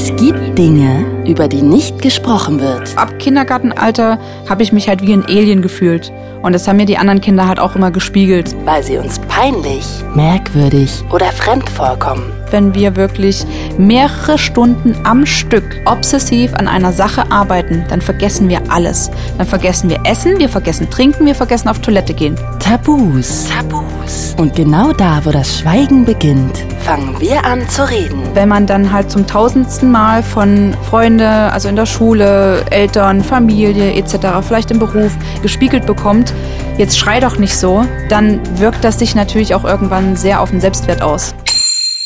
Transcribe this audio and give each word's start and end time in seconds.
Es 0.00 0.14
gibt 0.14 0.56
Dinge, 0.56 1.24
über 1.26 1.48
die 1.48 1.60
nicht 1.60 2.00
gesprochen 2.00 2.60
wird. 2.60 2.96
Ab 2.96 3.18
Kindergartenalter 3.18 4.20
habe 4.48 4.62
ich 4.62 4.72
mich 4.72 4.88
halt 4.88 5.02
wie 5.02 5.12
ein 5.12 5.24
Alien 5.24 5.60
gefühlt. 5.60 6.12
Und 6.40 6.52
das 6.52 6.68
haben 6.68 6.76
mir 6.76 6.86
die 6.86 6.98
anderen 6.98 7.20
Kinder 7.20 7.48
halt 7.48 7.58
auch 7.58 7.74
immer 7.74 7.90
gespiegelt. 7.90 8.54
Weil 8.64 8.84
sie 8.84 8.96
uns 8.96 9.18
peinlich, 9.18 9.84
merkwürdig 10.14 11.02
oder 11.10 11.26
fremd 11.32 11.68
vorkommen. 11.68 12.32
Wenn 12.50 12.74
wir 12.74 12.96
wirklich 12.96 13.44
mehrere 13.76 14.38
Stunden 14.38 14.96
am 15.04 15.26
Stück 15.26 15.80
obsessiv 15.84 16.54
an 16.54 16.68
einer 16.68 16.92
Sache 16.92 17.30
arbeiten, 17.30 17.84
dann 17.88 18.00
vergessen 18.00 18.48
wir 18.48 18.60
alles. 18.70 19.10
Dann 19.36 19.46
vergessen 19.46 19.90
wir 19.90 20.00
Essen, 20.04 20.38
wir 20.38 20.48
vergessen 20.48 20.90
Trinken, 20.90 21.26
wir 21.26 21.34
vergessen 21.34 21.68
auf 21.68 21.80
Toilette 21.80 22.14
gehen. 22.14 22.36
Tabus. 22.58 23.46
Tabus. 23.48 24.34
Und 24.38 24.54
genau 24.54 24.92
da, 24.92 25.20
wo 25.24 25.30
das 25.30 25.58
Schweigen 25.58 26.04
beginnt, 26.04 26.64
fangen 26.80 27.20
wir 27.20 27.44
an 27.44 27.68
zu 27.68 27.88
reden. 27.88 28.22
Wenn 28.34 28.48
man 28.48 28.66
dann 28.66 28.92
halt 28.92 29.10
zum 29.10 29.26
tausendsten 29.26 29.90
Mal 29.90 30.22
von 30.22 30.74
Freunde, 30.88 31.28
also 31.28 31.68
in 31.68 31.76
der 31.76 31.86
Schule, 31.86 32.64
Eltern, 32.70 33.22
Familie 33.22 33.92
etc., 33.94 34.28
vielleicht 34.46 34.70
im 34.70 34.78
Beruf 34.78 35.12
gespiegelt 35.42 35.86
bekommt, 35.86 36.32
jetzt 36.78 36.98
schrei 36.98 37.20
doch 37.20 37.38
nicht 37.38 37.56
so, 37.56 37.84
dann 38.08 38.40
wirkt 38.58 38.84
das 38.84 38.98
sich 38.98 39.14
natürlich 39.14 39.54
auch 39.54 39.64
irgendwann 39.64 40.16
sehr 40.16 40.40
auf 40.40 40.50
den 40.50 40.60
Selbstwert 40.60 41.02
aus. 41.02 41.34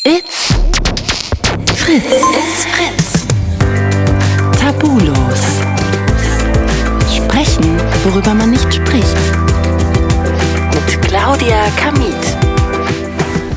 It's 0.05 0.51
Fritz. 1.75 2.03
It's 2.11 2.65
Fritz. 2.65 3.25
Tabulos. 4.59 5.43
Sprechen, 7.15 7.77
worüber 8.03 8.33
man 8.33 8.51
nicht 8.51 8.73
spricht. 8.73 9.15
Mit 10.73 11.01
Claudia 11.03 11.69
Kamit. 11.77 12.13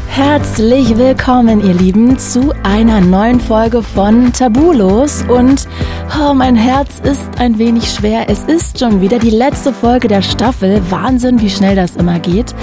Herzlich 0.06 0.96
willkommen, 0.96 1.66
ihr 1.66 1.74
Lieben, 1.74 2.16
zu 2.16 2.54
einer 2.62 3.00
neuen 3.00 3.40
Folge 3.40 3.82
von 3.82 4.32
Tabulos. 4.32 5.24
Und 5.26 5.66
oh, 6.14 6.34
mein 6.34 6.56
Herz 6.56 7.00
ist 7.02 7.28
ein 7.38 7.58
wenig 7.58 7.90
schwer. 7.90 8.26
Es 8.28 8.44
ist 8.44 8.78
schon 8.78 9.00
wieder 9.00 9.18
die 9.18 9.30
letzte 9.30 9.72
Folge 9.72 10.08
der 10.08 10.22
Staffel. 10.22 10.80
Wahnsinn, 10.90 11.40
wie 11.40 11.50
schnell 11.50 11.76
das 11.76 11.96
immer 11.96 12.18
geht. 12.18 12.54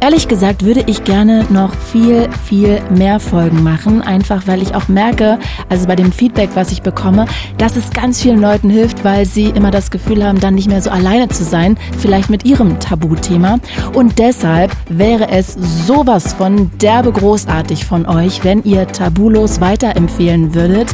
Ehrlich 0.00 0.28
gesagt 0.28 0.64
würde 0.64 0.84
ich 0.86 1.04
gerne 1.04 1.44
noch 1.50 1.74
viel, 1.74 2.28
viel 2.44 2.80
mehr 2.90 3.20
Folgen 3.20 3.62
machen. 3.62 4.02
Einfach 4.02 4.46
weil 4.46 4.62
ich 4.62 4.74
auch 4.74 4.88
merke, 4.88 5.38
also 5.68 5.86
bei 5.86 5.96
dem 5.96 6.12
Feedback, 6.12 6.50
was 6.54 6.72
ich 6.72 6.82
bekomme, 6.82 7.26
dass 7.58 7.76
es 7.76 7.90
ganz 7.90 8.20
vielen 8.20 8.40
Leuten 8.40 8.70
hilft, 8.70 9.04
weil 9.04 9.24
sie 9.24 9.46
immer 9.46 9.70
das 9.70 9.90
Gefühl 9.90 10.24
haben, 10.24 10.40
dann 10.40 10.54
nicht 10.54 10.68
mehr 10.68 10.82
so 10.82 10.90
alleine 10.90 11.28
zu 11.28 11.44
sein. 11.44 11.78
Vielleicht 11.98 12.30
mit 12.30 12.44
ihrem 12.44 12.80
Tabuthema. 12.80 13.58
Und 13.94 14.18
deshalb 14.18 14.72
wäre 14.88 15.30
es 15.30 15.56
sowas 15.86 16.34
von 16.34 16.70
derbe 16.80 17.12
großartig 17.12 17.84
von 17.84 18.06
euch, 18.06 18.44
wenn 18.44 18.62
ihr 18.64 18.86
Tabulos 18.86 19.60
weiterempfehlen 19.60 20.54
würdet. 20.54 20.88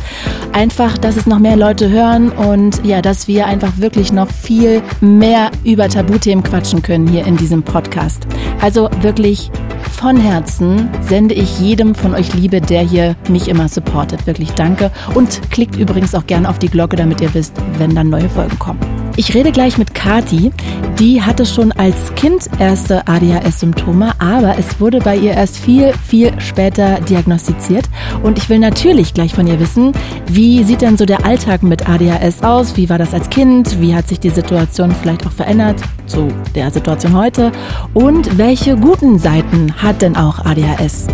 Einfach, 0.52 0.98
dass 0.98 1.16
es 1.16 1.26
noch 1.26 1.38
mehr 1.38 1.56
Leute 1.56 1.88
hören 1.88 1.95
und 2.04 2.84
ja, 2.84 3.00
dass 3.00 3.28
wir 3.28 3.46
einfach 3.46 3.78
wirklich 3.78 4.12
noch 4.12 4.28
viel 4.30 4.82
mehr 5.00 5.50
über 5.64 5.88
Tabuthemen 5.88 6.44
quatschen 6.44 6.82
können 6.82 7.06
hier 7.06 7.26
in 7.26 7.36
diesem 7.36 7.62
Podcast. 7.62 8.26
Also 8.60 8.90
wirklich 9.00 9.50
von 9.92 10.16
Herzen 10.16 10.90
sende 11.00 11.34
ich 11.34 11.58
jedem 11.58 11.94
von 11.94 12.14
euch 12.14 12.34
Liebe, 12.34 12.60
der 12.60 12.82
hier 12.82 13.16
mich 13.28 13.48
immer 13.48 13.68
supportet. 13.68 14.26
Wirklich 14.26 14.52
danke. 14.52 14.90
Und 15.14 15.40
klickt 15.50 15.76
übrigens 15.76 16.14
auch 16.14 16.26
gerne 16.26 16.48
auf 16.48 16.58
die 16.58 16.68
Glocke, 16.68 16.96
damit 16.96 17.20
ihr 17.20 17.32
wisst, 17.32 17.54
wenn 17.78 17.94
dann 17.94 18.10
neue 18.10 18.28
Folgen 18.28 18.58
kommen. 18.58 19.05
Ich 19.18 19.32
rede 19.34 19.50
gleich 19.50 19.78
mit 19.78 19.94
Kati. 19.94 20.52
Die 20.98 21.22
hatte 21.22 21.46
schon 21.46 21.72
als 21.72 22.14
Kind 22.16 22.50
erste 22.58 23.08
ADHS-Symptome, 23.08 24.12
aber 24.20 24.58
es 24.58 24.78
wurde 24.78 24.98
bei 24.98 25.16
ihr 25.16 25.32
erst 25.32 25.56
viel, 25.56 25.94
viel 26.06 26.38
später 26.38 27.00
diagnostiziert. 27.00 27.86
Und 28.22 28.36
ich 28.36 28.50
will 28.50 28.58
natürlich 28.58 29.14
gleich 29.14 29.32
von 29.32 29.46
ihr 29.46 29.58
wissen, 29.58 29.92
wie 30.26 30.62
sieht 30.64 30.82
denn 30.82 30.98
so 30.98 31.06
der 31.06 31.24
Alltag 31.24 31.62
mit 31.62 31.88
ADHS 31.88 32.42
aus? 32.42 32.76
Wie 32.76 32.90
war 32.90 32.98
das 32.98 33.14
als 33.14 33.30
Kind? 33.30 33.80
Wie 33.80 33.94
hat 33.94 34.06
sich 34.06 34.20
die 34.20 34.28
Situation 34.28 34.94
vielleicht 34.94 35.26
auch 35.26 35.32
verändert 35.32 35.80
zu 36.06 36.28
der 36.54 36.70
Situation 36.70 37.16
heute? 37.16 37.52
Und 37.94 38.36
welche 38.36 38.76
guten 38.76 39.18
Seiten 39.18 39.82
hat 39.82 40.02
denn 40.02 40.14
auch 40.14 40.44
ADHS? 40.44 41.06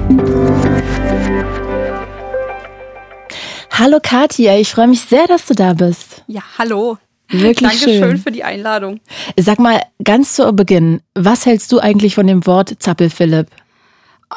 Hallo 3.71 3.99
Katia, 4.03 4.57
ich 4.57 4.73
freue 4.73 4.89
mich 4.89 5.03
sehr, 5.03 5.29
dass 5.29 5.47
du 5.47 5.55
da 5.55 5.75
bist. 5.75 6.25
Ja, 6.27 6.43
hallo. 6.59 6.99
Wirklich 7.33 7.69
Dankeschön 7.69 8.03
schön. 8.03 8.19
für 8.19 8.31
die 8.31 8.45
Einladung. 8.45 9.01
Sag 9.39 9.59
mal 9.59 9.81
ganz 10.05 10.35
zu 10.35 10.53
Beginn, 10.53 11.01
was 11.15 11.47
hältst 11.47 11.73
du 11.73 11.79
eigentlich 11.81 12.15
von 12.15 12.27
dem 12.27 12.47
Wort 12.47 12.75
Zappel-Philipp? 12.79 13.49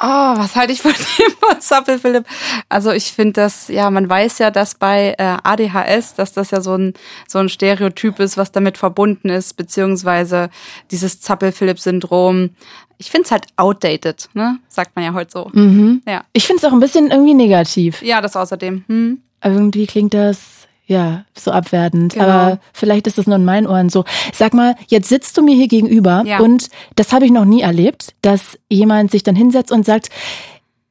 Oh, 0.02 0.38
was 0.38 0.56
halte 0.56 0.74
ich 0.74 0.82
von 0.82 0.92
dem 1.18 1.34
Wort 1.42 1.64
Zappel, 1.64 2.00
Philipp? 2.00 2.26
Also 2.68 2.92
ich 2.92 3.14
finde 3.14 3.34
das, 3.34 3.70
ja, 3.70 3.90
man 3.90 4.10
weiß 4.10 4.40
ja, 4.40 4.52
dass 4.52 4.76
bei 4.76 5.16
äh, 5.18 5.38
ADHS, 5.44 6.16
dass 6.16 6.34
das 6.34 6.52
ja 6.52 6.60
so 6.60 6.76
ein, 6.78 6.94
so 7.28 7.40
ein 7.40 7.48
Stereotyp 7.48 8.20
ist, 8.20 8.36
was 8.38 8.52
damit 8.52 8.78
verbunden 8.78 9.30
ist, 9.30 9.56
beziehungsweise 9.56 10.50
dieses 10.92 11.22
Zappel-Philipp-Syndrom. 11.22 12.50
Ich 12.98 13.10
finde 13.10 13.26
es 13.26 13.32
halt 13.32 13.46
outdated, 13.56 14.30
ne? 14.34 14.60
Sagt 14.68 14.96
man 14.96 15.06
ja 15.06 15.14
heute 15.14 15.32
so. 15.32 15.50
Mhm. 15.54 16.02
Ja. 16.06 16.24
Ich 16.34 16.46
finde 16.46 16.60
es 16.60 16.66
auch 16.66 16.74
ein 16.74 16.80
bisschen 16.80 17.12
irgendwie 17.12 17.34
negativ. 17.34 18.02
Ja, 18.02 18.22
das 18.22 18.36
außerdem. 18.36 18.84
Hm. 18.88 19.22
Irgendwie 19.44 19.86
klingt 19.86 20.14
das 20.14 20.65
ja 20.88 21.26
so 21.38 21.52
abwertend. 21.52 22.14
Genau. 22.14 22.26
Aber 22.26 22.60
vielleicht 22.74 23.08
ist 23.08 23.18
das 23.18 23.28
nur 23.28 23.36
in 23.38 23.46
meinen 23.46 23.68
Ohren 23.68 23.90
so. 23.90 24.04
Sag 24.34 24.54
mal, 24.54 24.76
jetzt 24.88 25.10
sitzt 25.10 25.38
du 25.38 25.42
mir 25.42 25.56
hier 25.56 25.68
gegenüber 25.68 26.24
Ja. 26.26 26.40
und 26.40 26.70
das 26.96 27.12
habe 27.14 27.26
ich 27.26 27.32
noch 27.32 27.46
nie 27.46 27.62
erlebt, 27.62 28.14
dass 28.22 28.58
jemand 28.70 29.12
sich 29.12 29.24
dann 29.24 29.36
hinsetzt 29.36 29.72
und 29.72 29.86
sagt, 29.86 30.10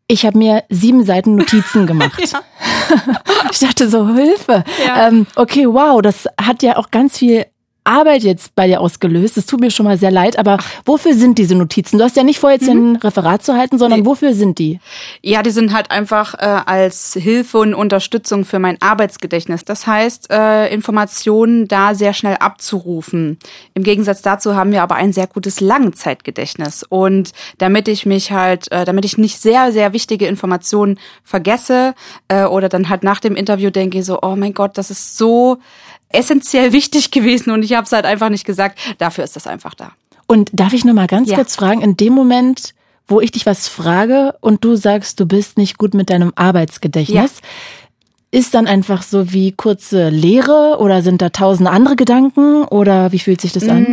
ich 0.06 0.26
habe 0.26 0.36
mir 0.36 0.64
sieben 0.68 1.04
Seiten 1.04 1.36
Notizen 1.36 1.86
gemacht. 1.86 2.20
Ich 3.50 3.58
dachte 3.60 3.88
so, 3.88 4.14
Hilfe. 4.14 4.64
Ja. 4.86 5.08
Ähm, 5.08 5.26
okay, 5.36 5.66
wow, 5.66 6.02
das 6.02 6.26
hat 6.40 6.62
ja 6.62 6.76
auch 6.76 6.90
ganz 6.90 7.18
viel 7.18 7.46
Arbeit 7.84 8.22
jetzt 8.22 8.54
bei 8.54 8.66
dir 8.66 8.80
ausgelöst. 8.80 9.36
Es 9.36 9.46
tut 9.46 9.60
mir 9.60 9.70
schon 9.70 9.84
mal 9.84 9.98
sehr 9.98 10.10
leid, 10.10 10.38
aber 10.38 10.58
wofür 10.86 11.14
sind 11.14 11.38
diese 11.38 11.54
Notizen? 11.54 11.98
Du 11.98 12.04
hast 12.04 12.16
ja 12.16 12.22
nicht 12.22 12.38
vor, 12.40 12.50
jetzt 12.50 12.64
hier 12.64 12.74
ein 12.74 12.96
Referat 12.96 13.44
zu 13.44 13.54
halten, 13.56 13.78
sondern 13.78 14.00
Nee. 14.00 14.06
wofür 14.06 14.32
sind 14.34 14.58
die? 14.58 14.80
Ja, 15.22 15.42
die 15.42 15.50
sind 15.50 15.72
halt 15.74 15.90
einfach 15.90 16.34
äh, 16.34 16.38
als 16.66 17.12
Hilfe 17.12 17.58
und 17.58 17.74
Unterstützung 17.74 18.44
für 18.44 18.58
mein 18.58 18.80
Arbeitsgedächtnis. 18.80 19.64
Das 19.64 19.86
heißt, 19.86 20.30
äh, 20.30 20.72
Informationen 20.72 21.68
da 21.68 21.94
sehr 21.94 22.14
schnell 22.14 22.36
abzurufen. 22.36 23.38
Im 23.74 23.82
Gegensatz 23.82 24.22
dazu 24.22 24.54
haben 24.56 24.72
wir 24.72 24.82
aber 24.82 24.94
ein 24.96 25.12
sehr 25.12 25.26
gutes 25.26 25.60
Langzeitgedächtnis. 25.60 26.84
Und 26.88 27.32
damit 27.58 27.88
ich 27.88 28.06
mich 28.06 28.32
halt, 28.32 28.70
äh, 28.72 28.84
damit 28.84 29.04
ich 29.04 29.18
nicht 29.18 29.40
sehr, 29.40 29.72
sehr 29.72 29.92
wichtige 29.92 30.26
Informationen 30.26 30.98
vergesse 31.22 31.94
äh, 32.28 32.44
oder 32.44 32.68
dann 32.68 32.88
halt 32.88 33.02
nach 33.02 33.20
dem 33.20 33.36
Interview 33.36 33.70
denke 33.70 34.02
so, 34.02 34.20
oh 34.22 34.36
mein 34.36 34.54
Gott, 34.54 34.78
das 34.78 34.90
ist 34.90 35.16
so 35.18 35.58
essentiell 36.14 36.72
wichtig 36.72 37.10
gewesen 37.10 37.50
und 37.50 37.62
ich 37.64 37.74
habe 37.74 37.84
es 37.84 37.92
halt 37.92 38.04
einfach 38.06 38.28
nicht 38.30 38.44
gesagt. 38.44 38.78
Dafür 38.98 39.24
ist 39.24 39.36
das 39.36 39.46
einfach 39.46 39.74
da. 39.74 39.92
Und 40.26 40.50
darf 40.52 40.72
ich 40.72 40.84
nur 40.84 40.94
mal 40.94 41.06
ganz 41.06 41.28
Ja. 41.28 41.36
kurz 41.36 41.54
fragen, 41.56 41.82
in 41.82 41.96
dem 41.96 42.12
Moment, 42.14 42.74
wo 43.06 43.20
ich 43.20 43.30
dich 43.32 43.44
was 43.44 43.68
frage 43.68 44.34
und 44.40 44.64
du 44.64 44.76
sagst, 44.76 45.20
du 45.20 45.26
bist 45.26 45.58
nicht 45.58 45.76
gut 45.76 45.92
mit 45.94 46.08
deinem 46.10 46.32
Arbeitsgedächtnis, 46.34 47.40
ist 48.30 48.54
dann 48.54 48.66
einfach 48.66 49.02
so 49.02 49.32
wie 49.32 49.52
kurze 49.52 50.08
Leere 50.08 50.78
oder 50.80 51.02
sind 51.02 51.22
da 51.22 51.28
tausende 51.28 51.70
andere 51.70 51.94
Gedanken 51.94 52.64
oder 52.64 53.12
wie 53.12 53.18
fühlt 53.20 53.40
sich 53.40 53.52
das 53.52 53.68
an? 53.68 53.84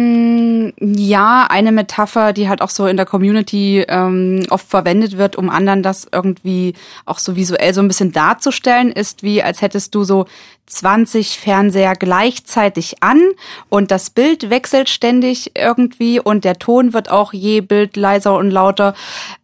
Ja, 0.80 1.48
eine 1.50 1.72
Metapher, 1.72 2.34
die 2.34 2.50
halt 2.50 2.62
auch 2.62 2.70
so 2.70 2.88
in 2.88 2.98
der 2.98 3.06
Community 3.06 3.86
ähm, 3.88 4.46
oft 4.50 4.68
verwendet 4.68 5.18
wird, 5.18 5.36
um 5.36 5.50
anderen 5.50 5.84
das 5.84 6.08
irgendwie 6.12 6.74
auch 7.06 7.20
so 7.20 7.36
visuell 7.36 7.74
so 7.74 7.82
ein 7.82 7.88
bisschen 7.88 8.12
darzustellen, 8.12 8.92
ist 8.92 9.24
wie, 9.24 9.44
als 9.44 9.62
hättest 9.62 9.96
du 9.96 10.04
so 10.04 10.26
20 10.68 11.40
Fernseher 11.40 11.96
gleichzeitig 11.96 13.04
an 13.04 13.22
und 13.70 13.92
das 13.92 14.10
Bild 14.10 14.50
wechselt 14.50 14.90
ständig 14.90 15.52
irgendwie 15.56 16.20
und 16.20 16.46
der 16.46 16.60
Ton 16.60 16.94
wird 16.94 17.12
auch 17.12 17.34
je 17.34 17.62
Bild 17.62 17.98
leiser 17.98 18.38
und 18.38 18.52
lauter, 18.52 18.94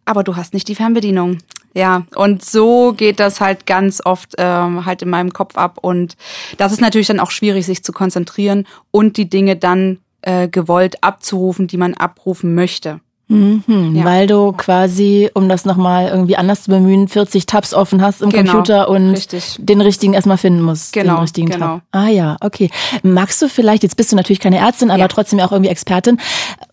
aber 0.04 0.24
du 0.24 0.36
hast 0.36 0.54
nicht 0.54 0.68
die 0.68 0.74
Fernbedienung. 0.74 1.38
Ja, 1.74 2.06
und 2.16 2.44
so 2.44 2.92
geht 2.92 3.20
das 3.20 3.40
halt 3.40 3.66
ganz 3.66 4.00
oft 4.04 4.34
ähm, 4.38 4.84
halt 4.86 5.02
in 5.02 5.10
meinem 5.10 5.32
Kopf 5.32 5.56
ab. 5.56 5.78
Und 5.80 6.16
das 6.56 6.72
ist 6.72 6.80
natürlich 6.80 7.06
dann 7.06 7.20
auch 7.20 7.30
schwierig, 7.30 7.66
sich 7.66 7.84
zu 7.84 7.92
konzentrieren 7.92 8.66
und 8.90 9.16
die 9.16 9.28
Dinge 9.28 9.54
dann 9.54 9.98
äh, 10.22 10.48
gewollt 10.48 11.02
abzurufen, 11.02 11.66
die 11.66 11.76
man 11.76 11.94
abrufen 11.94 12.54
möchte. 12.54 13.00
Mhm, 13.30 13.62
Ja. 13.94 14.06
Weil 14.06 14.26
du 14.26 14.52
quasi, 14.52 15.28
um 15.34 15.50
das 15.50 15.66
nochmal 15.66 16.08
irgendwie 16.08 16.36
anders 16.38 16.62
zu 16.62 16.70
bemühen, 16.70 17.08
40 17.08 17.44
Tabs 17.44 17.74
offen 17.74 18.00
hast 18.00 18.22
im 18.22 18.30
Genau, 18.30 18.52
Computer 18.52 18.88
und 18.88 19.10
richtig. 19.10 19.56
den 19.58 19.82
richtigen 19.82 20.14
erstmal 20.14 20.38
finden 20.38 20.62
musst. 20.62 20.94
Genau, 20.94 21.16
den 21.16 21.20
richtigen 21.20 21.50
genau. 21.50 21.66
Tab. 21.66 21.82
Ah 21.92 22.08
ja, 22.08 22.36
okay. 22.40 22.70
Magst 23.02 23.42
du 23.42 23.48
vielleicht, 23.50 23.82
jetzt 23.82 23.98
bist 23.98 24.12
du 24.12 24.16
natürlich 24.16 24.40
keine 24.40 24.56
Ärztin, 24.56 24.90
aber 24.90 25.00
Ja. 25.00 25.08
trotzdem 25.08 25.40
auch 25.40 25.52
irgendwie 25.52 25.70
Expertin, 25.70 26.18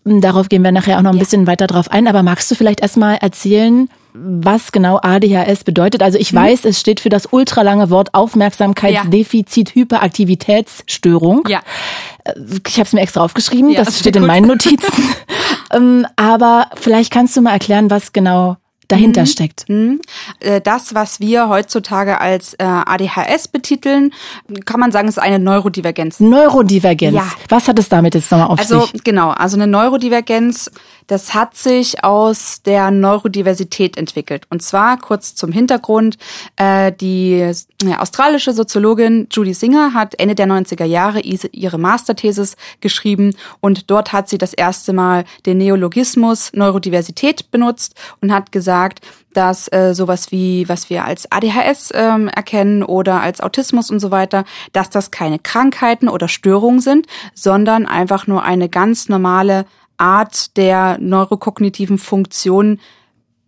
darauf 0.06 0.48
gehen 0.48 0.62
wir 0.62 0.72
nachher 0.72 0.96
auch 0.96 1.02
noch 1.02 1.10
ein 1.10 1.16
Ja. 1.16 1.22
bisschen 1.24 1.46
weiter 1.46 1.66
drauf 1.66 1.90
ein, 1.90 2.08
aber 2.08 2.22
magst 2.22 2.50
du 2.50 2.54
vielleicht 2.54 2.80
erstmal 2.80 3.16
erzählen, 3.16 3.90
was 4.14 4.72
genau 4.72 4.98
ADHS 5.02 5.62
bedeutet? 5.64 6.02
Also 6.02 6.16
ich 6.16 6.32
weiß, 6.32 6.64
es 6.64 6.80
steht 6.80 7.00
für 7.00 7.10
das 7.10 7.26
ultralange 7.30 7.90
Wort 7.90 8.14
Aufmerksamkeitsdefizit 8.14 9.74
Hyperaktivitätsstörung. 9.74 11.42
Ja. 11.48 11.60
Ich 12.66 12.74
habe 12.74 12.86
es 12.86 12.92
mir 12.92 13.00
extra 13.00 13.22
aufgeschrieben, 13.22 13.70
Ja, 13.70 13.84
das 13.84 13.98
steht 13.98 14.16
in 14.16 14.22
gut. 14.22 14.28
meinen 14.28 14.46
Notizen. 14.48 15.02
ähm, 15.72 16.06
aber 16.16 16.70
vielleicht 16.74 17.12
kannst 17.12 17.36
du 17.36 17.40
mal 17.40 17.52
erklären, 17.52 17.90
was 17.90 18.12
genau 18.12 18.56
dahinter 18.88 19.22
mhm. 19.22 19.26
steckt. 19.26 19.68
Mhm. 19.68 20.00
Äh, 20.40 20.60
das, 20.60 20.94
was 20.94 21.20
wir 21.20 21.48
heutzutage 21.48 22.20
als 22.20 22.54
äh, 22.54 22.64
ADHS 22.64 23.48
betiteln, 23.48 24.12
kann 24.64 24.80
man 24.80 24.92
sagen, 24.92 25.08
ist 25.08 25.18
eine 25.18 25.38
Neurodivergenz. 25.38 26.20
Neurodivergenz. 26.20 27.16
Ja. 27.16 27.26
Was 27.48 27.68
hat 27.68 27.78
es 27.78 27.88
damit 27.88 28.14
jetzt 28.14 28.30
nochmal 28.30 28.48
auf 28.48 28.58
also, 28.58 28.80
sich? 28.82 28.92
Also 28.92 29.02
genau, 29.04 29.30
also 29.30 29.56
eine 29.56 29.66
Neurodivergenz 29.66 30.70
das 31.06 31.34
hat 31.34 31.56
sich 31.56 32.02
aus 32.02 32.62
der 32.62 32.90
Neurodiversität 32.90 33.96
entwickelt. 33.96 34.46
Und 34.50 34.62
zwar 34.62 34.98
kurz 34.98 35.34
zum 35.34 35.52
Hintergrund. 35.52 36.16
Äh, 36.56 36.92
die 36.92 37.52
australische 37.98 38.52
Soziologin 38.52 39.28
Judy 39.30 39.54
Singer 39.54 39.94
hat 39.94 40.18
Ende 40.18 40.34
der 40.34 40.46
90er 40.46 40.84
Jahre 40.84 41.20
ihre 41.20 41.78
Masterthesis 41.78 42.56
geschrieben 42.80 43.34
und 43.60 43.90
dort 43.90 44.12
hat 44.12 44.28
sie 44.28 44.38
das 44.38 44.52
erste 44.52 44.92
Mal 44.92 45.24
den 45.44 45.58
Neologismus 45.58 46.52
Neurodiversität 46.52 47.50
benutzt 47.50 47.94
und 48.20 48.32
hat 48.32 48.52
gesagt, 48.52 49.00
dass 49.32 49.70
äh, 49.70 49.94
sowas 49.94 50.32
wie, 50.32 50.66
was 50.68 50.88
wir 50.88 51.04
als 51.04 51.30
ADHS 51.30 51.90
ähm, 51.94 52.28
erkennen 52.28 52.82
oder 52.82 53.20
als 53.20 53.40
Autismus 53.40 53.90
und 53.90 54.00
so 54.00 54.10
weiter, 54.10 54.44
dass 54.72 54.88
das 54.88 55.10
keine 55.10 55.38
Krankheiten 55.38 56.08
oder 56.08 56.26
Störungen 56.26 56.80
sind, 56.80 57.06
sondern 57.34 57.84
einfach 57.84 58.26
nur 58.26 58.42
eine 58.42 58.68
ganz 58.70 59.08
normale 59.08 59.66
Art 59.98 60.56
der 60.56 60.98
neurokognitiven 61.00 61.98
Funktion 61.98 62.80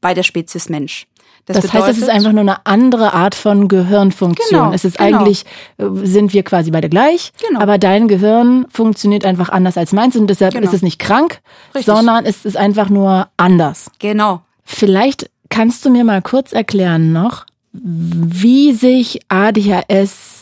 bei 0.01 0.15
der 0.15 0.23
Spezies 0.23 0.69
Mensch. 0.69 1.07
Das, 1.49 1.57
das 1.57 1.67
bedeutet, 1.67 1.89
heißt, 1.89 1.97
es 1.97 2.05
ist 2.05 2.11
einfach 2.11 2.33
nur 2.33 2.43
eine 2.43 2.67
andere 2.67 3.15
Art 3.15 3.35
von 3.35 3.69
Gehirnfunktion. 3.69 4.49
Genau, 4.51 4.73
es 4.73 4.85
ist 4.85 4.99
genau. 4.99 5.21
eigentlich, 5.21 5.47
äh, 5.79 5.87
sind 6.03 6.35
wir 6.35 6.43
quasi 6.43 6.71
beide 6.71 6.91
gleich, 6.91 7.33
genau. 7.49 7.61
aber 7.61 7.79
dein 7.79 8.07
Gehirn 8.07 8.67
funktioniert 8.69 9.25
einfach 9.25 9.49
anders 9.49 9.79
als 9.79 9.93
meins 9.93 10.15
und 10.15 10.27
deshalb 10.29 10.53
genau. 10.53 10.67
ist 10.67 10.75
es 10.75 10.83
nicht 10.83 10.99
krank, 10.99 11.41
Richtig. 11.75 11.87
sondern 11.87 12.27
es 12.27 12.45
ist 12.45 12.59
einfach 12.59 12.91
nur 12.91 13.29
anders. 13.39 13.91
Genau. 13.99 14.43
Vielleicht 14.63 15.31
kannst 15.49 15.87
du 15.87 15.91
mir 15.91 16.05
mal 16.05 16.21
kurz 16.21 16.53
erklären 16.53 17.13
noch, 17.13 17.47
wie 17.73 18.75
sich 18.75 19.21
ADHS 19.29 20.38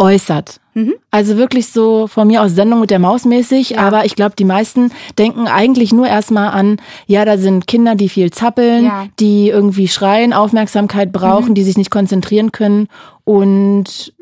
äußert. 0.00 0.60
Mhm. 0.74 0.94
Also 1.10 1.36
wirklich 1.36 1.68
so 1.68 2.06
von 2.06 2.26
mir 2.26 2.42
aus 2.42 2.52
Sendung 2.52 2.80
mit 2.80 2.90
der 2.90 2.98
Maus 2.98 3.24
mäßig, 3.24 3.70
ja. 3.70 3.78
aber 3.78 4.06
ich 4.06 4.16
glaube, 4.16 4.34
die 4.36 4.44
meisten 4.44 4.90
denken 5.18 5.46
eigentlich 5.46 5.92
nur 5.92 6.08
erstmal 6.08 6.48
an, 6.48 6.78
ja, 7.06 7.24
da 7.24 7.36
sind 7.36 7.66
Kinder, 7.66 7.94
die 7.94 8.08
viel 8.08 8.30
zappeln, 8.30 8.84
ja. 8.84 9.06
die 9.20 9.50
irgendwie 9.50 9.88
schreien, 9.88 10.32
Aufmerksamkeit 10.32 11.12
brauchen, 11.12 11.50
mhm. 11.50 11.54
die 11.54 11.64
sich 11.64 11.76
nicht 11.76 11.90
konzentrieren 11.90 12.50
können 12.50 12.88
und 13.24 14.14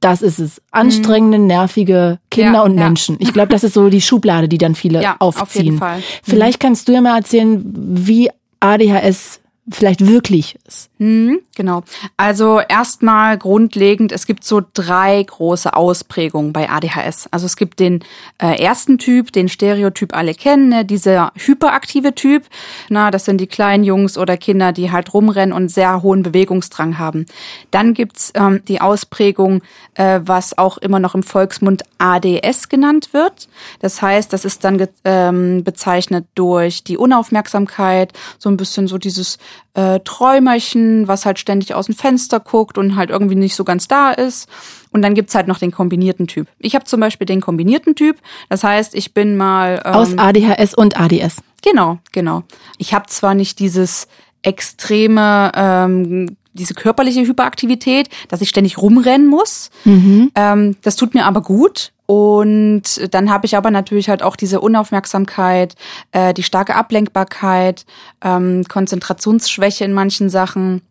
das 0.00 0.20
ist 0.20 0.40
es. 0.40 0.60
Anstrengende, 0.72 1.38
mhm. 1.38 1.46
nervige 1.46 2.18
Kinder 2.28 2.54
ja, 2.54 2.62
und 2.62 2.74
Menschen. 2.74 3.16
Ich 3.20 3.32
glaube, 3.32 3.52
das 3.52 3.62
ist 3.62 3.74
so 3.74 3.88
die 3.88 4.00
Schublade, 4.02 4.48
die 4.48 4.58
dann 4.58 4.74
viele 4.74 5.20
aufziehen. 5.20 5.42
Auf 5.42 5.54
jeden 5.54 5.78
Fall. 5.78 6.02
Vielleicht 6.24 6.60
mhm. 6.60 6.66
kannst 6.66 6.88
du 6.88 6.92
ja 6.92 7.00
mal 7.00 7.16
erzählen, 7.16 7.62
wie 7.64 8.28
ADHS 8.58 9.41
vielleicht 9.70 10.04
wirklich 10.04 10.58
ist. 10.66 10.90
Mhm, 10.98 11.40
genau. 11.54 11.84
Also 12.16 12.60
erstmal 12.60 13.38
grundlegend, 13.38 14.10
es 14.10 14.26
gibt 14.26 14.42
so 14.42 14.60
drei 14.74 15.22
große 15.22 15.74
Ausprägungen 15.74 16.52
bei 16.52 16.68
ADHS. 16.68 17.28
Also 17.30 17.46
es 17.46 17.54
gibt 17.54 17.78
den 17.78 18.00
äh, 18.38 18.60
ersten 18.60 18.98
Typ, 18.98 19.32
den 19.32 19.48
Stereotyp 19.48 20.16
alle 20.16 20.34
kennen, 20.34 20.68
ne? 20.68 20.84
dieser 20.84 21.32
hyperaktive 21.36 22.14
Typ. 22.14 22.44
Na, 22.88 23.12
das 23.12 23.24
sind 23.24 23.40
die 23.40 23.46
kleinen 23.46 23.84
Jungs 23.84 24.18
oder 24.18 24.36
Kinder, 24.36 24.72
die 24.72 24.90
halt 24.90 25.14
rumrennen 25.14 25.54
und 25.54 25.68
sehr 25.68 26.02
hohen 26.02 26.24
Bewegungsdrang 26.24 26.98
haben. 26.98 27.26
Dann 27.70 27.94
gibt's 27.94 28.32
ähm, 28.34 28.62
die 28.66 28.80
Ausprägung, 28.80 29.62
äh, 29.94 30.20
was 30.24 30.58
auch 30.58 30.78
immer 30.78 30.98
noch 30.98 31.14
im 31.14 31.22
Volksmund 31.22 31.84
ADS 31.98 32.68
genannt 32.68 33.10
wird. 33.12 33.48
Das 33.78 34.02
heißt, 34.02 34.32
das 34.32 34.44
ist 34.44 34.64
dann 34.64 34.88
ähm, 35.04 35.62
bezeichnet 35.62 36.26
durch 36.34 36.82
die 36.82 36.98
Unaufmerksamkeit, 36.98 38.12
so 38.38 38.48
ein 38.48 38.56
bisschen 38.56 38.88
so 38.88 38.98
dieses 38.98 39.38
äh, 39.74 40.00
Träumerchen, 40.00 41.08
was 41.08 41.24
halt 41.26 41.38
ständig 41.38 41.74
aus 41.74 41.86
dem 41.86 41.94
Fenster 41.94 42.40
guckt 42.40 42.78
und 42.78 42.96
halt 42.96 43.10
irgendwie 43.10 43.34
nicht 43.34 43.54
so 43.54 43.64
ganz 43.64 43.88
da 43.88 44.12
ist. 44.12 44.48
Und 44.90 45.02
dann 45.02 45.14
gibt's 45.14 45.34
halt 45.34 45.48
noch 45.48 45.58
den 45.58 45.70
kombinierten 45.70 46.26
Typ. 46.26 46.48
Ich 46.58 46.74
habe 46.74 46.84
zum 46.84 47.00
Beispiel 47.00 47.26
den 47.26 47.40
kombinierten 47.40 47.94
Typ. 47.94 48.16
Das 48.48 48.62
heißt, 48.64 48.94
ich 48.94 49.14
bin 49.14 49.36
mal 49.36 49.82
ähm, 49.84 49.92
aus 49.92 50.18
ADHS 50.18 50.74
und 50.74 51.00
ADS. 51.00 51.36
Genau, 51.62 51.98
genau. 52.12 52.42
Ich 52.78 52.92
habe 52.92 53.06
zwar 53.06 53.34
nicht 53.34 53.58
dieses 53.58 54.08
extreme 54.42 55.52
ähm, 55.54 56.36
diese 56.54 56.74
körperliche 56.74 57.22
Hyperaktivität, 57.22 58.08
dass 58.28 58.40
ich 58.40 58.48
ständig 58.48 58.78
rumrennen 58.78 59.26
muss. 59.26 59.70
Mhm. 59.84 60.30
Ähm, 60.34 60.76
das 60.82 60.96
tut 60.96 61.14
mir 61.14 61.24
aber 61.24 61.40
gut. 61.40 61.92
Und 62.12 63.14
dann 63.14 63.30
habe 63.30 63.46
ich 63.46 63.56
aber 63.56 63.70
natürlich 63.70 64.10
halt 64.10 64.22
auch 64.22 64.36
diese 64.36 64.60
Unaufmerksamkeit, 64.60 65.76
äh, 66.10 66.34
die 66.34 66.42
starke 66.42 66.74
Ablenkbarkeit, 66.74 67.86
ähm, 68.22 68.64
Konzentrationsschwäche 68.68 69.86
in 69.86 69.94
manchen 69.94 70.28
Sachen, 70.28 70.82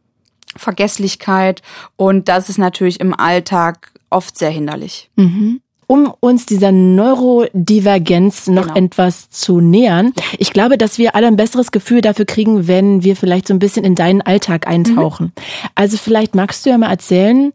Vergesslichkeit. 0.57 1.61
Und 1.95 2.27
das 2.27 2.49
ist 2.49 2.57
natürlich 2.57 2.99
im 2.99 3.13
Alltag 3.13 3.91
oft 4.09 4.35
sehr 4.35 4.49
hinderlich. 4.49 5.11
Mhm 5.15 5.61
um 5.91 6.13
uns 6.21 6.45
dieser 6.45 6.71
Neurodivergenz 6.71 8.47
noch 8.47 8.73
genau. 8.73 8.85
etwas 8.85 9.29
zu 9.29 9.59
nähern. 9.59 10.13
Ich 10.37 10.53
glaube, 10.53 10.77
dass 10.77 10.97
wir 10.97 11.15
alle 11.15 11.27
ein 11.27 11.35
besseres 11.35 11.73
Gefühl 11.73 11.99
dafür 11.99 12.23
kriegen, 12.23 12.65
wenn 12.69 13.03
wir 13.03 13.17
vielleicht 13.17 13.45
so 13.45 13.53
ein 13.53 13.59
bisschen 13.59 13.83
in 13.83 13.95
deinen 13.95 14.21
Alltag 14.21 14.67
eintauchen. 14.67 15.33
Mhm. 15.35 15.43
Also 15.75 15.97
vielleicht 15.97 16.33
magst 16.33 16.65
du 16.65 16.69
ja 16.69 16.77
mal 16.77 16.89
erzählen, 16.89 17.51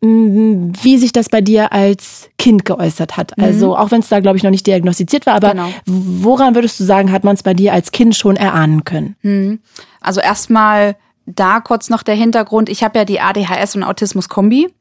wie 0.00 0.96
sich 0.98 1.12
das 1.12 1.28
bei 1.28 1.40
dir 1.40 1.72
als 1.72 2.30
Kind 2.38 2.64
geäußert 2.64 3.16
hat. 3.16 3.36
Mhm. 3.36 3.44
Also 3.44 3.76
auch 3.76 3.90
wenn 3.90 4.00
es 4.00 4.08
da, 4.08 4.20
glaube 4.20 4.36
ich, 4.36 4.44
noch 4.44 4.50
nicht 4.50 4.66
diagnostiziert 4.66 5.26
war, 5.26 5.34
aber 5.34 5.50
genau. 5.50 5.68
woran 5.86 6.54
würdest 6.54 6.78
du 6.78 6.84
sagen, 6.84 7.10
hat 7.10 7.24
man 7.24 7.34
es 7.34 7.42
bei 7.42 7.54
dir 7.54 7.72
als 7.72 7.90
Kind 7.90 8.14
schon 8.14 8.36
erahnen 8.36 8.84
können? 8.84 9.16
Mhm. 9.22 9.58
Also 10.00 10.20
erstmal 10.20 10.96
da 11.28 11.60
kurz 11.60 11.90
noch 11.90 12.02
der 12.02 12.14
Hintergrund. 12.14 12.68
Ich 12.68 12.82
habe 12.82 12.98
ja 12.98 13.04
die 13.04 13.20
ADHS 13.20 13.76
und 13.76 13.84
Autismus-Kombi 13.84 14.72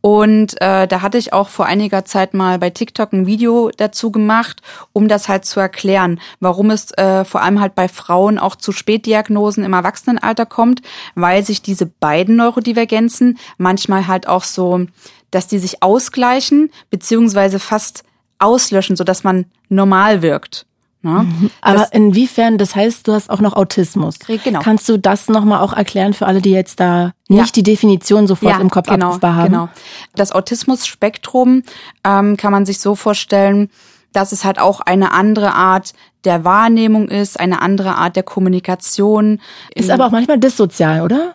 und 0.00 0.60
äh, 0.60 0.88
da 0.88 1.00
hatte 1.00 1.18
ich 1.18 1.32
auch 1.32 1.48
vor 1.48 1.66
einiger 1.66 2.04
Zeit 2.04 2.34
mal 2.34 2.58
bei 2.58 2.70
TikTok 2.70 3.12
ein 3.12 3.26
Video 3.26 3.70
dazu 3.76 4.10
gemacht, 4.10 4.62
um 4.92 5.08
das 5.08 5.28
halt 5.28 5.44
zu 5.44 5.60
erklären, 5.60 6.20
warum 6.40 6.70
es 6.70 6.90
äh, 6.92 7.24
vor 7.24 7.42
allem 7.42 7.60
halt 7.60 7.74
bei 7.74 7.88
Frauen 7.88 8.38
auch 8.38 8.56
zu 8.56 8.72
Spätdiagnosen 8.72 9.64
im 9.64 9.72
Erwachsenenalter 9.72 10.46
kommt, 10.46 10.82
weil 11.14 11.44
sich 11.44 11.62
diese 11.62 11.86
beiden 11.86 12.36
Neurodivergenzen 12.36 13.38
manchmal 13.56 14.08
halt 14.08 14.26
auch 14.26 14.44
so, 14.44 14.86
dass 15.30 15.46
die 15.46 15.58
sich 15.58 15.82
ausgleichen 15.82 16.70
beziehungsweise 16.90 17.58
fast 17.58 18.02
auslöschen, 18.38 18.96
so 18.96 19.04
dass 19.04 19.24
man 19.24 19.46
normal 19.68 20.22
wirkt. 20.22 20.66
Ne? 21.02 21.24
Mhm. 21.24 21.50
Aber 21.60 21.78
das, 21.78 21.90
inwiefern, 21.90 22.58
das 22.58 22.74
heißt, 22.74 23.06
du 23.06 23.12
hast 23.12 23.30
auch 23.30 23.40
noch 23.40 23.54
Autismus. 23.54 24.18
Genau. 24.44 24.60
Kannst 24.60 24.88
du 24.88 24.98
das 24.98 25.28
nochmal 25.28 25.60
auch 25.60 25.72
erklären 25.72 26.14
für 26.14 26.26
alle, 26.26 26.40
die 26.40 26.50
jetzt 26.50 26.80
da 26.80 27.12
nicht 27.28 27.46
ja. 27.46 27.52
die 27.54 27.62
Definition 27.62 28.26
sofort 28.26 28.52
ja, 28.52 28.60
im 28.60 28.70
Kopf 28.70 28.88
genau, 28.88 29.06
abrufbar 29.06 29.34
haben? 29.36 29.52
Genau. 29.52 29.68
Das 30.14 30.32
Autismus-Spektrum 30.32 31.62
ähm, 32.04 32.36
kann 32.36 32.52
man 32.52 32.66
sich 32.66 32.80
so 32.80 32.94
vorstellen, 32.94 33.70
dass 34.12 34.32
es 34.32 34.44
halt 34.44 34.58
auch 34.58 34.80
eine 34.80 35.12
andere 35.12 35.54
Art 35.54 35.92
der 36.24 36.44
Wahrnehmung 36.44 37.08
ist, 37.08 37.40
eine 37.40 37.62
andere 37.62 37.96
Art 37.96 38.14
der 38.16 38.22
Kommunikation. 38.22 39.40
Ist 39.74 39.90
aber 39.90 40.06
auch 40.06 40.10
manchmal 40.10 40.38
dissozial, 40.38 41.02
oder? 41.02 41.34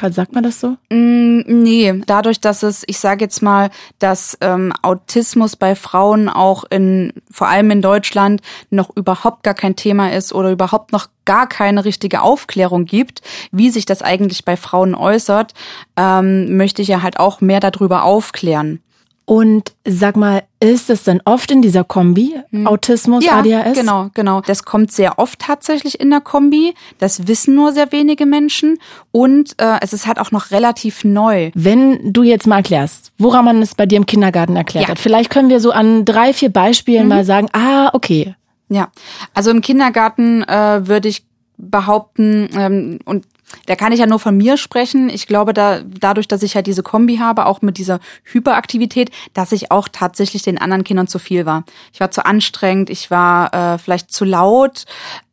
Sagt 0.00 0.34
man 0.34 0.44
das 0.44 0.60
so? 0.60 0.76
Mm, 0.90 1.40
nee, 1.46 2.02
dadurch, 2.06 2.40
dass 2.40 2.62
es, 2.62 2.84
ich 2.86 2.98
sage 2.98 3.24
jetzt 3.24 3.42
mal, 3.42 3.70
dass 3.98 4.36
ähm, 4.40 4.72
Autismus 4.82 5.56
bei 5.56 5.74
Frauen 5.74 6.28
auch 6.28 6.64
in, 6.70 7.12
vor 7.30 7.48
allem 7.48 7.70
in 7.70 7.82
Deutschland, 7.82 8.40
noch 8.70 8.94
überhaupt 8.96 9.42
gar 9.42 9.54
kein 9.54 9.76
Thema 9.76 10.12
ist 10.12 10.32
oder 10.32 10.50
überhaupt 10.50 10.92
noch 10.92 11.08
gar 11.24 11.48
keine 11.48 11.84
richtige 11.84 12.22
Aufklärung 12.22 12.84
gibt, 12.84 13.22
wie 13.50 13.70
sich 13.70 13.86
das 13.86 14.02
eigentlich 14.02 14.44
bei 14.44 14.56
Frauen 14.56 14.94
äußert, 14.94 15.54
ähm, 15.96 16.56
möchte 16.56 16.82
ich 16.82 16.88
ja 16.88 17.02
halt 17.02 17.18
auch 17.18 17.40
mehr 17.40 17.60
darüber 17.60 18.04
aufklären. 18.04 18.80
Und 19.26 19.72
sag 19.86 20.16
mal, 20.16 20.42
ist 20.60 20.90
es 20.90 21.04
denn 21.04 21.22
oft 21.24 21.50
in 21.50 21.62
dieser 21.62 21.82
Kombi, 21.82 22.34
hm. 22.50 22.66
Autismus, 22.66 23.24
ja, 23.24 23.38
ADHS? 23.38 23.78
Genau, 23.78 24.10
genau. 24.12 24.42
Das 24.42 24.64
kommt 24.64 24.92
sehr 24.92 25.18
oft 25.18 25.38
tatsächlich 25.38 25.98
in 25.98 26.10
der 26.10 26.20
Kombi. 26.20 26.74
Das 26.98 27.26
wissen 27.26 27.54
nur 27.54 27.72
sehr 27.72 27.90
wenige 27.90 28.26
Menschen. 28.26 28.78
Und 29.12 29.54
äh, 29.58 29.78
es 29.80 29.94
ist 29.94 30.06
halt 30.06 30.18
auch 30.18 30.30
noch 30.30 30.50
relativ 30.50 31.04
neu. 31.04 31.50
Wenn 31.54 32.12
du 32.12 32.22
jetzt 32.22 32.46
mal 32.46 32.56
erklärst, 32.56 33.12
woran 33.16 33.46
man 33.46 33.62
es 33.62 33.74
bei 33.74 33.86
dir 33.86 33.96
im 33.96 34.06
Kindergarten 34.06 34.56
erklärt 34.56 34.84
ja. 34.84 34.90
hat, 34.90 34.98
vielleicht 34.98 35.30
können 35.30 35.48
wir 35.48 35.60
so 35.60 35.70
an 35.70 36.04
drei, 36.04 36.34
vier 36.34 36.50
Beispielen 36.50 37.04
mhm. 37.04 37.08
mal 37.08 37.24
sagen, 37.24 37.48
ah, 37.52 37.90
okay. 37.94 38.34
Ja, 38.68 38.88
also 39.32 39.50
im 39.50 39.62
Kindergarten 39.62 40.42
äh, 40.42 40.86
würde 40.86 41.08
ich 41.08 41.24
behaupten, 41.56 42.48
ähm, 42.56 42.98
und 43.04 43.24
da 43.66 43.76
kann 43.76 43.92
ich 43.92 44.00
ja 44.00 44.06
nur 44.06 44.18
von 44.18 44.36
mir 44.36 44.56
sprechen. 44.56 45.08
Ich 45.08 45.26
glaube, 45.26 45.52
da, 45.52 45.80
dadurch, 45.80 46.28
dass 46.28 46.42
ich 46.42 46.54
halt 46.54 46.66
diese 46.66 46.82
Kombi 46.82 47.16
habe, 47.16 47.46
auch 47.46 47.62
mit 47.62 47.78
dieser 47.78 48.00
Hyperaktivität, 48.24 49.10
dass 49.32 49.52
ich 49.52 49.70
auch 49.70 49.88
tatsächlich 49.90 50.42
den 50.42 50.58
anderen 50.58 50.84
Kindern 50.84 51.06
zu 51.06 51.18
viel 51.18 51.46
war. 51.46 51.64
Ich 51.92 52.00
war 52.00 52.10
zu 52.10 52.24
anstrengend, 52.24 52.90
ich 52.90 53.10
war 53.10 53.54
äh, 53.54 53.78
vielleicht 53.78 54.12
zu 54.12 54.24
laut, 54.24 54.84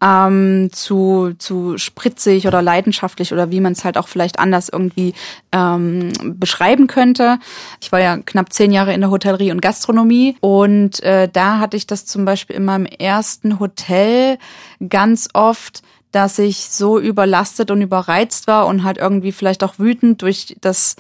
ähm, 0.01 0.69
zu, 0.71 1.33
zu 1.37 1.77
spritzig 1.77 2.47
oder 2.47 2.61
leidenschaftlich 2.61 3.33
oder 3.33 3.51
wie 3.51 3.59
man 3.59 3.73
es 3.73 3.83
halt 3.83 3.97
auch 3.97 4.07
vielleicht 4.07 4.39
anders 4.39 4.69
irgendwie 4.69 5.13
ähm, 5.51 6.11
beschreiben 6.23 6.87
könnte. 6.87 7.39
Ich 7.81 7.91
war 7.91 7.99
ja 7.99 8.17
knapp 8.17 8.53
zehn 8.53 8.71
Jahre 8.71 8.93
in 8.93 9.01
der 9.01 9.11
Hotellerie 9.11 9.51
und 9.51 9.61
Gastronomie 9.61 10.37
und 10.41 11.01
äh, 11.03 11.29
da 11.31 11.59
hatte 11.59 11.77
ich 11.77 11.87
das 11.87 12.05
zum 12.05 12.25
Beispiel 12.25 12.55
in 12.55 12.65
meinem 12.65 12.85
ersten 12.85 13.59
Hotel 13.59 14.37
ganz 14.89 15.29
oft, 15.33 15.81
dass 16.11 16.39
ich 16.39 16.69
so 16.69 16.99
überlastet 16.99 17.71
und 17.71 17.81
überreizt 17.81 18.47
war 18.47 18.67
und 18.67 18.83
halt 18.83 18.97
irgendwie 18.97 19.31
vielleicht 19.31 19.63
auch 19.63 19.79
wütend 19.79 20.21
durch 20.21 20.55
das 20.61 20.95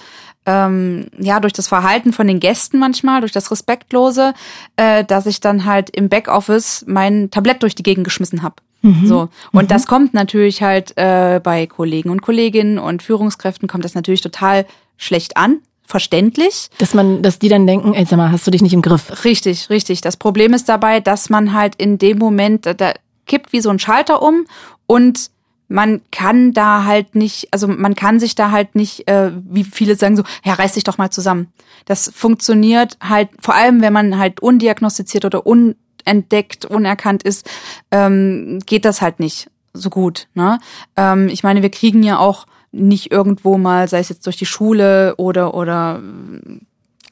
ähm, 0.45 1.07
ja 1.19 1.39
durch 1.39 1.53
das 1.53 1.67
Verhalten 1.67 2.13
von 2.13 2.27
den 2.27 2.39
Gästen 2.39 2.79
manchmal, 2.79 3.21
durch 3.21 3.31
das 3.31 3.51
Respektlose, 3.51 4.33
äh, 4.75 5.03
dass 5.03 5.25
ich 5.25 5.39
dann 5.39 5.65
halt 5.65 5.89
im 5.91 6.09
Backoffice 6.09 6.83
mein 6.87 7.29
Tablett 7.29 7.61
durch 7.61 7.75
die 7.75 7.83
Gegend 7.83 8.05
geschmissen 8.05 8.41
habe. 8.41 8.55
Mhm. 8.81 9.05
So 9.05 9.29
und 9.51 9.63
mhm. 9.63 9.67
das 9.67 9.85
kommt 9.85 10.13
natürlich 10.13 10.63
halt 10.63 10.97
äh, 10.97 11.39
bei 11.43 11.67
Kollegen 11.67 12.09
und 12.09 12.21
Kolleginnen 12.21 12.79
und 12.79 13.03
Führungskräften 13.03 13.67
kommt 13.67 13.85
das 13.85 13.93
natürlich 13.93 14.21
total 14.21 14.65
schlecht 14.97 15.37
an, 15.37 15.59
verständlich. 15.85 16.69
Dass 16.79 16.95
man, 16.95 17.21
dass 17.21 17.37
die 17.37 17.49
dann 17.49 17.67
denken, 17.67 17.93
ey, 17.93 18.05
sag 18.05 18.17
mal, 18.17 18.31
hast 18.31 18.47
du 18.47 18.51
dich 18.51 18.63
nicht 18.63 18.73
im 18.73 18.81
Griff? 18.81 19.23
Richtig, 19.25 19.69
richtig. 19.69 20.01
Das 20.01 20.17
Problem 20.17 20.53
ist 20.53 20.69
dabei, 20.69 20.99
dass 20.99 21.29
man 21.29 21.53
halt 21.53 21.75
in 21.75 21.99
dem 21.99 22.17
Moment, 22.17 22.65
da 22.65 22.93
kippt 23.27 23.53
wie 23.53 23.61
so 23.61 23.69
ein 23.69 23.77
Schalter 23.77 24.21
um 24.21 24.45
und 24.91 25.31
man 25.69 26.01
kann 26.11 26.51
da 26.51 26.83
halt 26.83 27.15
nicht, 27.15 27.47
also 27.51 27.65
man 27.65 27.95
kann 27.95 28.19
sich 28.19 28.35
da 28.35 28.51
halt 28.51 28.75
nicht, 28.75 29.07
äh, 29.07 29.31
wie 29.47 29.63
viele 29.63 29.95
sagen 29.95 30.17
so, 30.17 30.23
ja, 30.43 30.55
reiß 30.55 30.73
dich 30.73 30.83
doch 30.83 30.97
mal 30.97 31.11
zusammen. 31.11 31.47
Das 31.85 32.11
funktioniert 32.13 32.97
halt, 33.01 33.29
vor 33.39 33.55
allem 33.55 33.81
wenn 33.81 33.93
man 33.93 34.17
halt 34.17 34.41
undiagnostiziert 34.41 35.23
oder 35.23 35.47
unentdeckt, 35.47 36.65
unerkannt 36.65 37.23
ist, 37.23 37.49
ähm, 37.91 38.59
geht 38.65 38.83
das 38.83 39.01
halt 39.01 39.21
nicht 39.21 39.49
so 39.71 39.89
gut. 39.89 40.27
Ne? 40.33 40.59
Ähm, 40.97 41.29
ich 41.29 41.41
meine, 41.41 41.61
wir 41.61 41.71
kriegen 41.71 42.03
ja 42.03 42.19
auch 42.19 42.47
nicht 42.73 43.09
irgendwo 43.09 43.57
mal, 43.57 43.87
sei 43.87 43.99
es 43.99 44.09
jetzt 44.09 44.25
durch 44.25 44.35
die 44.35 44.45
Schule 44.45 45.15
oder 45.15 45.53
oder 45.53 46.01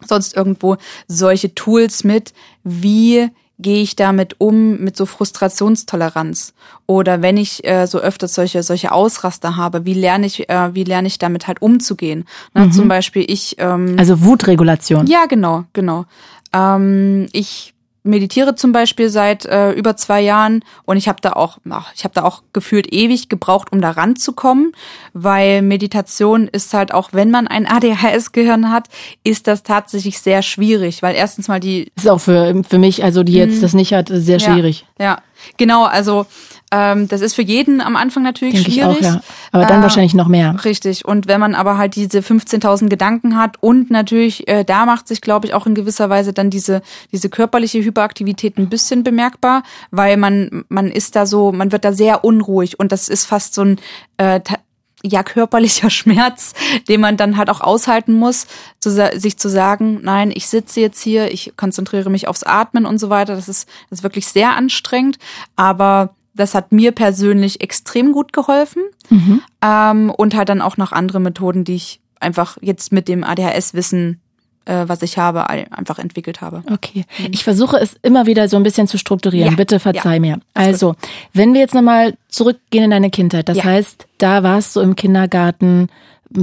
sonst 0.06 0.36
irgendwo 0.36 0.76
solche 1.08 1.56
Tools 1.56 2.04
mit, 2.04 2.34
wie 2.66 3.30
gehe 3.60 3.82
ich 3.82 3.96
damit 3.96 4.36
um 4.40 4.80
mit 4.80 4.96
so 4.96 5.06
Frustrationstoleranz 5.06 6.54
oder 6.88 7.22
wenn 7.22 7.38
ich 7.38 7.66
äh, 7.68 7.86
so 7.86 8.00
öfters 8.00 8.34
solche 8.34 8.64
solche 8.64 8.92
Ausraster 8.92 9.58
habe, 9.58 9.86
wie 9.86 9.94
lerne 9.94 10.26
ich 10.26 10.50
äh, 10.50 10.74
wie 10.74 10.86
lerne 10.86 11.08
ich 11.08 11.20
damit 11.20 11.48
halt 11.48 11.62
umzugehen? 11.62 12.26
Ne, 12.54 12.66
mhm. 12.66 12.72
Zum 12.72 12.88
Beispiel 12.88 13.26
ich 13.28 13.58
ähm, 13.60 13.96
also 13.98 14.24
Wutregulation. 14.24 15.08
Ja 15.08 15.26
genau 15.26 15.66
genau. 15.74 16.06
Ähm, 16.54 17.28
ich 17.34 17.74
meditiere 18.04 18.56
zum 18.56 18.72
Beispiel 18.72 19.10
seit 19.10 19.46
äh, 19.46 19.72
über 19.72 19.98
zwei 19.98 20.22
Jahren 20.22 20.64
und 20.86 20.98
ich 20.98 21.08
habe 21.08 21.20
da 21.22 21.34
auch, 21.34 21.58
ach, 21.70 21.92
ich 21.96 22.04
habe 22.04 22.14
da 22.14 22.24
auch 22.24 22.44
gefühlt 22.54 22.92
ewig 22.94 23.30
gebraucht, 23.30 23.72
um 23.72 23.82
da 23.82 23.92
ranzukommen, 23.92 24.74
weil 25.14 25.62
Meditation 25.62 26.48
ist 26.48 26.74
halt 26.74 26.94
auch, 26.94 27.10
wenn 27.12 27.32
man 27.32 27.48
ein 27.48 27.68
ADHS-Gehirn 27.68 28.72
hat, 28.72 28.88
ist 29.24 29.48
das 29.48 29.64
tatsächlich 29.64 30.20
sehr 30.20 30.42
schwierig, 30.42 31.02
weil 31.02 31.16
erstens 31.16 31.48
mal 31.48 31.60
die 31.60 31.92
ist 31.96 32.10
auch 32.10 32.20
für 32.20 32.62
für 32.68 32.78
mich, 32.78 33.04
also 33.04 33.24
die 33.24 33.34
jetzt 33.34 33.58
mhm. 33.58 33.62
das 33.62 33.74
nicht 33.74 33.94
hat, 33.94 34.10
sehr 34.12 34.40
schwierig. 34.40 34.86
Ja, 34.98 35.06
ja. 35.06 35.18
genau, 35.58 35.86
also 35.86 36.26
ähm, 36.72 37.08
das 37.08 37.22
ist 37.22 37.34
für 37.34 37.42
jeden 37.42 37.82
am 37.82 37.96
Anfang 37.96 38.24
natürlich 38.24 38.56
Denk 38.56 38.68
schwierig. 38.68 39.00
Ich 39.02 39.08
auch, 39.08 39.14
ja. 39.14 39.22
Aber 39.52 39.66
dann 39.66 39.80
äh, 39.80 39.84
wahrscheinlich 39.84 40.14
noch 40.14 40.28
mehr. 40.28 40.56
Richtig. 40.64 41.06
Und 41.06 41.28
wenn 41.28 41.40
man 41.40 41.56
aber 41.56 41.78
halt 41.78 41.96
diese 41.96 42.20
15.000 42.20 42.90
Gedanken 42.90 43.38
hat 43.38 43.58
und 43.62 43.90
natürlich, 43.90 44.48
äh, 44.48 44.64
da 44.64 44.86
macht 44.86 45.08
sich, 45.08 45.22
glaube 45.22 45.48
ich, 45.48 45.54
auch 45.54 45.66
in 45.66 45.74
gewisser 45.74 46.10
Weise 46.10 46.32
dann 46.32 46.50
diese, 46.50 46.82
diese 47.12 47.30
körperliche 47.30 47.84
Hyperaktivität 47.84 48.58
ein 48.58 48.70
bisschen 48.70 49.04
bemerkbar, 49.04 49.64
weil 49.90 50.18
man, 50.18 50.64
man 50.70 50.92
ist 50.92 51.16
da 51.16 51.26
so, 51.26 51.52
man 51.52 51.72
wird 51.72 51.86
da 51.86 51.94
sehr 51.94 52.24
unruhig 52.24 52.80
und 52.80 52.92
das 52.92 53.10
ist 53.10 53.26
fast 53.26 53.56
so 53.56 53.64
ein, 53.64 53.80
äh, 54.18 54.40
ja, 55.02 55.24
körperlicher 55.24 55.90
Schmerz, 55.90 56.54
den 56.88 57.02
man 57.02 57.18
dann 57.18 57.38
halt 57.38 57.50
auch 57.50 57.62
aushalten 57.62 58.14
muss, 58.14 58.48
zu, 58.80 58.92
sich 58.92 59.38
zu 59.38 59.50
sagen, 59.50 60.02
nein, 60.04 60.32
ich 60.34 60.48
sitze 60.48 60.82
jetzt 60.82 61.02
hier, 61.02 61.32
ich 61.32 61.54
konzentriere 61.58 62.10
mich 62.10 62.28
aufs 62.28 62.44
Atmen 62.44 62.86
und 62.86 63.00
so 63.00 63.10
weiter. 63.10 63.36
Das 63.36 63.48
ist, 63.48 63.68
das 63.90 64.00
ist 64.00 64.04
wirklich 64.04 64.28
sehr 64.28 64.56
anstrengend. 64.56 65.18
Aber 65.56 66.16
das 66.34 66.56
hat 66.56 66.72
mir 66.72 66.92
persönlich 66.92 67.62
extrem 67.62 68.12
gut 68.12 68.34
geholfen. 68.34 68.84
Mhm. 69.10 69.42
Ähm, 69.62 70.10
und 70.12 70.36
halt 70.36 70.50
dann 70.50 70.62
auch 70.62 70.78
noch 70.78 70.92
andere 70.92 71.20
Methoden, 71.20 71.64
die 71.64 71.76
ich 71.76 72.00
einfach 72.20 72.58
jetzt 72.62 72.92
mit 72.92 73.08
dem 73.08 73.24
ADHS-Wissen 73.24 74.22
äh, 74.70 74.88
was 74.88 75.02
ich 75.02 75.18
habe, 75.18 75.50
einfach 75.50 76.00
entwickelt 76.00 76.42
habe. 76.42 76.62
Okay. 76.72 77.06
Mhm. 77.18 77.30
Ich 77.32 77.44
versuche 77.44 77.78
es 77.78 77.96
immer 78.04 78.28
wieder 78.28 78.48
so 78.48 78.58
ein 78.58 78.64
bisschen 78.64 78.88
zu 78.88 78.98
strukturieren. 78.98 79.52
Ja. 79.52 79.56
Bitte 79.56 79.80
verzeih 79.80 80.16
ja. 80.16 80.20
mir. 80.20 80.40
Also, 80.54 80.96
wenn 81.34 81.54
wir 81.54 81.62
jetzt 81.62 81.74
nochmal 81.74 82.14
zurückgehen 82.28 82.86
in 82.86 82.92
deine 82.92 83.10
Kindheit, 83.10 83.50
das 83.50 83.58
ja. 83.58 83.64
heißt, 83.64 84.08
da 84.20 84.44
warst 84.44 84.76
du 84.76 84.82
im 84.82 84.96
Kindergarten, 84.96 85.90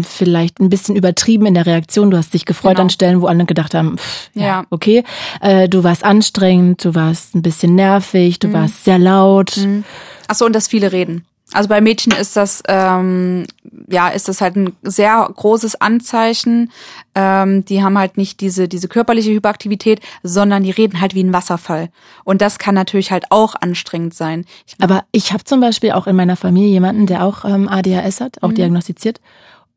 vielleicht 0.03 0.61
ein 0.61 0.69
bisschen 0.69 0.97
übertrieben 0.97 1.47
in 1.47 1.55
der 1.55 1.67
Reaktion. 1.67 2.11
Du 2.11 2.17
hast 2.17 2.35
dich 2.35 2.45
gefreut 2.45 2.73
genau. 2.73 2.83
an 2.83 2.91
Stellen, 2.91 3.21
wo 3.21 3.27
andere 3.27 3.47
gedacht 3.47 3.75
haben, 3.75 3.99
pff, 3.99 4.31
ja, 4.35 4.45
ja, 4.45 4.65
okay. 4.71 5.05
Äh, 5.41 5.69
du 5.69 5.85
warst 5.85 6.05
anstrengend, 6.05 6.85
du 6.85 6.95
warst 6.95 7.35
ein 7.35 7.43
bisschen 7.43 7.75
nervig, 7.75 8.39
du 8.39 8.49
mhm. 8.49 8.53
warst 8.53 8.85
sehr 8.85 8.99
laut. 8.99 9.57
Mhm. 9.57 9.85
Ach 10.29 10.35
so, 10.35 10.45
und 10.45 10.55
das 10.55 10.69
viele 10.69 10.93
reden. 10.93 11.25
Also 11.53 11.69
bei 11.69 11.81
Mädchen 11.81 12.13
ist 12.13 12.37
das 12.37 12.63
ähm, 12.67 13.45
ja 13.89 14.09
ist 14.09 14.27
das 14.27 14.41
halt 14.41 14.57
ein 14.57 14.75
sehr 14.83 15.29
großes 15.33 15.81
Anzeichen. 15.81 16.73
Ähm, 17.15 17.65
die 17.65 17.85
haben 17.85 17.97
halt 17.97 18.17
nicht 18.17 18.41
diese 18.41 18.67
diese 18.67 18.89
körperliche 18.89 19.31
Hyperaktivität, 19.31 20.01
sondern 20.25 20.65
die 20.65 20.73
reden 20.73 21.01
halt 21.01 21.15
wie 21.15 21.23
ein 21.23 21.33
Wasserfall. 21.33 21.91
Und 22.25 22.43
das 22.43 22.59
kann 22.59 22.75
natürlich 22.75 23.13
halt 23.13 23.27
auch 23.31 23.55
anstrengend 23.55 24.15
sein. 24.15 24.45
Ich 24.67 24.75
Aber 24.81 25.05
ich 25.13 25.33
habe 25.33 25.45
zum 25.45 25.61
Beispiel 25.61 25.93
auch 25.93 26.09
in 26.09 26.17
meiner 26.17 26.37
Familie 26.37 26.71
jemanden, 26.71 27.07
der 27.07 27.25
auch 27.25 27.45
ähm, 27.45 27.69
ADHS 27.69 28.21
hat, 28.21 28.43
auch 28.43 28.51
mhm. 28.51 28.57
diagnostiziert. 28.57 29.21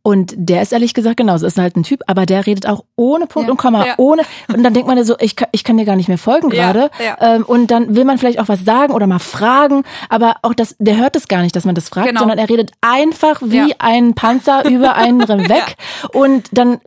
Und 0.01 0.33
der 0.37 0.61
ist 0.61 0.71
ehrlich 0.71 0.93
gesagt 0.93 1.17
genauso, 1.17 1.45
ist 1.45 1.57
halt 1.57 1.75
ein 1.75 1.83
Typ, 1.83 2.01
aber 2.07 2.25
der 2.25 2.45
redet 2.45 2.65
auch 2.67 2.85
ohne 2.95 3.27
Punkt 3.27 3.47
ja, 3.47 3.51
und 3.51 3.57
Komma, 3.57 3.85
ja. 3.85 3.93
ohne. 3.97 4.23
Und 4.47 4.63
dann 4.63 4.73
denkt 4.73 4.87
man 4.87 5.03
so, 5.03 5.15
ich 5.19 5.35
kann, 5.35 5.49
ich 5.51 5.65
kann 5.65 5.77
dir 5.77 5.85
gar 5.85 5.97
nicht 5.97 6.07
mehr 6.07 6.17
folgen 6.17 6.49
gerade. 6.49 6.89
Ja, 7.03 7.17
ähm, 7.35 7.43
und 7.43 7.69
dann 7.69 7.95
will 7.95 8.05
man 8.05 8.17
vielleicht 8.17 8.39
auch 8.39 8.47
was 8.47 8.63
sagen 8.63 8.93
oder 8.93 9.07
mal 9.07 9.19
fragen, 9.19 9.83
aber 10.07 10.37
auch 10.41 10.53
das, 10.53 10.75
der 10.79 10.97
hört 10.97 11.17
es 11.17 11.27
gar 11.27 11.41
nicht, 11.41 11.55
dass 11.55 11.65
man 11.65 11.75
das 11.75 11.89
fragt, 11.89 12.07
genau. 12.07 12.21
sondern 12.21 12.37
er 12.37 12.49
redet 12.49 12.71
einfach 12.79 13.41
wie 13.43 13.75
ein 13.79 14.15
Panzer 14.15 14.65
über 14.69 14.95
einen 14.95 15.27
weg. 15.27 15.75
Und 16.13 16.47
dann 16.53 16.79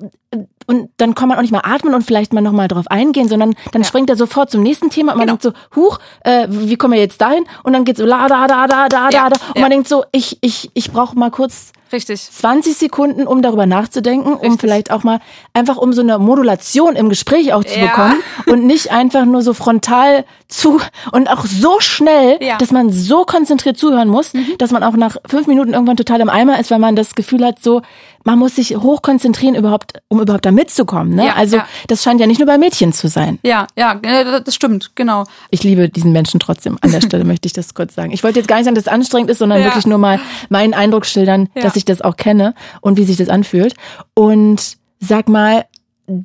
und 0.67 0.91
dann 0.97 1.15
kann 1.15 1.29
man 1.29 1.37
auch 1.37 1.43
nicht 1.43 1.53
mal 1.53 1.63
atmen 1.65 1.95
und 1.95 2.03
vielleicht 2.03 2.33
mal 2.33 2.41
nochmal 2.41 2.69
drauf 2.69 2.87
eingehen, 2.89 3.29
sondern 3.29 3.55
dann 3.73 3.83
ja. 3.83 3.89
springt 3.89 4.09
er 4.09 4.17
sofort 4.17 4.51
zum 4.51 4.63
nächsten 4.63 4.89
Thema 4.89 5.13
und 5.13 5.19
man 5.19 5.27
genau. 5.27 5.39
denkt 5.39 5.59
so, 5.75 5.81
huch, 5.81 5.99
äh, 6.25 6.47
wie 6.49 6.77
kommen 6.77 6.95
wir 6.95 7.01
jetzt 7.01 7.21
dahin? 7.21 7.45
Und 7.63 7.75
dann 7.75 7.85
geht's 7.85 7.99
so 7.99 8.07
la 8.07 8.27
da 8.29 8.47
da 8.47 8.67
da 8.67 8.89
da 8.89 9.11
ja. 9.11 9.29
da 9.29 9.37
und 9.55 9.61
man 9.61 9.71
denkt 9.71 9.89
so, 9.89 10.05
ich 10.13 10.39
ich 10.41 10.71
ich 10.73 10.93
brauche 10.93 11.19
mal 11.19 11.31
kurz 11.31 11.73
Richtig. 11.93 12.23
20 12.31 12.77
Sekunden, 12.77 13.27
um 13.27 13.43
darüber 13.43 13.67
nachzudenken, 13.67 14.33
Richtig. 14.33 14.51
um 14.51 14.59
vielleicht 14.59 14.91
auch 14.91 15.05
mal 15.05 15.21
einfach 15.53 15.77
um 15.77 15.93
so 15.93 16.01
eine 16.01 16.19
Modulation 16.19 16.97
im 16.97 17.09
Gespräch 17.09 17.53
auch 17.53 17.65
zu 17.65 17.79
ja. 17.79 17.87
bekommen 17.87 18.23
und 18.47 18.67
nicht 18.67 18.91
einfach 18.91 19.25
nur 19.25 19.43
so 19.43 19.55
frontal 19.55 20.25
zu 20.49 20.81
und 21.13 21.29
auch 21.29 21.45
so 21.45 21.81
schnell, 21.81 22.39
ja. 22.41 22.59
dass 22.59 22.71
man 22.71 22.91
so 22.91 23.25
konzentriert 23.25 23.79
zuhören 23.79 24.09
muss, 24.09 24.35
mhm. 24.35 24.55
dass 24.59 24.71
man 24.71 24.83
auch 24.83 24.97
nach 24.97 25.17
fünf 25.27 25.47
Minuten 25.47 25.75
irgendwann 25.75 25.97
total 25.97 26.21
im 26.21 26.29
Eimer 26.29 26.59
ist, 26.59 26.71
weil 26.71 26.79
man 26.79 26.97
das 26.97 27.15
Gefühl 27.15 27.45
hat, 27.45 27.63
so 27.63 27.83
man 28.25 28.39
muss 28.39 28.57
sich 28.57 28.77
hoch 28.77 29.03
konzentrieren, 29.03 29.55
überhaupt, 29.55 29.95
um 30.09 30.21
überhaupt 30.21 30.45
da 30.45 30.51
mitzukommen. 30.51 31.15
Ne? 31.15 31.27
Ja, 31.27 31.35
also 31.35 31.59
ja. 31.59 31.67
das 31.89 32.03
scheint 32.03 32.21
ja 32.21 32.27
nicht 32.27 32.39
nur 32.39 32.47
bei 32.47 32.59
Mädchen 32.59 32.93
zu 32.93 33.09
sein. 33.09 33.39
Ja, 33.43 33.67
ja, 33.77 33.99
äh, 34.03 34.43
das 34.43 34.55
stimmt, 34.55 34.93
genau. 34.95 35.25
Ich 35.51 35.63
liebe 35.65 35.89
diesen 35.89 36.13
Menschen 36.13 36.41
trotzdem. 36.41 36.79
An 36.81 36.93
der 36.93 37.01
Stelle 37.01 37.25
möchte 37.33 37.47
ich 37.47 37.53
das 37.53 37.75
kurz 37.75 37.95
sagen. 37.95 38.13
Ich 38.13 38.23
wollte 38.23 38.39
jetzt 38.39 38.49
gar 38.49 38.57
nicht 38.57 38.65
sagen, 38.65 38.75
dass 38.75 38.87
es 38.87 38.93
anstrengend 38.93 39.31
ist, 39.31 39.39
sondern 39.39 39.61
ja. 39.61 39.67
wirklich 39.67 39.87
nur 39.87 39.99
mal 39.99 40.21
meinen 40.49 40.75
Eindruck 40.75 41.07
schildern, 41.07 41.49
dass 41.55 41.77
ich 41.77 41.85
das 41.85 42.01
auch 42.01 42.17
kenne 42.17 42.55
und 42.81 42.99
wie 42.99 43.05
sich 43.05 43.17
das 43.17 43.29
anfühlt. 43.29 43.75
Und 44.15 44.77
sag 44.99 45.29
mal, 45.29 45.65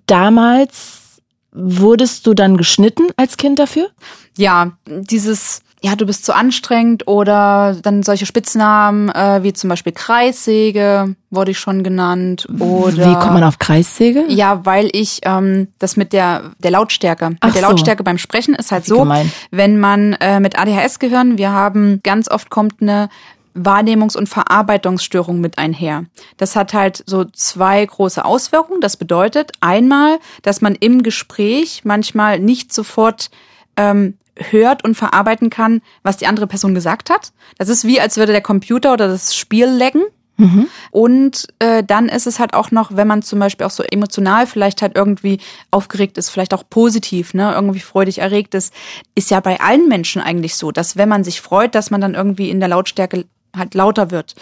damals 0.06 1.22
wurdest 1.52 2.28
du 2.28 2.34
dann 2.34 2.58
geschnitten 2.58 3.08
als 3.16 3.38
Kind 3.38 3.60
dafür? 3.60 3.90
Ja, 4.38 4.78
dieses 4.88 5.62
ja, 5.84 5.96
du 5.96 6.06
bist 6.06 6.26
zu 6.26 6.36
anstrengend 6.36 7.08
oder 7.08 7.76
dann 7.84 8.02
solche 8.02 8.26
Spitznamen 8.26 9.10
äh, 9.10 9.44
wie 9.44 9.54
zum 9.54 9.70
Beispiel 9.70 9.94
Kreissäge 9.94 11.16
wurde 11.30 11.52
ich 11.52 11.60
schon 11.60 11.84
genannt 11.84 12.48
oder 12.60 12.98
wie 12.98 13.14
kommt 13.14 13.34
man 13.34 13.44
auf 13.44 13.60
Kreissäge? 13.60 14.26
Ja, 14.28 14.66
weil 14.66 14.90
ich 14.94 15.20
ähm, 15.24 15.68
das 15.78 15.96
mit 15.96 16.14
der 16.14 16.52
der 16.60 16.72
Lautstärke 16.72 17.30
mit 17.30 17.38
Ach 17.42 17.54
der 17.54 17.62
Lautstärke 17.62 18.04
beim 18.04 18.18
Sprechen 18.18 18.56
ist 18.56 18.72
halt 18.72 18.86
so, 18.86 19.00
gemein. 19.00 19.32
wenn 19.52 19.80
man 19.80 20.14
äh, 20.14 20.40
mit 20.40 20.60
ADHS 20.60 20.98
gehören, 20.98 21.38
wir 21.38 21.52
haben 21.52 22.02
ganz 22.04 22.30
oft 22.30 22.50
kommt 22.50 22.82
eine 22.82 23.10
Wahrnehmungs- 23.54 24.18
und 24.18 24.30
Verarbeitungsstörung 24.30 25.42
mit 25.42 25.58
einher. 25.58 26.06
Das 26.38 26.56
hat 26.56 26.74
halt 26.74 27.04
so 27.06 27.26
zwei 27.26 27.84
große 27.86 28.24
Auswirkungen. 28.24 28.82
Das 28.82 28.98
bedeutet 28.98 29.52
einmal, 29.62 30.20
dass 30.44 30.62
man 30.62 30.76
im 30.76 31.02
Gespräch 31.04 31.82
manchmal 31.84 32.40
nicht 32.40 32.72
sofort 32.72 33.30
ähm, 33.76 34.18
hört 34.52 34.84
und 34.84 34.96
verarbeiten 34.96 35.50
kann, 35.50 35.82
was 36.04 36.18
die 36.18 36.28
andere 36.28 36.48
Person 36.48 36.76
gesagt 36.76 37.10
hat. 37.10 37.32
Das 37.58 37.70
ist 37.70 37.86
wie, 37.86 38.00
als 38.00 38.18
würde 38.18 38.32
der 38.32 38.42
Computer 38.42 38.94
oder 38.94 39.08
das 39.08 39.36
Spiel 39.36 39.68
lecken. 39.68 40.04
Mhm. 40.38 40.68
Und 40.92 41.48
äh, 41.58 41.84
dann 41.84 42.10
ist 42.10 42.28
es 42.28 42.40
halt 42.40 42.54
auch 42.54 42.70
noch, 42.70 42.96
wenn 42.96 43.08
man 43.08 43.24
zum 43.24 43.40
Beispiel 43.40 43.66
auch 43.66 43.72
so 43.72 43.84
emotional 43.84 44.46
vielleicht 44.46 44.84
halt 44.84 44.96
irgendwie 44.96 45.40
aufgeregt 45.72 46.18
ist, 46.20 46.30
vielleicht 46.30 46.54
auch 46.54 46.64
positiv, 46.70 47.34
ne, 47.34 47.54
irgendwie 47.54 47.80
freudig 47.80 48.20
erregt 48.20 48.54
ist, 48.54 48.72
ist 49.16 49.32
ja 49.32 49.40
bei 49.40 49.60
allen 49.60 49.88
Menschen 49.88 50.22
eigentlich 50.22 50.56
so, 50.56 50.72
dass 50.72 50.96
wenn 50.96 51.10
man 51.10 51.24
sich 51.24 51.42
freut, 51.42 51.74
dass 51.74 51.90
man 51.90 52.02
dann 52.02 52.14
irgendwie 52.14 52.52
in 52.52 52.60
der 52.60 52.70
Lautstärke 52.70 53.26
halt 53.56 53.74
lauter 53.74 54.12
wird 54.12 54.36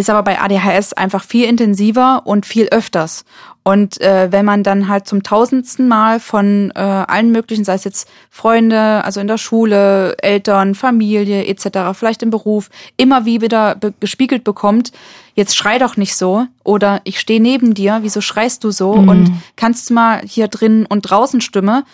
ist 0.00 0.10
aber 0.10 0.22
bei 0.22 0.40
ADHS 0.40 0.94
einfach 0.94 1.22
viel 1.22 1.44
intensiver 1.44 2.22
und 2.24 2.46
viel 2.46 2.68
öfters. 2.70 3.24
Und 3.62 4.00
äh, 4.00 4.32
wenn 4.32 4.46
man 4.46 4.62
dann 4.62 4.88
halt 4.88 5.06
zum 5.06 5.22
tausendsten 5.22 5.86
Mal 5.86 6.18
von 6.18 6.72
äh, 6.74 6.80
allen 6.80 7.30
möglichen, 7.30 7.64
sei 7.64 7.74
es 7.74 7.84
jetzt 7.84 8.08
Freunde, 8.30 9.04
also 9.04 9.20
in 9.20 9.26
der 9.26 9.36
Schule, 9.36 10.16
Eltern, 10.18 10.74
Familie 10.74 11.44
etc., 11.44 11.92
vielleicht 11.92 12.22
im 12.22 12.30
Beruf, 12.30 12.70
immer 12.96 13.26
wie 13.26 13.42
wieder 13.42 13.74
be 13.74 13.92
gespiegelt 14.00 14.44
bekommt, 14.44 14.92
jetzt 15.34 15.56
schrei 15.56 15.78
doch 15.78 15.98
nicht 15.98 16.16
so 16.16 16.46
oder 16.64 17.02
ich 17.04 17.20
stehe 17.20 17.40
neben 17.40 17.74
dir, 17.74 17.98
wieso 18.02 18.22
schreist 18.22 18.64
du 18.64 18.70
so 18.70 18.94
mhm. 18.94 19.08
und 19.08 19.32
kannst 19.56 19.90
du 19.90 19.94
mal 19.94 20.22
hier 20.24 20.48
drin 20.48 20.86
und 20.86 21.02
draußen 21.02 21.42
Stimme, 21.42 21.84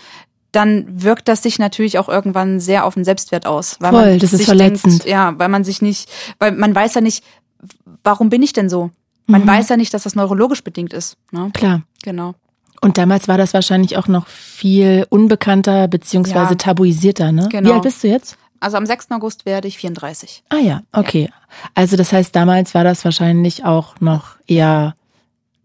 dann 0.52 0.86
wirkt 0.88 1.26
das 1.28 1.42
sich 1.42 1.58
natürlich 1.58 1.98
auch 1.98 2.08
irgendwann 2.08 2.60
sehr 2.60 2.84
auf 2.84 2.94
den 2.94 3.04
Selbstwert 3.04 3.44
aus. 3.44 3.76
Weil 3.80 3.90
Voll, 3.90 4.18
das 4.18 4.32
ist 4.32 4.44
verletzend. 4.44 4.92
Denkt, 5.00 5.06
ja, 5.06 5.34
weil 5.36 5.48
man 5.48 5.64
sich 5.64 5.82
nicht, 5.82 6.08
weil 6.38 6.52
man 6.52 6.74
weiß 6.74 6.94
ja 6.94 7.00
nicht, 7.00 7.24
warum 8.04 8.30
bin 8.30 8.42
ich 8.42 8.52
denn 8.52 8.70
so? 8.70 8.90
Man 9.26 9.42
mhm. 9.42 9.48
weiß 9.48 9.68
ja 9.68 9.76
nicht, 9.76 9.92
dass 9.92 10.04
das 10.04 10.14
neurologisch 10.14 10.62
bedingt 10.62 10.92
ist. 10.92 11.16
Ne? 11.32 11.50
Klar. 11.52 11.82
Genau. 12.02 12.34
Und 12.80 12.98
damals 12.98 13.26
war 13.26 13.38
das 13.38 13.54
wahrscheinlich 13.54 13.96
auch 13.96 14.06
noch 14.06 14.26
viel 14.26 15.06
unbekannter 15.08 15.88
beziehungsweise 15.88 16.50
ja. 16.50 16.56
tabuisierter, 16.56 17.32
ne? 17.32 17.48
Genau. 17.50 17.70
Wie 17.70 17.72
alt 17.72 17.82
bist 17.82 18.04
du 18.04 18.08
jetzt? 18.08 18.36
Also 18.60 18.76
am 18.76 18.86
6. 18.86 19.10
August 19.10 19.46
werde 19.46 19.68
ich 19.68 19.78
34. 19.78 20.44
Ah 20.48 20.56
ja, 20.56 20.82
okay. 20.92 21.28
Ja. 21.30 21.48
Also 21.74 21.96
das 21.96 22.12
heißt, 22.12 22.34
damals 22.34 22.74
war 22.74 22.84
das 22.84 23.04
wahrscheinlich 23.04 23.64
auch 23.64 24.00
noch 24.00 24.36
eher 24.46 24.94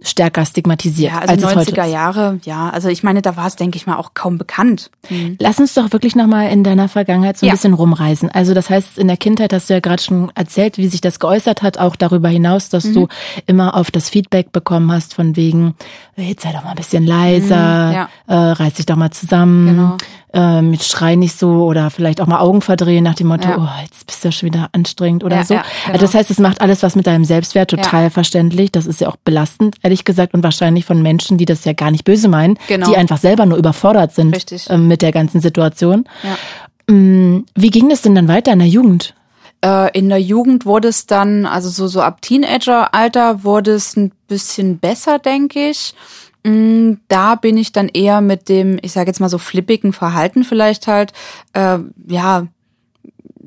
stärker 0.01 0.45
stigmatisiert. 0.45 1.13
Ja, 1.13 1.19
also 1.19 1.47
als 1.47 1.67
90er 1.67 1.85
Jahre, 1.85 2.39
ja. 2.43 2.69
Also 2.69 2.89
ich 2.89 3.03
meine, 3.03 3.21
da 3.21 3.35
war 3.37 3.47
es, 3.47 3.55
denke 3.55 3.77
ich 3.77 3.85
mal, 3.85 3.97
auch 3.97 4.11
kaum 4.13 4.37
bekannt. 4.37 4.89
Mhm. 5.09 5.37
Lass 5.39 5.59
uns 5.59 5.73
doch 5.73 5.91
wirklich 5.91 6.15
nochmal 6.15 6.49
in 6.49 6.63
deiner 6.63 6.89
Vergangenheit 6.89 7.37
so 7.37 7.45
ein 7.45 7.49
ja. 7.49 7.53
bisschen 7.53 7.73
rumreisen. 7.73 8.29
Also 8.29 8.53
das 8.53 8.69
heißt, 8.69 8.97
in 8.97 9.07
der 9.07 9.17
Kindheit 9.17 9.53
hast 9.53 9.69
du 9.69 9.73
ja 9.75 9.79
gerade 9.79 10.01
schon 10.01 10.31
erzählt, 10.35 10.77
wie 10.77 10.87
sich 10.87 11.01
das 11.01 11.19
geäußert 11.19 11.61
hat, 11.61 11.77
auch 11.77 11.95
darüber 11.95 12.29
hinaus, 12.29 12.69
dass 12.69 12.85
mhm. 12.85 12.93
du 12.93 13.07
immer 13.45 13.75
auf 13.75 13.91
das 13.91 14.09
Feedback 14.09 14.51
bekommen 14.51 14.91
hast 14.91 15.13
von 15.13 15.35
wegen, 15.35 15.75
jetzt 16.15 16.43
sei 16.43 16.51
doch 16.51 16.63
mal 16.63 16.71
ein 16.71 16.75
bisschen 16.75 17.05
leiser, 17.05 17.87
mhm, 17.87 17.93
ja. 17.93 18.09
äh, 18.27 18.51
reiß 18.53 18.73
dich 18.73 18.85
doch 18.85 18.95
mal 18.95 19.11
zusammen. 19.11 19.67
Genau 19.67 19.97
ähm, 20.33 20.73
jetzt 20.73 20.89
schrei 20.89 21.15
nicht 21.15 21.37
so 21.37 21.65
oder 21.65 21.89
vielleicht 21.89 22.21
auch 22.21 22.27
mal 22.27 22.39
Augen 22.39 22.61
verdrehen 22.61 23.03
nach 23.03 23.15
dem 23.15 23.27
Motto, 23.27 23.49
ja. 23.49 23.57
oh, 23.57 23.81
jetzt 23.83 24.05
bist 24.05 24.23
du 24.23 24.29
ja 24.29 24.31
schon 24.31 24.47
wieder 24.47 24.69
anstrengend 24.71 25.23
oder 25.23 25.37
ja, 25.37 25.43
so. 25.43 25.53
Ja, 25.55 25.63
genau. 25.87 25.97
Das 25.99 26.13
heißt, 26.13 26.31
es 26.31 26.39
macht 26.39 26.61
alles 26.61 26.83
was 26.83 26.95
mit 26.95 27.07
deinem 27.07 27.25
Selbstwert 27.25 27.69
total 27.69 28.09
verständlich. 28.09 28.71
Das 28.71 28.85
ist 28.85 29.01
ja 29.01 29.09
auch 29.09 29.17
belastend, 29.17 29.75
ehrlich 29.83 30.05
gesagt, 30.05 30.33
und 30.33 30.43
wahrscheinlich 30.43 30.85
von 30.85 31.01
Menschen, 31.01 31.37
die 31.37 31.45
das 31.45 31.65
ja 31.65 31.73
gar 31.73 31.91
nicht 31.91 32.05
böse 32.05 32.29
meinen, 32.29 32.57
genau. 32.67 32.89
die 32.89 32.95
einfach 32.95 33.17
selber 33.17 33.45
nur 33.45 33.57
überfordert 33.57 34.13
sind 34.13 34.37
ähm, 34.69 34.87
mit 34.87 35.01
der 35.01 35.11
ganzen 35.11 35.41
Situation. 35.41 36.05
Ähm, 36.87 37.45
wie 37.55 37.69
ging 37.69 37.89
das 37.89 38.01
denn 38.01 38.15
dann 38.15 38.27
weiter 38.27 38.53
in 38.53 38.59
der 38.59 38.67
Jugend? 38.67 39.13
Äh, 39.63 39.97
in 39.97 40.09
der 40.09 40.21
Jugend 40.21 40.65
wurde 40.65 40.87
es 40.87 41.05
dann, 41.05 41.45
also 41.45 41.69
so, 41.69 41.87
so 41.87 42.01
ab 42.01 42.21
Teenager-Alter 42.21 43.43
wurde 43.43 43.71
es 43.71 43.95
ein 43.95 44.11
bisschen 44.27 44.79
besser, 44.79 45.19
denke 45.19 45.69
ich. 45.69 45.93
Mm, 46.43 46.93
da 47.07 47.35
bin 47.35 47.57
ich 47.57 47.71
dann 47.71 47.87
eher 47.87 48.21
mit 48.21 48.49
dem, 48.49 48.79
ich 48.81 48.91
sage 48.91 49.07
jetzt 49.07 49.19
mal 49.19 49.29
so 49.29 49.37
flippigen 49.37 49.93
Verhalten 49.93 50.43
vielleicht 50.43 50.87
halt, 50.87 51.13
äh, 51.53 51.77
ja, 52.07 52.47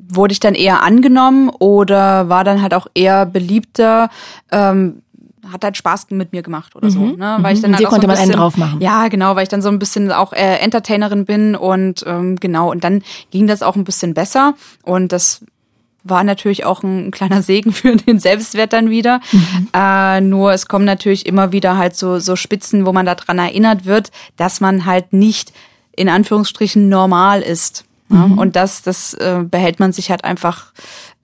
wurde 0.07 0.31
ich 0.31 0.39
dann 0.39 0.55
eher 0.55 0.83
angenommen 0.83 1.49
oder 1.49 2.29
war 2.29 2.43
dann 2.43 2.61
halt 2.61 2.73
auch 2.73 2.87
eher 2.93 3.25
beliebter, 3.25 4.09
ähm, 4.51 5.01
hat 5.51 5.63
halt 5.63 5.77
Spaß 5.77 6.07
mit 6.11 6.31
mir 6.31 6.41
gemacht 6.41 6.75
oder 6.75 6.89
so, 6.89 6.99
mhm. 6.99 7.17
ne? 7.17 7.37
Weil 7.41 7.55
ich 7.55 7.61
dann 7.61 7.71
mhm. 7.71 7.75
halt 7.75 7.85
auch 7.85 7.91
konnte 7.91 8.07
so 8.07 8.11
ein 8.11 8.15
bisschen, 8.15 8.29
man 8.29 8.35
einen 8.35 8.41
drauf 8.41 8.57
machen. 8.57 8.81
Ja, 8.81 9.07
genau, 9.09 9.35
weil 9.35 9.43
ich 9.43 9.49
dann 9.49 9.61
so 9.61 9.69
ein 9.69 9.79
bisschen 9.79 10.11
auch 10.11 10.33
äh, 10.33 10.57
Entertainerin 10.57 11.25
bin 11.25 11.55
und 11.55 12.03
ähm, 12.07 12.37
genau 12.37 12.71
und 12.71 12.83
dann 12.83 13.03
ging 13.31 13.47
das 13.47 13.61
auch 13.61 13.75
ein 13.75 13.83
bisschen 13.83 14.13
besser 14.13 14.55
und 14.83 15.11
das 15.11 15.43
war 16.05 16.23
natürlich 16.23 16.65
auch 16.65 16.83
ein, 16.83 17.11
kleiner 17.11 17.41
Segen 17.41 17.73
für 17.73 17.95
den 17.95 18.19
Selbstwert 18.19 18.71
dann 18.71 18.89
wieder. 18.89 19.19
Mhm. 19.31 19.67
Äh, 19.73 20.21
nur 20.21 20.53
es 20.53 20.67
kommen 20.67 20.85
natürlich 20.85 21.25
immer 21.25 21.51
wieder 21.51 21.77
halt 21.77 21.95
so, 21.95 22.19
so 22.19 22.35
Spitzen, 22.35 22.85
wo 22.85 22.93
man 22.93 23.05
daran 23.05 23.39
erinnert 23.39 23.85
wird, 23.85 24.11
dass 24.37 24.61
man 24.61 24.85
halt 24.85 25.11
nicht 25.11 25.51
in 25.95 26.09
Anführungsstrichen 26.09 26.87
normal 26.87 27.41
ist. 27.41 27.85
Mhm. 28.09 28.37
Und 28.37 28.55
das, 28.55 28.83
das 28.83 29.13
äh, 29.15 29.43
behält 29.43 29.79
man 29.79 29.91
sich 29.91 30.11
halt 30.11 30.23
einfach 30.23 30.73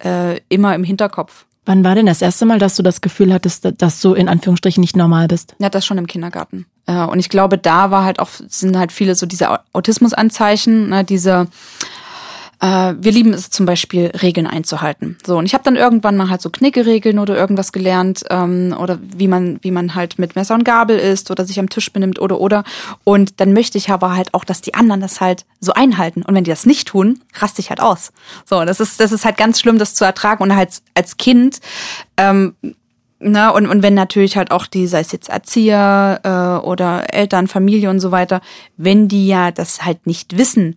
äh, 0.04 0.40
immer 0.50 0.74
im 0.76 0.84
Hinterkopf. 0.84 1.46
Wann 1.66 1.84
war 1.84 1.94
denn 1.94 2.08
das 2.08 2.24
erste 2.24 2.46
Mal, 2.46 2.58
dass 2.58 2.76
du 2.76 2.82
das 2.82 3.02
Gefühl 3.02 3.32
hattest, 3.32 3.68
dass 3.78 4.02
du 4.02 4.14
in 4.14 4.28
Anführungsstrichen 4.28 4.82
nicht 4.82 4.96
normal 4.96 5.28
bist? 5.28 5.56
Ja, 5.60 5.70
das 5.70 5.86
schon 5.86 6.00
im 6.00 6.08
Kindergarten. 6.08 6.66
Äh, 6.88 7.04
und 7.04 7.20
ich 7.20 7.30
glaube, 7.30 7.60
da 7.60 7.92
war 7.92 8.04
halt 8.04 8.20
auch, 8.20 8.30
sind 8.48 8.78
halt 8.78 8.92
viele 8.92 9.14
so 9.14 9.28
diese 9.28 9.60
Autismusanzeichen, 9.72 10.90
ne, 10.90 11.04
diese 11.04 11.48
äh, 12.62 12.94
wir 12.98 13.12
lieben 13.12 13.34
es 13.34 13.50
zum 13.50 13.66
Beispiel, 13.66 14.12
Regeln 14.22 14.48
einzuhalten. 14.48 15.18
So, 15.26 15.38
und 15.38 15.46
ich 15.46 15.54
habe 15.54 15.64
dann 15.64 15.76
irgendwann 15.76 16.16
mal 16.16 16.30
halt 16.30 16.42
so 16.42 16.50
Knickeregeln 16.50 17.18
oder 17.20 17.36
irgendwas 17.36 17.72
gelernt 17.72 18.24
ähm, 18.30 18.76
oder 18.80 19.00
wie 19.02 19.28
man, 19.28 19.58
wie 19.62 19.72
man 19.72 19.96
halt 19.96 20.20
mit 20.20 20.36
Messer 20.36 20.54
und 20.54 20.64
Gabel 20.64 20.98
isst 20.98 21.32
oder 21.32 21.44
sich 21.44 21.60
am 21.60 21.70
Tisch 21.70 21.92
benimmt 21.92 22.20
oder 22.20 22.40
oder. 22.40 22.64
Und 23.04 23.40
dann 23.40 23.54
möchte 23.54 23.80
ich 23.80 23.90
aber 23.90 24.16
halt 24.16 24.34
auch, 24.34 24.46
dass 24.46 24.62
die 24.62 24.76
anderen 24.76 25.02
das 25.02 25.20
halt 25.20 25.46
so 25.60 25.74
einhalten. 25.74 26.22
Und 26.22 26.36
wenn 26.36 26.44
die 26.44 26.52
das 26.52 26.68
nicht 26.68 26.88
tun, 26.88 27.20
raste 27.36 27.62
ich 27.62 27.70
halt 27.70 27.82
aus. 27.82 28.14
So, 28.46 28.64
das 28.64 28.80
ist, 28.80 29.00
das 29.00 29.12
ist 29.12 29.26
halt 29.26 29.38
ganz 29.38 29.60
schlimm, 29.60 29.80
das 29.80 29.96
zu 29.96 30.06
ertragen. 30.06 30.44
Und 30.44 30.56
halt 30.56 30.82
als 30.94 31.18
Kind 31.18 31.60
ähm, 32.18 32.56
na, 33.24 33.50
und, 33.52 33.68
und 33.68 33.84
wenn 33.84 33.94
natürlich 33.94 34.36
halt 34.36 34.50
auch 34.50 34.66
die, 34.66 34.88
sei 34.88 35.00
es 35.00 35.12
jetzt 35.12 35.30
Erzieher 35.30 36.22
äh, 36.24 36.66
oder 36.66 37.14
Eltern, 37.14 37.48
Familie 37.48 37.92
und 37.92 38.00
so 38.00 38.12
weiter, 38.12 38.42
wenn 38.78 39.08
die 39.08 39.28
ja 39.28 39.52
das 39.52 39.86
halt 39.86 40.08
nicht 40.08 40.40
wissen, 40.40 40.76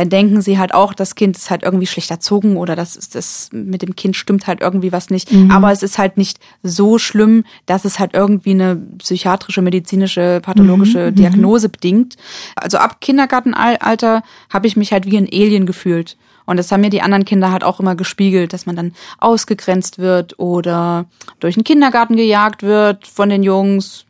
dann 0.00 0.08
denken 0.08 0.40
sie 0.40 0.58
halt 0.58 0.72
auch, 0.72 0.94
das 0.94 1.14
Kind 1.14 1.36
ist 1.36 1.50
halt 1.50 1.62
irgendwie 1.62 1.86
schlecht 1.86 2.10
erzogen 2.10 2.56
oder 2.56 2.74
das 2.74 2.96
ist 2.96 3.14
das 3.14 3.50
mit 3.52 3.82
dem 3.82 3.96
Kind 3.96 4.16
stimmt 4.16 4.46
halt 4.46 4.62
irgendwie 4.62 4.92
was 4.92 5.10
nicht. 5.10 5.30
Mhm. 5.30 5.50
Aber 5.50 5.72
es 5.72 5.82
ist 5.82 5.98
halt 5.98 6.16
nicht 6.16 6.38
so 6.62 6.96
schlimm, 6.96 7.44
dass 7.66 7.84
es 7.84 7.98
halt 7.98 8.14
irgendwie 8.14 8.52
eine 8.52 8.76
psychiatrische, 8.76 9.60
medizinische, 9.60 10.40
pathologische 10.42 10.98
mhm. 10.98 11.10
mhm. 11.10 11.14
Diagnose 11.16 11.68
bedingt. 11.68 12.16
Also 12.56 12.78
ab 12.78 13.02
Kindergartenalter 13.02 14.22
habe 14.48 14.66
ich 14.66 14.74
mich 14.74 14.90
halt 14.94 15.04
wie 15.04 15.18
ein 15.18 15.28
Alien 15.30 15.66
gefühlt. 15.66 16.16
Und 16.46 16.56
das 16.56 16.72
haben 16.72 16.80
mir 16.80 16.88
die 16.88 17.02
anderen 17.02 17.26
Kinder 17.26 17.52
halt 17.52 17.62
auch 17.62 17.78
immer 17.78 17.94
gespiegelt, 17.94 18.54
dass 18.54 18.64
man 18.64 18.76
dann 18.76 18.94
ausgegrenzt 19.18 19.98
wird 19.98 20.38
oder 20.38 21.04
durch 21.40 21.56
den 21.56 21.64
Kindergarten 21.64 22.16
gejagt 22.16 22.62
wird 22.62 23.06
von 23.06 23.28
den 23.28 23.42
Jungs. 23.42 24.06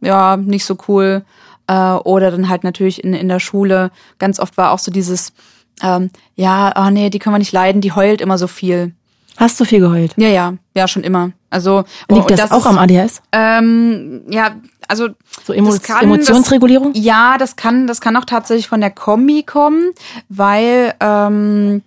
Ja, 0.00 0.38
nicht 0.38 0.64
so 0.64 0.78
cool. 0.88 1.22
Äh, 1.66 1.92
oder 1.94 2.30
dann 2.30 2.48
halt 2.48 2.64
natürlich 2.64 3.02
in, 3.02 3.14
in 3.14 3.28
der 3.28 3.40
Schule. 3.40 3.90
Ganz 4.18 4.38
oft 4.38 4.56
war 4.56 4.72
auch 4.72 4.78
so 4.78 4.92
dieses, 4.92 5.32
ähm, 5.82 6.10
ja, 6.36 6.72
oh 6.76 6.90
nee, 6.90 7.10
die 7.10 7.18
können 7.18 7.34
wir 7.34 7.38
nicht 7.38 7.52
leiden, 7.52 7.80
die 7.80 7.92
heult 7.92 8.20
immer 8.20 8.38
so 8.38 8.46
viel. 8.46 8.94
Hast 9.36 9.58
du 9.58 9.64
viel 9.64 9.80
geheult? 9.80 10.12
Ja, 10.16 10.28
ja, 10.28 10.54
ja, 10.74 10.86
schon 10.86 11.02
immer. 11.02 11.32
Also 11.50 11.84
liegt 12.08 12.30
das, 12.30 12.40
das, 12.40 12.50
auch 12.52 12.58
ist, 12.58 12.66
am 12.66 12.78
ADHS? 12.78 13.20
Ähm, 13.32 14.22
ja, 14.28 14.56
also 14.86 15.08
so 15.44 15.52
Emo 15.52 15.74
kann, 15.82 16.04
Emotionsregulierung? 16.04 16.92
Das, 16.92 17.02
ja, 17.02 17.36
das 17.38 17.56
kann, 17.56 17.86
das 17.86 18.00
kann 18.00 18.16
auch 18.16 18.24
tatsächlich 18.24 18.68
von 18.68 18.80
der 18.80 18.90
Kombi 18.90 19.42
kommen, 19.42 19.92
weil 20.28 20.94
ähm, 21.00 21.82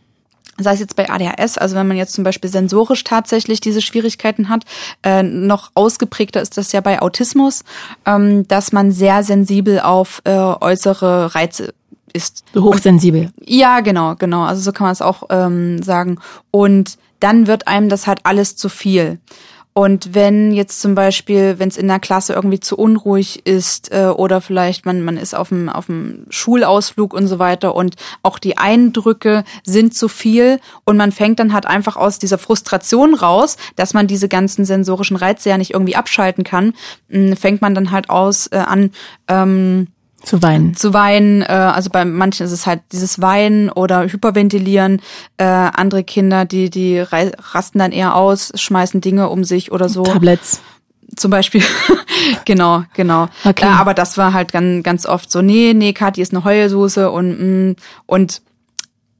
sei 0.59 0.73
es 0.73 0.79
jetzt 0.79 0.95
bei 0.95 1.09
ADHS, 1.09 1.57
also 1.57 1.75
wenn 1.75 1.87
man 1.87 1.97
jetzt 1.97 2.13
zum 2.13 2.23
Beispiel 2.23 2.49
sensorisch 2.49 3.03
tatsächlich 3.03 3.59
diese 3.61 3.81
Schwierigkeiten 3.81 4.49
hat, 4.49 4.63
äh, 5.03 5.23
noch 5.23 5.71
ausgeprägter 5.75 6.41
ist 6.41 6.57
das 6.57 6.71
ja 6.71 6.81
bei 6.81 7.01
Autismus, 7.01 7.63
ähm, 8.05 8.47
dass 8.47 8.71
man 8.71 8.91
sehr 8.91 9.23
sensibel 9.23 9.79
auf 9.79 10.21
äh, 10.25 10.31
äußere 10.31 11.35
Reize 11.35 11.73
ist. 12.13 12.43
Hochsensibel. 12.55 13.31
Und, 13.37 13.49
ja, 13.49 13.81
genau, 13.81 14.15
genau. 14.15 14.43
Also 14.43 14.61
so 14.61 14.71
kann 14.71 14.85
man 14.85 14.93
es 14.93 15.01
auch 15.01 15.23
ähm, 15.29 15.81
sagen. 15.83 16.19
Und 16.51 16.97
dann 17.19 17.47
wird 17.47 17.67
einem 17.67 17.89
das 17.89 18.07
halt 18.07 18.19
alles 18.23 18.55
zu 18.55 18.69
viel. 18.69 19.19
Und 19.77 20.15
wenn 20.15 20.53
jetzt 20.53 20.81
zum 20.81 20.95
Beispiel, 20.95 21.59
wenn 21.59 21.69
es 21.69 21.77
in 21.77 21.87
der 21.87 21.99
Klasse 21.99 22.33
irgendwie 22.33 22.59
zu 22.59 22.75
unruhig 22.75 23.45
ist 23.45 23.91
äh, 23.93 24.07
oder 24.07 24.41
vielleicht 24.41 24.87
man, 24.87 25.03
man 25.03 25.17
ist 25.17 25.35
auf 25.35 25.49
dem, 25.49 25.69
auf 25.69 25.85
dem 25.85 26.25
Schulausflug 26.31 27.13
und 27.13 27.27
so 27.27 27.37
weiter 27.37 27.75
und 27.75 27.95
auch 28.23 28.39
die 28.39 28.57
Eindrücke 28.57 29.43
sind 29.63 29.93
zu 29.93 30.07
viel 30.07 30.59
und 30.83 30.97
man 30.97 31.11
fängt 31.11 31.37
dann 31.37 31.53
halt 31.53 31.67
einfach 31.67 31.95
aus 31.95 32.17
dieser 32.17 32.39
Frustration 32.39 33.13
raus, 33.13 33.55
dass 33.75 33.93
man 33.93 34.07
diese 34.07 34.27
ganzen 34.27 34.65
sensorischen 34.65 35.15
Reize 35.15 35.49
ja 35.49 35.59
nicht 35.59 35.75
irgendwie 35.75 35.95
abschalten 35.95 36.43
kann, 36.43 36.73
mh, 37.09 37.35
fängt 37.35 37.61
man 37.61 37.75
dann 37.75 37.91
halt 37.91 38.09
aus 38.09 38.47
äh, 38.47 38.57
an, 38.57 38.89
ähm, 39.27 39.89
zu 40.23 40.41
weinen. 40.41 40.75
Zu 40.75 40.93
weinen, 40.93 41.41
äh, 41.41 41.45
also 41.45 41.89
bei 41.89 42.03
manchen 42.03 42.45
ist 42.45 42.51
es 42.51 42.65
halt 42.65 42.81
dieses 42.91 43.21
Weinen 43.21 43.69
oder 43.69 44.03
Hyperventilieren. 44.03 45.01
Äh, 45.37 45.43
andere 45.43 46.03
Kinder, 46.03 46.45
die, 46.45 46.69
die 46.69 46.99
rasten 46.99 47.79
dann 47.79 47.91
eher 47.91 48.15
aus, 48.15 48.51
schmeißen 48.55 49.01
Dinge 49.01 49.29
um 49.29 49.43
sich 49.43 49.71
oder 49.71 49.89
so. 49.89 50.03
Tablets. 50.03 50.61
Zum 51.15 51.31
Beispiel. 51.31 51.63
genau, 52.45 52.83
genau. 52.93 53.27
Okay. 53.45 53.65
Äh, 53.65 53.69
aber 53.69 53.93
das 53.93 54.17
war 54.17 54.33
halt 54.33 54.51
ganz, 54.51 54.83
ganz 54.83 55.05
oft 55.05 55.31
so, 55.31 55.41
nee, 55.41 55.73
nee, 55.73 55.93
Kathi 55.93 56.21
ist 56.21 56.33
eine 56.33 56.43
Heulsuse 56.43 57.09
und, 57.11 57.69
mm, 57.69 57.75
und 58.05 58.41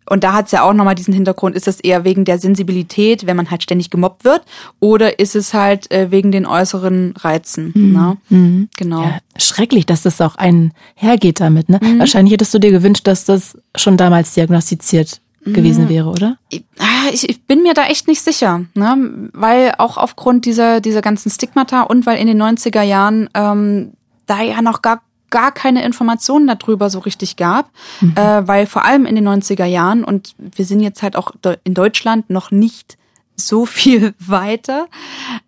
und 0.09 0.23
da 0.23 0.33
hat 0.33 0.47
es 0.47 0.51
ja 0.51 0.63
auch 0.63 0.73
nochmal 0.73 0.95
diesen 0.95 1.13
Hintergrund, 1.13 1.55
ist 1.55 1.67
es 1.67 1.79
eher 1.79 2.03
wegen 2.03 2.25
der 2.25 2.39
Sensibilität, 2.39 3.27
wenn 3.27 3.37
man 3.37 3.51
halt 3.51 3.63
ständig 3.63 3.89
gemobbt 3.89 4.23
wird, 4.23 4.41
oder 4.79 5.19
ist 5.19 5.35
es 5.35 5.53
halt 5.53 5.91
äh, 5.91 6.11
wegen 6.11 6.31
den 6.31 6.45
äußeren 6.45 7.13
Reizen? 7.17 7.71
Mhm. 7.75 7.93
Ne? 7.93 8.17
Mhm. 8.29 8.69
Genau. 8.77 9.03
Ja, 9.03 9.19
schrecklich, 9.37 9.85
dass 9.85 10.03
das 10.03 10.21
auch 10.21 10.35
einhergeht 10.35 11.39
damit. 11.39 11.69
Ne? 11.69 11.79
Mhm. 11.81 11.99
Wahrscheinlich 11.99 12.33
hättest 12.33 12.53
du 12.53 12.59
dir 12.59 12.71
gewünscht, 12.71 13.07
dass 13.07 13.25
das 13.25 13.57
schon 13.75 13.97
damals 13.97 14.33
diagnostiziert 14.33 15.21
gewesen 15.53 15.85
mhm. 15.85 15.89
wäre, 15.89 16.09
oder? 16.09 16.37
Ah, 16.79 17.09
ich, 17.11 17.29
ich 17.29 17.41
bin 17.43 17.63
mir 17.63 17.73
da 17.73 17.85
echt 17.85 18.07
nicht 18.07 18.21
sicher, 18.21 18.65
ne? 18.73 19.29
weil 19.33 19.73
auch 19.77 19.97
aufgrund 19.97 20.45
dieser, 20.45 20.81
dieser 20.81 21.01
ganzen 21.01 21.29
Stigmata 21.29 21.83
und 21.83 22.05
weil 22.05 22.17
in 22.17 22.27
den 22.27 22.41
90er 22.41 22.81
Jahren 22.81 23.29
ähm, 23.33 23.93
da 24.25 24.41
ja 24.41 24.61
noch 24.61 24.81
gar 24.81 25.01
gar 25.29 25.51
keine 25.51 25.83
Informationen 25.83 26.47
darüber 26.47 26.89
so 26.89 26.99
richtig 26.99 27.35
gab, 27.35 27.69
mhm. 28.01 28.13
äh, 28.15 28.47
weil 28.47 28.65
vor 28.65 28.85
allem 28.85 29.05
in 29.05 29.15
den 29.15 29.27
90er 29.27 29.65
Jahren 29.65 30.03
und 30.03 30.35
wir 30.37 30.65
sind 30.65 30.79
jetzt 30.79 31.03
halt 31.03 31.15
auch 31.15 31.31
in 31.63 31.73
Deutschland 31.73 32.29
noch 32.29 32.51
nicht 32.51 32.97
so 33.35 33.65
viel 33.65 34.13
weiter. 34.19 34.87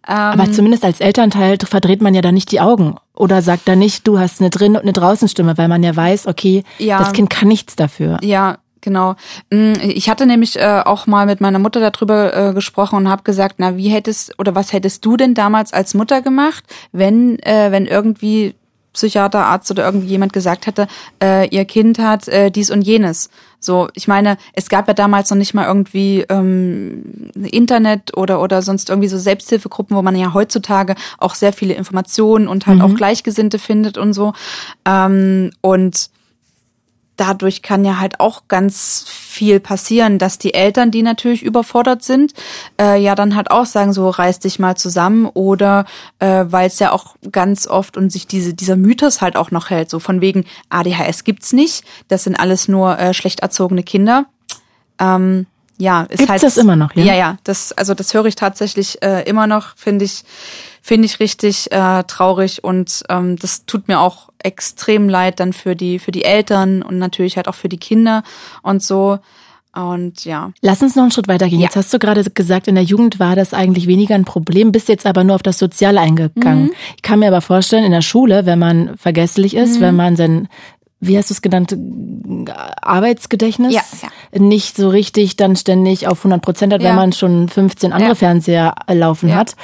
Ähm, 0.08 0.15
Aber 0.15 0.52
zumindest 0.52 0.86
als 0.86 1.00
Elternteil 1.00 1.58
verdreht 1.63 2.02
man 2.02 2.13
ja 2.13 2.22
da 2.22 2.32
nicht 2.32 2.52
die 2.52 2.62
Augen 2.62 2.96
oder 3.15 3.42
sagt 3.42 3.68
da 3.68 3.76
nicht, 3.76 4.08
du 4.08 4.20
hast 4.20 4.39
eine 4.39 4.50
drin 4.50 4.76
und 4.76 4.84
eine 4.84 4.94
draußen 4.94 5.28
Stimme, 5.28 5.58
weil 5.58 5.68
man 5.68 5.84
ja 5.84 5.96
weiß, 5.96 6.28
okay, 6.28 6.63
ja, 6.78 7.00
das 7.00 7.13
Kind 7.13 7.30
kann 7.30 7.48
nichts 7.48 7.76
dafür. 7.76 8.18
Ja, 8.22 8.58
Genau. 8.82 9.15
Mm, 9.50 9.74
ich 9.82 10.10
hatte 10.10 10.26
nämlich 10.26 10.58
äh, 10.58 10.82
auch 10.86 11.08
mal 11.08 11.26
mit 11.26 11.42
meiner 11.42 11.60
Mutter 11.60 11.80
darüber 11.80 12.34
äh, 12.36 12.54
gesprochen 12.54 12.96
und 12.96 13.10
habe 13.10 13.24
gesagt, 13.24 13.56
na, 13.58 13.78
wie 13.78 13.89
hättest 13.89 14.38
oder 14.39 14.56
was 14.56 14.74
hättest 14.74 15.06
du 15.06 15.18
denn 15.18 15.34
damals 15.34 15.74
als 15.74 15.94
Mutter 15.94 16.22
gemacht, 16.22 16.63
wenn 16.92 17.39
äh, 17.39 17.72
wenn 17.72 17.86
irgendwie 17.86 18.56
Psychiater, 18.99 19.45
Arzt 19.45 19.71
oder 19.71 19.85
irgendwie 19.85 20.07
jemand 20.07 20.33
gesagt 20.33 20.67
hätte, 20.67 20.88
äh, 21.23 21.47
ihr 21.47 21.65
Kind 21.65 21.99
hat 21.99 22.27
äh, 22.27 22.51
dies 22.51 22.69
und 22.69 22.81
jenes. 22.81 23.29
So, 23.62 23.89
ich 23.93 24.07
meine, 24.07 24.38
es 24.53 24.69
gab 24.69 24.88
ja 24.88 24.93
damals 24.93 25.29
noch 25.29 25.38
nicht 25.38 25.53
mal 25.53 25.65
irgendwie 25.65 26.25
ähm, 26.29 27.31
Internet 27.33 28.15
oder 28.15 28.41
oder 28.41 28.62
sonst 28.62 28.89
irgendwie 28.89 29.09
so 29.09 29.17
Selbsthilfegruppen, 29.17 29.95
wo 29.95 30.01
man 30.01 30.15
ja 30.15 30.33
heutzutage 30.33 30.95
auch 31.17 31.35
sehr 31.35 31.51
viele 31.53 31.73
Informationen 31.73 32.47
und 32.47 32.67
halt 32.67 32.79
mhm. 32.79 32.85
auch 32.85 32.95
Gleichgesinnte 32.95 33.59
findet 33.59 33.97
und 33.97 34.13
so. 34.13 34.33
Ähm, 34.85 35.51
und 35.62 36.09
dadurch 37.19 37.62
kann 37.62 37.84
ja 37.84 37.99
halt 37.99 38.19
auch 38.19 38.43
ganz 38.47 39.05
viel 39.08 39.60
passieren, 39.60 40.17
dass 40.17 40.38
die 40.38 40.53
Eltern, 40.53 40.91
die 40.91 41.03
natürlich 41.03 41.43
überfordert 41.43 42.03
sind, 42.03 42.34
äh, 42.79 43.01
ja 43.01 43.15
dann 43.15 43.36
halt 43.36 43.51
auch 43.51 43.65
sagen, 43.65 43.93
so 43.93 44.10
reiß 44.10 44.39
dich 44.39 44.60
mal 44.60 44.75
zusammen 44.75 45.25
oder 45.25 45.86
äh, 46.19 46.45
weil 46.47 46.67
es 46.67 46.79
ja 46.79 46.91
auch 46.91 47.15
ganz 47.32 47.67
oft 47.67 47.97
und 47.97 48.12
sich 48.12 48.27
diese, 48.27 48.53
dieser 48.53 48.75
Mythos 48.75 49.21
halt 49.21 49.36
auch 49.36 49.51
noch 49.51 49.69
hält, 49.69 49.89
so 49.89 49.99
von 49.99 50.21
wegen 50.21 50.45
ADHS 50.69 51.23
gibt's 51.23 51.53
nicht, 51.53 51.84
das 52.08 52.23
sind 52.23 52.39
alles 52.39 52.67
nur 52.67 52.97
äh, 52.97 53.13
schlecht 53.13 53.41
erzogene 53.41 53.84
Kinder. 53.84 54.25
Ähm, 54.99 55.45
ja, 55.80 56.02
ist 56.04 56.18
Gibt's 56.20 56.30
halt 56.30 56.44
das 56.44 56.58
immer 56.58 56.76
noch, 56.76 56.94
ja? 56.94 57.06
Ja, 57.06 57.15
ja, 57.15 57.38
das 57.46 57.72
also 57.72 57.94
das 57.94 58.13
höre 58.13 58.26
ich 58.26 58.36
tatsächlich 58.36 59.02
äh, 59.02 59.24
immer 59.24 59.48
noch, 59.48 59.76
finde 59.78 60.06
ich 60.06 60.24
finde 60.82 61.06
ich 61.06 61.20
richtig 61.20 61.72
äh, 61.72 62.04
traurig 62.04 62.63
und 62.63 63.04
ähm, 63.10 63.38
das 63.38 63.65
tut 63.65 63.88
mir 63.88 64.00
auch 64.00 64.30
extrem 64.44 65.08
leid 65.08 65.39
dann 65.39 65.54
für 65.54 65.76
die 65.76 66.00
für 66.00 66.12
die 66.12 66.26
Eltern 66.26 66.82
und 66.82 66.98
natürlich 66.98 67.38
halt 67.38 67.48
auch 67.48 67.56
für 67.56 67.70
die 67.70 67.78
Kinder 67.78 68.24
und 68.62 68.84
so. 68.84 69.20
Und 69.74 70.26
ja. 70.26 70.52
Lass 70.62 70.82
uns 70.82 70.96
noch 70.96 71.04
einen 71.04 71.12
Schritt 71.12 71.28
weitergehen. 71.28 71.60
Ja. 71.60 71.68
Jetzt 71.68 71.76
hast 71.76 71.94
du 71.94 72.00
gerade 72.00 72.24
gesagt, 72.24 72.68
in 72.68 72.74
der 72.74 72.84
Jugend 72.84 73.20
war 73.20 73.36
das 73.36 73.54
eigentlich 73.54 73.86
weniger 73.86 74.15
ein 74.15 74.26
Problem, 74.26 74.72
bist 74.72 74.89
jetzt 74.89 75.06
aber 75.06 75.24
nur 75.24 75.36
auf 75.36 75.44
das 75.44 75.60
Soziale 75.60 76.02
eingegangen. 76.02 76.65
Mhm. 76.65 76.72
Ich 76.96 77.04
kann 77.04 77.20
mir 77.20 77.28
aber 77.28 77.42
vorstellen, 77.42 77.84
in 77.84 77.92
der 77.92 78.02
Schule, 78.02 78.48
wenn 78.48 78.58
man 78.58 78.98
vergesslich 78.98 79.56
ist, 79.56 79.78
mhm. 79.78 79.82
wenn 79.82 79.96
man 79.96 80.15
sein 80.15 80.48
wie 80.99 81.17
hast 81.17 81.29
du 81.29 81.33
es 81.33 81.41
genannt, 81.41 81.75
Arbeitsgedächtnis 82.81 83.73
ja, 83.73 83.81
ja. 84.01 84.39
nicht 84.39 84.75
so 84.75 84.89
richtig 84.89 85.38
dann 85.38 85.55
ständig 85.55 86.07
auf 86.07 86.19
100 86.19 86.41
Prozent 86.41 86.73
hat, 86.73 86.81
ja. 86.81 86.89
wenn 86.89 86.95
man 86.95 87.13
schon 87.13 87.47
15 87.47 87.93
andere. 87.93 88.15
Fernseher 88.15 88.75
laufen 88.88 89.33
hat, 89.33 89.55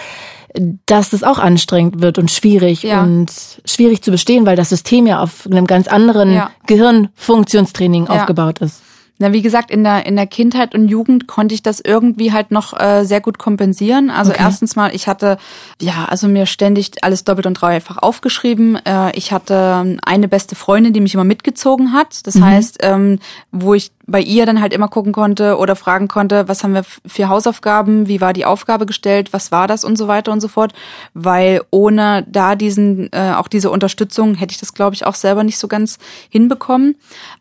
dass 0.85 1.09
das 1.09 1.23
auch 1.23 1.37
anstrengend 1.37 2.01
wird 2.01 2.17
und 2.17 2.31
schwierig 2.31 2.85
und 2.85 3.31
schwierig 3.65 4.01
zu 4.01 4.11
bestehen, 4.11 4.45
weil 4.45 4.55
das 4.55 4.69
System 4.69 5.07
ja 5.07 5.21
auf 5.21 5.45
einem 5.45 5.67
ganz 5.67 5.87
anderen 5.87 6.41
Gehirnfunktionstraining 6.67 8.07
aufgebaut 8.07 8.59
ist. 8.59 8.81
Na, 9.17 9.31
wie 9.31 9.41
gesagt, 9.41 9.71
in 9.71 9.85
der, 9.85 10.05
in 10.05 10.17
der 10.17 10.27
Kindheit 10.27 10.75
und 10.75 10.89
Jugend 10.89 11.25
konnte 11.25 11.55
ich 11.55 11.63
das 11.63 11.79
irgendwie 11.79 12.33
halt 12.33 12.51
noch 12.51 12.77
äh, 12.77 13.05
sehr 13.05 13.21
gut 13.21 13.37
kompensieren. 13.37 14.09
Also 14.09 14.31
okay. 14.31 14.41
erstens 14.43 14.75
mal, 14.75 14.93
ich 14.93 15.07
hatte, 15.07 15.37
ja, 15.81 16.05
also 16.05 16.27
mir 16.27 16.45
ständig 16.45 16.91
alles 17.01 17.23
doppelt 17.23 17.47
und 17.47 17.53
dreifach 17.53 17.97
aufgeschrieben. 17.97 18.75
Äh, 18.85 19.15
ich 19.15 19.31
hatte 19.31 19.97
eine 20.05 20.27
beste 20.27 20.55
Freundin, 20.55 20.91
die 20.91 20.99
mich 20.99 21.13
immer 21.13 21.23
mitgezogen 21.23 21.93
hat. 21.93 22.27
Das 22.27 22.35
mhm. 22.35 22.45
heißt, 22.45 22.77
ähm, 22.81 23.19
wo 23.53 23.73
ich 23.73 23.91
bei 24.07 24.21
ihr 24.21 24.45
dann 24.45 24.61
halt 24.61 24.73
immer 24.73 24.87
gucken 24.87 25.13
konnte 25.13 25.57
oder 25.57 25.75
fragen 25.75 26.07
konnte, 26.07 26.47
was 26.47 26.63
haben 26.63 26.73
wir 26.73 26.83
für 27.05 27.27
Hausaufgaben, 27.27 28.07
wie 28.07 28.21
war 28.21 28.33
die 28.33 28.45
Aufgabe 28.45 28.85
gestellt, 28.85 29.33
was 29.33 29.51
war 29.51 29.67
das 29.67 29.83
und 29.83 29.97
so 29.97 30.07
weiter 30.07 30.31
und 30.31 30.41
so 30.41 30.47
fort. 30.47 30.73
Weil 31.13 31.61
ohne 31.71 32.25
da 32.29 32.55
diesen, 32.55 33.11
äh, 33.13 33.33
auch 33.35 33.47
diese 33.47 33.71
Unterstützung 33.71 34.35
hätte 34.35 34.51
ich 34.51 34.59
das, 34.59 34.73
glaube 34.73 34.93
ich, 34.93 35.05
auch 35.05 35.15
selber 35.15 35.43
nicht 35.43 35.57
so 35.57 35.67
ganz 35.67 35.97
hinbekommen. 36.29 36.95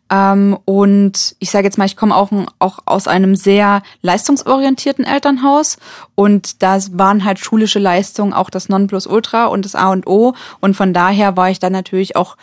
Ähm, 0.09 0.57
und 0.65 1.35
ich 1.39 1.49
sage 1.49 1.65
jetzt 1.65 1.77
mal, 1.77 1.85
ich 1.85 1.97
komme 1.97 2.15
auch, 2.15 2.29
auch 2.59 2.79
aus 2.85 3.07
einem 3.07 3.35
sehr 3.35 3.81
leistungsorientierten 4.01 5.05
Elternhaus 5.05 5.77
und 6.13 6.61
da 6.61 6.77
waren 6.91 7.25
halt 7.25 7.39
schulische 7.39 7.79
Leistungen 7.79 8.33
auch 8.33 8.49
das 8.49 8.69
Nonplusultra 8.69 9.45
und 9.45 9.65
das 9.65 9.75
A 9.75 9.91
und 9.91 10.05
O. 10.05 10.35
Und 10.61 10.75
von 10.75 10.93
daher 10.93 11.35
war 11.37 11.49
ich 11.49 11.59
dann 11.59 11.73
natürlich 11.73 12.15
auch 12.15 12.37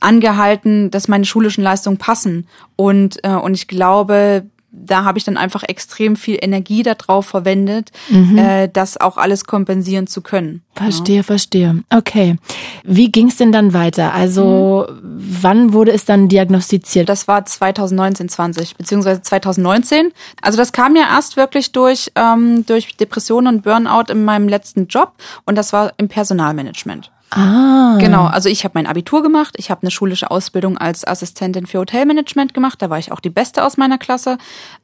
angehalten, 0.00 0.90
dass 0.90 1.08
meine 1.08 1.24
schulischen 1.24 1.64
Leistungen 1.64 1.98
passen. 1.98 2.46
Und, 2.76 3.22
äh, 3.24 3.34
und 3.34 3.54
ich 3.54 3.68
glaube, 3.68 4.46
da 4.84 5.04
habe 5.04 5.18
ich 5.18 5.24
dann 5.24 5.36
einfach 5.36 5.62
extrem 5.62 6.16
viel 6.16 6.38
Energie 6.40 6.82
darauf 6.82 7.26
verwendet, 7.26 7.90
mhm. 8.08 8.38
äh, 8.38 8.68
das 8.68 8.96
auch 9.00 9.16
alles 9.16 9.44
kompensieren 9.44 10.06
zu 10.06 10.20
können. 10.20 10.62
Verstehe, 10.74 11.18
ja. 11.18 11.22
verstehe. 11.22 11.82
Okay. 11.90 12.36
Wie 12.84 13.10
ging 13.10 13.28
es 13.28 13.36
denn 13.36 13.52
dann 13.52 13.72
weiter? 13.72 14.14
Also 14.14 14.86
mhm. 14.88 15.38
wann 15.42 15.72
wurde 15.72 15.92
es 15.92 16.04
dann 16.04 16.28
diagnostiziert? 16.28 17.08
Das 17.08 17.28
war 17.28 17.44
2019, 17.44 18.28
20, 18.28 18.76
beziehungsweise 18.76 19.22
2019. 19.22 20.12
Also 20.42 20.58
das 20.58 20.72
kam 20.72 20.96
ja 20.96 21.08
erst 21.10 21.36
wirklich 21.36 21.72
durch, 21.72 22.12
ähm, 22.14 22.64
durch 22.66 22.96
Depressionen 22.96 23.56
und 23.56 23.62
Burnout 23.62 24.12
in 24.12 24.24
meinem 24.24 24.48
letzten 24.48 24.86
Job 24.86 25.12
und 25.44 25.56
das 25.56 25.72
war 25.72 25.92
im 25.96 26.08
Personalmanagement. 26.08 27.10
Ah. 27.30 27.98
Genau, 28.00 28.24
also 28.24 28.48
ich 28.48 28.64
habe 28.64 28.72
mein 28.74 28.86
Abitur 28.86 29.22
gemacht, 29.22 29.54
ich 29.58 29.70
habe 29.70 29.82
eine 29.82 29.90
schulische 29.90 30.30
Ausbildung 30.30 30.78
als 30.78 31.06
Assistentin 31.06 31.66
für 31.66 31.78
Hotelmanagement 31.78 32.54
gemacht, 32.54 32.80
da 32.80 32.88
war 32.88 32.98
ich 32.98 33.12
auch 33.12 33.20
die 33.20 33.30
Beste 33.30 33.64
aus 33.64 33.76
meiner 33.76 33.98
Klasse. 33.98 34.38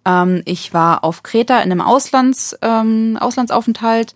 Ähm, 0.04 0.42
ich 0.44 0.74
war 0.74 1.04
auf 1.04 1.22
Kreta 1.22 1.58
in 1.60 1.72
einem 1.72 1.80
Auslands, 1.80 2.56
ähm, 2.60 3.16
Auslandsaufenthalt. 3.18 4.14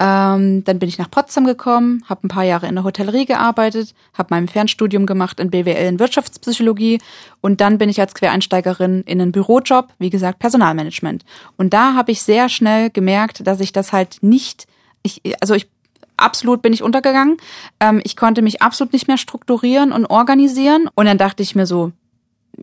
Ähm, 0.00 0.64
dann 0.64 0.80
bin 0.80 0.88
ich 0.88 0.98
nach 0.98 1.10
Potsdam 1.10 1.44
gekommen, 1.44 2.04
habe 2.08 2.26
ein 2.26 2.28
paar 2.28 2.42
Jahre 2.42 2.66
in 2.66 2.74
der 2.74 2.82
Hotellerie 2.82 3.26
gearbeitet, 3.26 3.94
habe 4.12 4.28
mein 4.30 4.48
Fernstudium 4.48 5.06
gemacht 5.06 5.38
in 5.38 5.50
BWL 5.50 5.86
in 5.86 6.00
Wirtschaftspsychologie 6.00 7.00
und 7.40 7.60
dann 7.60 7.78
bin 7.78 7.88
ich 7.88 8.00
als 8.00 8.14
Quereinsteigerin 8.14 9.02
in 9.02 9.20
einen 9.20 9.30
Bürojob, 9.30 9.92
wie 9.98 10.10
gesagt 10.10 10.40
Personalmanagement. 10.40 11.24
Und 11.56 11.72
da 11.72 11.94
habe 11.94 12.10
ich 12.10 12.22
sehr 12.22 12.48
schnell 12.48 12.90
gemerkt, 12.90 13.46
dass 13.46 13.60
ich 13.60 13.70
das 13.70 13.92
halt 13.92 14.18
nicht 14.20 14.66
ich, 15.04 15.20
also 15.40 15.54
ich 15.54 15.68
absolut 16.16 16.62
bin 16.62 16.72
ich 16.72 16.82
untergegangen. 16.82 17.36
Ähm, 17.80 18.00
ich 18.04 18.16
konnte 18.16 18.42
mich 18.42 18.62
absolut 18.62 18.92
nicht 18.92 19.08
mehr 19.08 19.18
strukturieren 19.18 19.92
und 19.92 20.06
organisieren. 20.06 20.88
Und 20.94 21.06
dann 21.06 21.18
dachte 21.18 21.42
ich 21.42 21.54
mir 21.54 21.66
so, 21.66 21.92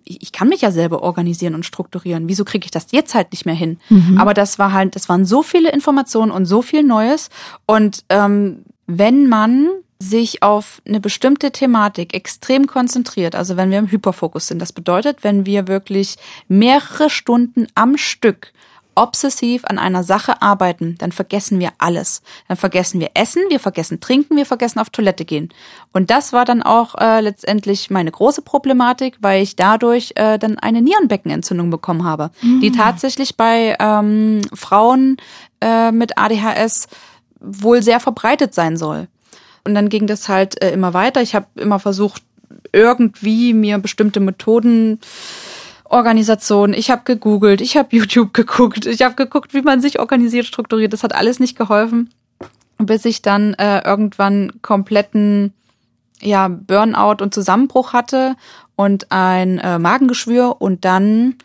ich 0.06 0.32
kann 0.32 0.48
mich 0.48 0.62
ja 0.62 0.72
selber 0.72 1.04
organisieren 1.04 1.56
und 1.56 1.66
strukturieren. 1.66 2.28
Wieso 2.30 2.46
kriege 2.46 2.66
ich 2.66 2.72
das 2.72 2.88
jetzt 2.92 3.14
halt 3.14 3.32
nicht 3.32 3.46
mehr 3.46 3.56
hin? 3.56 3.78
Mhm. 3.90 4.18
Aber 4.18 4.34
das 4.34 4.60
war 4.60 4.72
halt, 4.72 4.96
das 4.96 5.10
waren 5.10 5.26
so 5.26 5.44
viele 5.44 5.72
Informationen 5.72 6.32
und 6.32 6.46
so 6.46 6.62
viel 6.62 6.84
Neues. 6.84 7.30
Und 7.66 8.06
ähm, 8.10 8.64
wenn 8.88 9.28
man 9.28 9.68
sich 10.00 10.42
auf 10.42 10.82
eine 10.88 11.00
bestimmte 11.00 11.52
Thematik 11.52 12.14
extrem 12.16 12.68
konzentriert, 12.68 13.36
also 13.36 13.56
wenn 13.56 13.70
wir 13.70 13.78
im 13.78 13.92
Hyperfokus 13.92 14.48
sind, 14.48 14.60
das 14.60 14.74
bedeutet, 14.74 15.24
wenn 15.24 15.46
wir 15.46 15.68
wirklich 15.68 16.16
mehrere 16.48 17.10
Stunden 17.10 17.68
am 17.76 17.98
Stück 17.98 18.52
obsessiv 18.96 19.64
an 19.66 19.78
einer 19.78 20.04
Sache 20.04 20.42
arbeiten, 20.42 20.96
dann 21.00 21.12
vergessen 21.12 21.60
wir 21.60 21.72
alles. 21.78 22.22
Dann 22.48 22.58
vergessen 22.58 23.00
wir 23.00 23.12
Essen, 23.14 23.44
wir 23.50 23.60
vergessen 23.60 24.00
Trinken, 24.00 24.36
wir 24.36 24.46
vergessen 24.46 24.80
auf 24.80 24.90
Toilette 24.90 25.26
gehen. 25.26 25.50
Und 25.94 26.10
das 26.10 26.34
war 26.34 26.46
dann 26.46 26.62
auch 26.62 26.96
äh, 26.96 27.22
letztendlich 27.22 27.90
meine 27.90 28.12
große 28.12 28.42
Problematik, 28.42 29.18
weil 29.22 29.42
ich 29.42 29.56
dadurch 29.56 30.14
äh, 30.16 30.38
dann 30.38 30.60
eine 30.60 30.82
Nierenbeckenentzündung 30.82 31.70
bekommen 31.70 32.04
habe, 32.04 32.32
mhm. 32.42 32.62
die 32.62 32.72
tatsächlich 32.72 33.38
bei 33.38 33.76
ähm, 33.80 34.42
Frauen 34.54 35.18
äh, 35.62 35.92
mit 35.92 36.18
ADHS 36.18 36.88
wohl 37.40 37.82
sehr 37.82 38.00
verbreitet 38.00 38.54
sein 38.54 38.78
soll. 38.78 39.08
Und 39.64 39.76
dann 39.76 39.90
ging 39.90 40.08
das 40.08 40.28
halt 40.28 40.62
äh, 40.62 40.72
immer 40.72 40.94
weiter. 40.94 41.22
Ich 41.22 41.36
habe 41.36 41.48
immer 41.56 41.80
versucht, 41.80 42.24
irgendwie 42.74 43.54
mir 43.54 43.78
bestimmte 43.78 44.20
Methoden 44.20 45.00
Organisation. 45.92 46.74
Ich 46.74 46.90
habe 46.90 47.02
gegoogelt, 47.06 47.62
ich 47.62 47.78
habe 47.78 47.96
YouTube 47.96 48.34
geguckt, 48.34 48.86
ich 48.86 49.02
habe 49.02 49.16
geguckt, 49.16 49.54
wie 49.54 49.62
man 49.62 49.82
sich 49.82 50.00
organisiert, 50.00 50.46
strukturiert. 50.46 50.94
Das 50.94 51.04
hat 51.04 51.14
alles 51.14 51.40
nicht 51.40 51.58
geholfen, 51.58 52.10
bis 52.78 53.06
ich 53.06 53.22
dann 53.22 53.54
äh, 53.56 53.84
irgendwann 53.84 54.54
kompletten 54.62 55.54
ja 56.22 56.48
Burnout 56.48 57.24
und 57.24 57.34
Zusammenbruch 57.34 57.94
hatte 57.94 58.36
und 58.76 59.12
ein 59.12 59.58
äh, 59.60 59.80
Magengeschwür 59.80 60.58
und 60.60 60.86
dann 60.86 61.36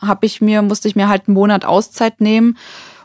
habe 0.00 0.26
ich 0.26 0.40
mir 0.40 0.62
musste 0.62 0.88
ich 0.88 0.96
mir 0.96 1.08
halt 1.08 1.26
einen 1.26 1.34
Monat 1.34 1.64
Auszeit 1.64 2.20
nehmen 2.20 2.58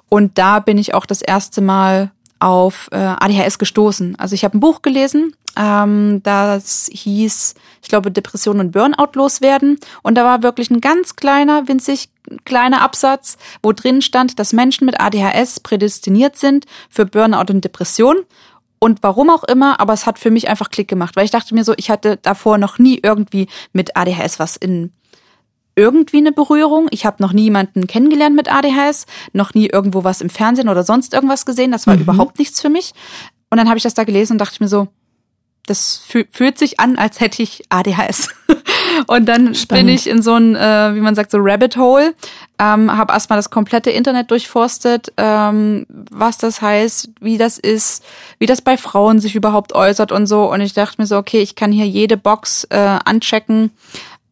und 0.09 0.37
da 0.37 0.59
bin 0.59 0.77
ich 0.77 0.93
auch 0.93 1.05
das 1.05 1.21
erste 1.21 1.61
Mal 1.61 2.11
auf 2.43 2.89
äh, 2.91 2.97
ADHS 2.97 3.57
gestoßen. 3.57 4.17
Also 4.17 4.35
ich 4.35 4.43
habe 4.43 4.57
ein 4.57 4.59
Buch 4.59 4.81
gelesen, 4.81 5.33
ähm, 5.55 6.21
das 6.23 6.89
hieß, 6.91 7.55
ich 7.81 7.87
glaube, 7.87 8.11
Depression 8.11 8.59
und 8.59 8.71
Burnout 8.71 9.11
loswerden. 9.13 9.79
Und 10.01 10.15
da 10.15 10.25
war 10.25 10.43
wirklich 10.43 10.69
ein 10.69 10.81
ganz 10.81 11.15
kleiner, 11.15 11.69
winzig 11.69 12.09
kleiner 12.43 12.81
Absatz, 12.81 13.37
wo 13.61 13.71
drin 13.71 14.01
stand, 14.01 14.39
dass 14.39 14.51
Menschen 14.51 14.85
mit 14.85 14.99
ADHS 14.99 15.61
prädestiniert 15.61 16.35
sind 16.35 16.65
für 16.89 17.05
Burnout 17.05 17.51
und 17.51 17.63
Depression. 17.63 18.17
Und 18.77 19.01
warum 19.03 19.29
auch 19.29 19.45
immer, 19.45 19.79
aber 19.79 19.93
es 19.93 20.05
hat 20.05 20.19
für 20.19 20.29
mich 20.29 20.49
einfach 20.49 20.69
Klick 20.69 20.89
gemacht, 20.89 21.15
weil 21.15 21.23
ich 21.23 21.31
dachte 21.31 21.55
mir 21.55 21.63
so, 21.63 21.73
ich 21.77 21.89
hatte 21.89 22.17
davor 22.17 22.57
noch 22.57 22.77
nie 22.77 22.99
irgendwie 23.01 23.47
mit 23.71 23.95
ADHS 23.95 24.39
was 24.39 24.57
in 24.57 24.91
irgendwie 25.75 26.17
eine 26.17 26.31
Berührung. 26.31 26.87
Ich 26.91 27.05
habe 27.05 27.21
noch 27.21 27.33
nie 27.33 27.43
jemanden 27.43 27.87
kennengelernt 27.87 28.35
mit 28.35 28.51
ADHS, 28.51 29.05
noch 29.33 29.53
nie 29.53 29.67
irgendwo 29.67 30.03
was 30.03 30.21
im 30.21 30.29
Fernsehen 30.29 30.69
oder 30.69 30.83
sonst 30.83 31.13
irgendwas 31.13 31.45
gesehen. 31.45 31.71
Das 31.71 31.87
war 31.87 31.95
mhm. 31.95 32.01
überhaupt 32.01 32.39
nichts 32.39 32.61
für 32.61 32.69
mich. 32.69 32.93
Und 33.49 33.57
dann 33.57 33.67
habe 33.67 33.77
ich 33.77 33.83
das 33.83 33.93
da 33.93 34.03
gelesen 34.03 34.33
und 34.33 34.37
dachte 34.39 34.53
ich 34.53 34.59
mir 34.59 34.67
so, 34.67 34.87
das 35.65 36.03
fühlt 36.31 36.57
sich 36.57 36.81
an, 36.81 36.97
als 36.97 37.21
hätte 37.21 37.41
ich 37.41 37.63
ADHS. 37.69 38.29
und 39.07 39.25
dann 39.27 39.55
Spannend. 39.55 39.85
bin 39.85 39.95
ich 39.95 40.07
in 40.07 40.21
so 40.21 40.33
ein, 40.33 40.55
äh, 40.55 40.93
wie 40.93 40.99
man 40.99 41.15
sagt, 41.15 41.31
so 41.31 41.37
Rabbit 41.39 41.77
Hole, 41.77 42.13
ähm, 42.59 42.95
habe 42.95 43.13
erstmal 43.13 43.37
das 43.37 43.49
komplette 43.49 43.89
Internet 43.89 44.29
durchforstet, 44.29 45.13
ähm, 45.15 45.85
was 45.87 46.37
das 46.37 46.61
heißt, 46.61 47.11
wie 47.21 47.37
das 47.37 47.57
ist, 47.57 48.03
wie 48.39 48.45
das 48.45 48.61
bei 48.61 48.75
Frauen 48.75 49.19
sich 49.19 49.35
überhaupt 49.35 49.73
äußert 49.73 50.11
und 50.11 50.27
so. 50.27 50.51
Und 50.51 50.59
ich 50.59 50.73
dachte 50.73 51.01
mir 51.01 51.07
so, 51.07 51.17
okay, 51.17 51.39
ich 51.39 51.55
kann 51.55 51.71
hier 51.71 51.87
jede 51.87 52.17
Box 52.17 52.65
äh, 52.65 52.77
anchecken 52.77 53.71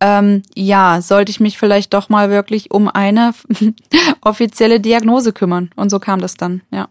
ähm, 0.01 0.41
ja, 0.55 1.01
sollte 1.01 1.29
ich 1.29 1.39
mich 1.39 1.57
vielleicht 1.57 1.93
doch 1.93 2.09
mal 2.09 2.29
wirklich 2.29 2.71
um 2.71 2.89
eine 2.89 3.33
offizielle 4.21 4.79
Diagnose 4.79 5.31
kümmern. 5.31 5.69
Und 5.75 5.89
so 5.89 5.99
kam 5.99 6.19
das 6.19 6.35
dann, 6.35 6.61
ja. 6.71 6.89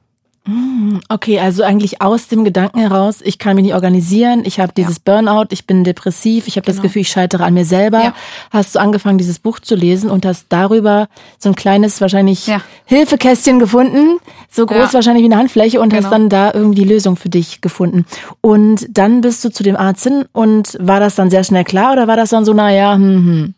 Okay, 1.10 1.38
also 1.38 1.62
eigentlich 1.62 2.00
aus 2.00 2.28
dem 2.28 2.44
Gedanken 2.44 2.80
heraus, 2.80 3.20
ich 3.22 3.38
kann 3.38 3.56
mich 3.56 3.64
nicht 3.64 3.74
organisieren, 3.74 4.42
ich 4.44 4.58
habe 4.58 4.72
dieses 4.74 4.96
ja. 4.96 5.02
Burnout, 5.04 5.48
ich 5.50 5.66
bin 5.66 5.84
depressiv, 5.84 6.46
ich 6.46 6.56
habe 6.56 6.64
genau. 6.64 6.76
das 6.76 6.82
Gefühl, 6.82 7.02
ich 7.02 7.10
scheitere 7.10 7.44
an 7.44 7.52
mir 7.52 7.66
selber. 7.66 8.02
Ja. 8.02 8.14
Hast 8.50 8.74
du 8.74 8.78
angefangen, 8.78 9.18
dieses 9.18 9.38
Buch 9.38 9.60
zu 9.60 9.74
lesen 9.74 10.10
und 10.10 10.24
hast 10.24 10.46
darüber 10.48 11.08
so 11.38 11.50
ein 11.50 11.54
kleines, 11.54 12.00
wahrscheinlich 12.00 12.46
ja. 12.46 12.62
Hilfekästchen 12.86 13.58
gefunden, 13.58 14.18
so 14.50 14.64
groß 14.64 14.94
wahrscheinlich 14.94 15.22
wie 15.22 15.28
eine 15.28 15.36
Handfläche 15.36 15.78
und 15.78 15.90
genau. 15.90 16.04
hast 16.04 16.10
dann 16.10 16.30
da 16.30 16.52
irgendwie 16.54 16.82
die 16.82 16.88
Lösung 16.88 17.16
für 17.16 17.28
dich 17.28 17.60
gefunden. 17.60 18.06
Und 18.40 18.86
dann 18.90 19.20
bist 19.20 19.44
du 19.44 19.50
zu 19.50 19.62
dem 19.62 19.76
Arzt 19.76 20.04
hin 20.04 20.24
und 20.32 20.78
war 20.80 21.00
das 21.00 21.16
dann 21.16 21.28
sehr 21.28 21.44
schnell 21.44 21.64
klar 21.64 21.92
oder 21.92 22.08
war 22.08 22.16
das 22.16 22.30
dann 22.30 22.46
so, 22.46 22.54
naja, 22.54 22.94
hm, 22.94 23.02
hm 23.02 23.54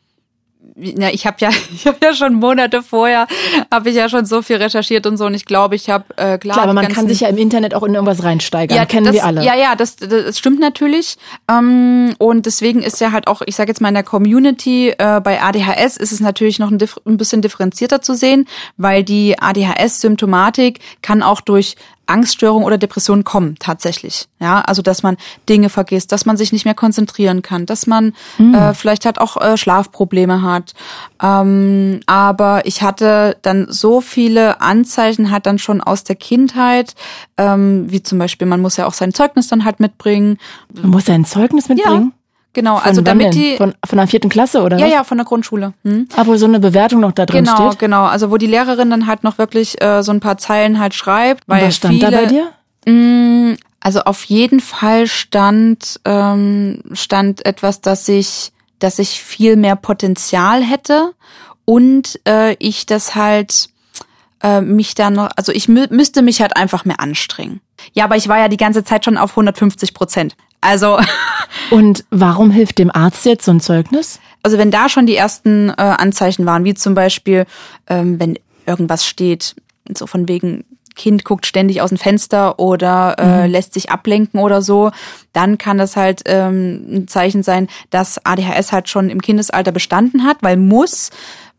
ja, 0.76 1.10
ich 1.10 1.26
habe 1.26 1.36
ja, 1.40 1.50
ich 1.74 1.86
habe 1.86 1.98
ja 2.02 2.14
schon 2.14 2.34
Monate 2.34 2.82
vorher, 2.82 3.26
habe 3.70 3.90
ich 3.90 3.96
ja 3.96 4.08
schon 4.08 4.24
so 4.24 4.42
viel 4.42 4.56
recherchiert 4.56 5.06
und 5.06 5.16
so 5.16 5.26
und 5.26 5.34
ich 5.34 5.44
glaube, 5.44 5.74
ich 5.74 5.90
habe 5.90 6.04
äh, 6.16 6.38
klar. 6.38 6.38
Klar, 6.38 6.62
aber 6.64 6.72
man 6.72 6.88
kann 6.88 7.08
sich 7.08 7.20
ja 7.20 7.28
im 7.28 7.38
Internet 7.38 7.74
auch 7.74 7.82
in 7.82 7.94
irgendwas 7.94 8.22
reinsteigern, 8.22 8.76
ja, 8.76 8.84
kennen 8.84 9.06
das, 9.06 9.14
wir 9.14 9.24
alle. 9.24 9.44
Ja, 9.44 9.54
ja, 9.54 9.74
das, 9.74 9.96
das 9.96 10.38
stimmt 10.38 10.60
natürlich 10.60 11.16
ähm, 11.50 12.14
und 12.18 12.46
deswegen 12.46 12.82
ist 12.82 13.00
ja 13.00 13.12
halt 13.12 13.26
auch, 13.26 13.42
ich 13.46 13.56
sage 13.56 13.70
jetzt 13.70 13.80
mal 13.80 13.88
in 13.88 13.94
der 13.94 14.02
Community 14.02 14.90
äh, 14.90 15.20
bei 15.20 15.42
ADHS 15.42 15.96
ist 15.96 16.12
es 16.12 16.20
natürlich 16.20 16.58
noch 16.58 16.70
ein, 16.70 16.78
ein 17.06 17.16
bisschen 17.16 17.42
differenzierter 17.42 18.02
zu 18.02 18.14
sehen, 18.14 18.46
weil 18.76 19.04
die 19.04 19.38
ADHS-Symptomatik 19.38 20.80
kann 21.02 21.22
auch 21.22 21.40
durch 21.40 21.76
Angststörung 22.12 22.64
oder 22.64 22.78
Depression 22.78 23.24
kommen 23.24 23.56
tatsächlich. 23.58 24.28
Ja, 24.40 24.60
also 24.60 24.82
dass 24.82 25.02
man 25.02 25.16
Dinge 25.48 25.68
vergisst, 25.68 26.12
dass 26.12 26.26
man 26.26 26.36
sich 26.36 26.52
nicht 26.52 26.64
mehr 26.64 26.74
konzentrieren 26.74 27.42
kann, 27.42 27.66
dass 27.66 27.86
man 27.86 28.12
mhm. 28.38 28.54
äh, 28.54 28.74
vielleicht 28.74 29.06
halt 29.06 29.18
auch 29.20 29.36
äh, 29.36 29.56
Schlafprobleme 29.56 30.42
hat. 30.42 30.74
Ähm, 31.22 32.00
aber 32.06 32.66
ich 32.66 32.82
hatte 32.82 33.36
dann 33.42 33.66
so 33.68 34.00
viele 34.00 34.60
Anzeichen 34.60 35.30
halt 35.30 35.46
dann 35.46 35.58
schon 35.58 35.80
aus 35.80 36.04
der 36.04 36.16
Kindheit, 36.16 36.94
ähm, 37.36 37.90
wie 37.90 38.02
zum 38.02 38.18
Beispiel, 38.18 38.46
man 38.46 38.60
muss 38.60 38.76
ja 38.76 38.86
auch 38.86 38.94
sein 38.94 39.14
Zeugnis 39.14 39.48
dann 39.48 39.64
halt 39.64 39.80
mitbringen. 39.80 40.38
Man 40.72 40.90
muss 40.90 41.06
sein 41.06 41.24
Zeugnis 41.24 41.68
mitbringen? 41.68 42.12
Ja. 42.14 42.21
Genau, 42.54 42.76
von 42.76 42.86
also 42.86 43.00
damit 43.00 43.34
die 43.34 43.56
von, 43.56 43.74
von 43.84 43.96
der 43.96 44.06
vierten 44.06 44.28
Klasse 44.28 44.62
oder 44.62 44.78
ja 44.78 44.86
was? 44.86 44.92
ja 44.92 45.04
von 45.04 45.16
der 45.16 45.24
Grundschule. 45.24 45.72
Hm? 45.84 46.08
Wo 46.24 46.36
so 46.36 46.46
eine 46.46 46.60
Bewertung 46.60 47.00
noch 47.00 47.12
da 47.12 47.24
drin 47.24 47.44
genau, 47.44 47.54
steht. 47.54 47.78
Genau, 47.78 48.02
genau. 48.02 48.10
Also 48.10 48.30
wo 48.30 48.36
die 48.36 48.46
Lehrerin 48.46 48.90
dann 48.90 49.06
halt 49.06 49.24
noch 49.24 49.38
wirklich 49.38 49.80
äh, 49.82 50.02
so 50.02 50.12
ein 50.12 50.20
paar 50.20 50.36
Zeilen 50.36 50.78
halt 50.78 50.94
schreibt. 50.94 51.44
Weil 51.46 51.62
Und 51.62 51.68
was 51.68 51.76
stand 51.76 51.94
viele, 51.94 52.10
da 52.10 52.16
bei 52.16 52.26
dir? 52.26 52.48
Mh, 52.86 52.92
mm, 52.92 53.56
also 53.80 54.00
auf 54.00 54.24
jeden 54.24 54.60
Fall 54.60 55.06
stand 55.06 56.00
ähm, 56.04 56.82
stand 56.92 57.44
etwas, 57.46 57.80
dass 57.80 58.08
ich 58.08 58.52
dass 58.78 58.98
ich 58.98 59.22
viel 59.22 59.56
mehr 59.56 59.76
Potenzial 59.76 60.62
hätte 60.62 61.14
und 61.64 62.20
äh, 62.26 62.54
ich 62.58 62.86
das 62.86 63.14
halt 63.14 63.70
äh, 64.42 64.60
mich 64.60 64.94
dann 64.94 65.14
noch, 65.14 65.30
also 65.36 65.52
ich 65.52 65.68
mü 65.68 65.86
müsste 65.90 66.22
mich 66.22 66.42
halt 66.42 66.56
einfach 66.56 66.84
mehr 66.84 67.00
anstrengen. 67.00 67.60
Ja, 67.92 68.04
aber 68.04 68.16
ich 68.16 68.28
war 68.28 68.38
ja 68.38 68.48
die 68.48 68.56
ganze 68.56 68.84
Zeit 68.84 69.04
schon 69.04 69.16
auf 69.16 69.30
150 69.30 69.94
Prozent. 69.94 70.36
Also. 70.62 70.98
Und 71.70 72.04
warum 72.10 72.50
hilft 72.50 72.78
dem 72.78 72.90
Arzt 72.90 73.26
jetzt 73.26 73.44
so 73.44 73.50
ein 73.50 73.60
Zeugnis? 73.60 74.20
Also 74.42 74.58
wenn 74.58 74.70
da 74.70 74.88
schon 74.88 75.06
die 75.06 75.16
ersten 75.16 75.68
äh, 75.70 75.74
Anzeichen 75.76 76.46
waren, 76.46 76.64
wie 76.64 76.74
zum 76.74 76.94
Beispiel, 76.94 77.46
ähm, 77.86 78.18
wenn 78.18 78.38
irgendwas 78.66 79.06
steht, 79.06 79.54
so 79.94 80.06
von 80.06 80.28
wegen 80.28 80.64
Kind 80.94 81.24
guckt 81.24 81.46
ständig 81.46 81.80
aus 81.80 81.88
dem 81.88 81.98
Fenster 81.98 82.58
oder 82.58 83.16
äh, 83.18 83.46
mhm. 83.46 83.52
lässt 83.52 83.74
sich 83.74 83.90
ablenken 83.90 84.40
oder 84.40 84.62
so, 84.62 84.90
dann 85.32 85.58
kann 85.58 85.78
das 85.78 85.96
halt 85.96 86.22
ähm, 86.26 86.84
ein 86.88 87.08
Zeichen 87.08 87.42
sein, 87.42 87.68
dass 87.90 88.24
ADHS 88.24 88.72
halt 88.72 88.88
schon 88.88 89.08
im 89.08 89.22
Kindesalter 89.22 89.72
bestanden 89.72 90.24
hat, 90.24 90.38
weil 90.42 90.56
muss 90.56 91.10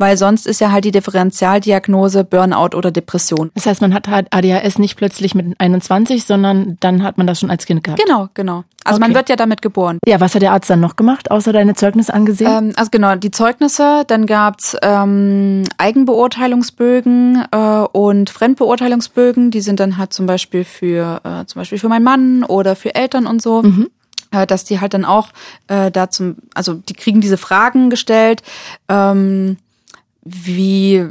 weil 0.04 0.18
sonst 0.18 0.48
ist 0.48 0.60
ja 0.60 0.74
halt 0.74 0.84
die 0.84 0.92
Differentialdiagnose 0.92 2.26
Burnout 2.26 2.76
oder 2.76 2.92
Depression. 2.92 3.52
Das 3.56 3.66
heißt, 3.66 3.80
man 3.80 3.94
hat 3.94 4.10
halt 4.10 4.28
ADHS 4.32 4.78
nicht 4.78 4.98
plötzlich 4.98 5.34
mit 5.34 5.58
21, 5.62 6.26
sondern 6.26 6.76
dann 6.82 7.04
hat 7.04 7.18
man 7.18 7.26
das 7.26 7.40
schon 7.40 7.50
als 7.50 7.66
Kind 7.66 7.86
gehabt. 7.86 8.04
Genau, 8.04 8.28
genau. 8.34 8.66
Also 8.84 8.98
okay. 8.98 9.08
man 9.08 9.16
wird 9.16 9.30
ja 9.30 9.38
damit 9.38 9.62
geboren. 9.62 10.00
Ja, 10.06 10.20
was 10.20 10.36
hat 10.36 10.42
der 10.42 10.52
Arzt 10.52 10.70
dann 10.70 10.82
noch 10.82 10.98
gemacht, 10.98 11.32
außer 11.32 11.54
deine 11.54 11.76
Zeugnisse 11.76 12.14
angesehen? 12.14 12.52
Ähm, 12.52 12.74
also 12.76 12.90
genau, 12.92 13.16
die 13.16 13.32
Zeugnisse, 13.32 14.04
dann 14.06 14.26
gab's 14.26 14.76
ähm, 14.82 15.64
Eigenbeurteilungsbögen 15.78 17.46
äh, 17.50 17.58
und 17.94 18.30
Fremdbeurteilungsbögen, 18.30 19.52
die 19.52 19.62
sind 19.62 19.80
dann 19.80 19.98
halt 19.98 20.12
zum 20.12 20.26
Beispiel 20.26 20.66
für 20.66 21.22
äh, 21.24 21.46
zum 21.46 21.62
Beispiel 21.62 21.80
für 21.80 21.88
meinen 21.88 22.04
Mann 22.04 22.44
oder 22.44 22.76
für 22.76 22.94
Eltern 22.94 23.26
und 23.26 23.42
so. 23.42 23.62
Mhm 23.62 23.88
äh, 24.34 24.48
dass 24.48 24.66
die 24.66 24.82
halt 24.82 24.94
dann 24.94 25.06
auch 25.06 25.30
äh, 25.68 25.92
da 25.92 26.10
zum, 26.10 26.38
also 26.54 26.74
die 26.74 26.94
kriegen 26.94 27.22
diese 27.22 27.38
Fragen 27.38 27.90
gestellt, 27.90 28.42
ähm, 28.90 29.58
wie, 30.26 31.06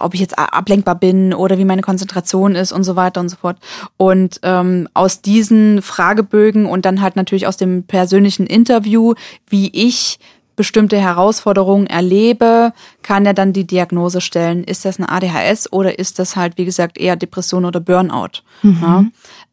ob 0.00 0.14
ich 0.14 0.20
jetzt 0.20 0.38
ablenkbar 0.38 0.94
bin 0.94 1.34
oder 1.34 1.58
wie 1.58 1.64
meine 1.64 1.82
Konzentration 1.82 2.54
ist 2.54 2.72
und 2.72 2.84
so 2.84 2.96
weiter 2.96 3.20
und 3.20 3.28
so 3.28 3.36
fort. 3.36 3.58
Und 3.96 4.40
ähm, 4.42 4.88
aus 4.94 5.20
diesen 5.20 5.82
Fragebögen 5.82 6.66
und 6.66 6.86
dann 6.86 7.00
halt 7.00 7.16
natürlich 7.16 7.46
aus 7.46 7.56
dem 7.56 7.84
persönlichen 7.84 8.46
Interview, 8.46 9.14
wie 9.48 9.70
ich 9.72 10.18
bestimmte 10.56 10.98
Herausforderungen 10.98 11.86
erlebe, 11.86 12.72
kann 13.02 13.26
er 13.26 13.34
dann 13.34 13.52
die 13.52 13.66
Diagnose 13.66 14.20
stellen, 14.20 14.64
ist 14.64 14.84
das 14.84 14.98
eine 14.98 15.08
ADHS 15.08 15.72
oder 15.72 15.98
ist 15.98 16.18
das 16.18 16.36
halt, 16.36 16.58
wie 16.58 16.64
gesagt, 16.64 16.96
eher 16.98 17.16
Depression 17.16 17.64
oder 17.64 17.80
Burnout. 17.80 18.42
Mhm. 18.62 18.78
Ja? 18.80 19.04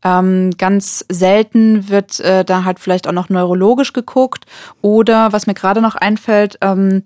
Ähm, 0.03 0.51
ganz 0.57 1.05
selten 1.09 1.89
wird 1.89 2.19
äh, 2.19 2.45
da 2.45 2.63
halt 2.63 2.79
vielleicht 2.79 3.07
auch 3.07 3.13
noch 3.13 3.29
neurologisch 3.29 3.93
geguckt 3.93 4.45
oder 4.81 5.33
was 5.33 5.47
mir 5.47 5.53
gerade 5.53 5.81
noch 5.81 5.95
einfällt, 5.95 6.57
ähm, 6.61 7.03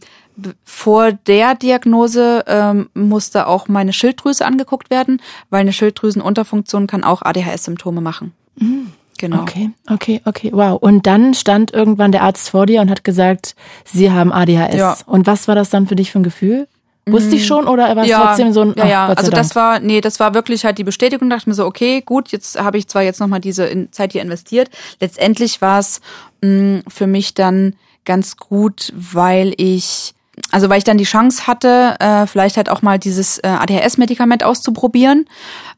vor 0.63 1.12
der 1.13 1.56
Diagnose 1.56 2.43
ähm, 2.48 2.89
musste 2.93 3.48
auch 3.48 3.67
meine 3.67 3.93
Schilddrüse 3.93 4.45
angeguckt 4.45 4.89
werden, 4.89 5.21
weil 5.50 5.62
eine 5.62 5.74
Schilddrüsenunterfunktion 5.74 6.88
kann 6.88 7.04
auch 7.04 7.21
ADHS-Symptome 7.21 8.02
machen. 8.02 8.34
Mhm. 8.58 8.91
Genau. 9.17 9.41
Okay, 9.41 9.71
okay, 9.89 10.21
okay, 10.26 10.50
wow. 10.54 10.78
Und 10.82 11.08
dann 11.08 11.34
stand 11.34 11.74
irgendwann 11.74 12.12
der 12.12 12.24
Arzt 12.24 12.50
vor 12.50 12.65
dir 12.65 12.82
und 12.82 12.89
hat 12.89 13.06
gesagt, 13.06 13.56
Sie 13.86 14.12
haben 14.12 14.34
ADHS. 14.34 14.76
Ja. 14.76 14.98
Und 15.06 15.26
was 15.26 15.48
war 15.48 15.56
das 15.56 15.69
dann 15.69 15.88
für 15.88 15.95
dich 15.95 16.12
für 16.12 16.19
ein 16.19 16.24
Gefühl? 16.24 16.67
Wusste 17.08 17.36
ich 17.36 17.43
mhm. 17.43 17.45
schon 17.45 17.67
oder 17.67 17.95
war 17.95 18.04
es 18.04 18.10
ja, 18.10 18.26
trotzdem 18.26 18.52
so 18.52 18.62
ein 18.62 18.74
Ja, 18.76 18.88
ja, 18.88 19.08
also 19.08 19.30
das 19.30 19.56
war 19.56 19.80
nee, 19.80 20.02
das 20.02 20.19
war 20.19 20.34
wirklich 20.34 20.65
halt 20.65 20.80
die 20.80 20.84
Bestätigung, 20.84 21.30
dachte 21.30 21.43
ich 21.43 21.48
mir 21.48 21.54
so, 21.54 21.65
okay, 21.65 22.02
gut, 22.02 22.30
jetzt 22.30 22.60
habe 22.60 22.80
ich 22.80 22.88
zwar 22.88 23.04
jetzt 23.04 23.19
nochmal 23.19 23.39
diese 23.39 23.89
Zeit 23.91 24.13
hier 24.13 24.24
investiert. 24.24 24.69
Letztendlich 25.00 25.62
war 25.62 25.80
es 25.80 26.02
mm, 26.41 26.80
für 26.88 27.06
mich 27.06 27.36
dann 27.36 27.76
ganz 28.06 28.38
gut, 28.38 28.91
weil 28.95 29.54
ich 29.58 30.14
also 30.51 30.69
weil 30.69 30.77
ich 30.77 30.84
dann 30.84 30.97
die 30.97 31.05
Chance 31.05 31.47
hatte, 31.47 31.95
äh, 31.99 32.27
vielleicht 32.27 32.58
halt 32.58 32.69
auch 32.69 32.81
mal 32.81 32.99
dieses 32.99 33.39
äh, 33.39 33.47
ADHS-Medikament 33.47 34.43
auszuprobieren, 34.43 35.25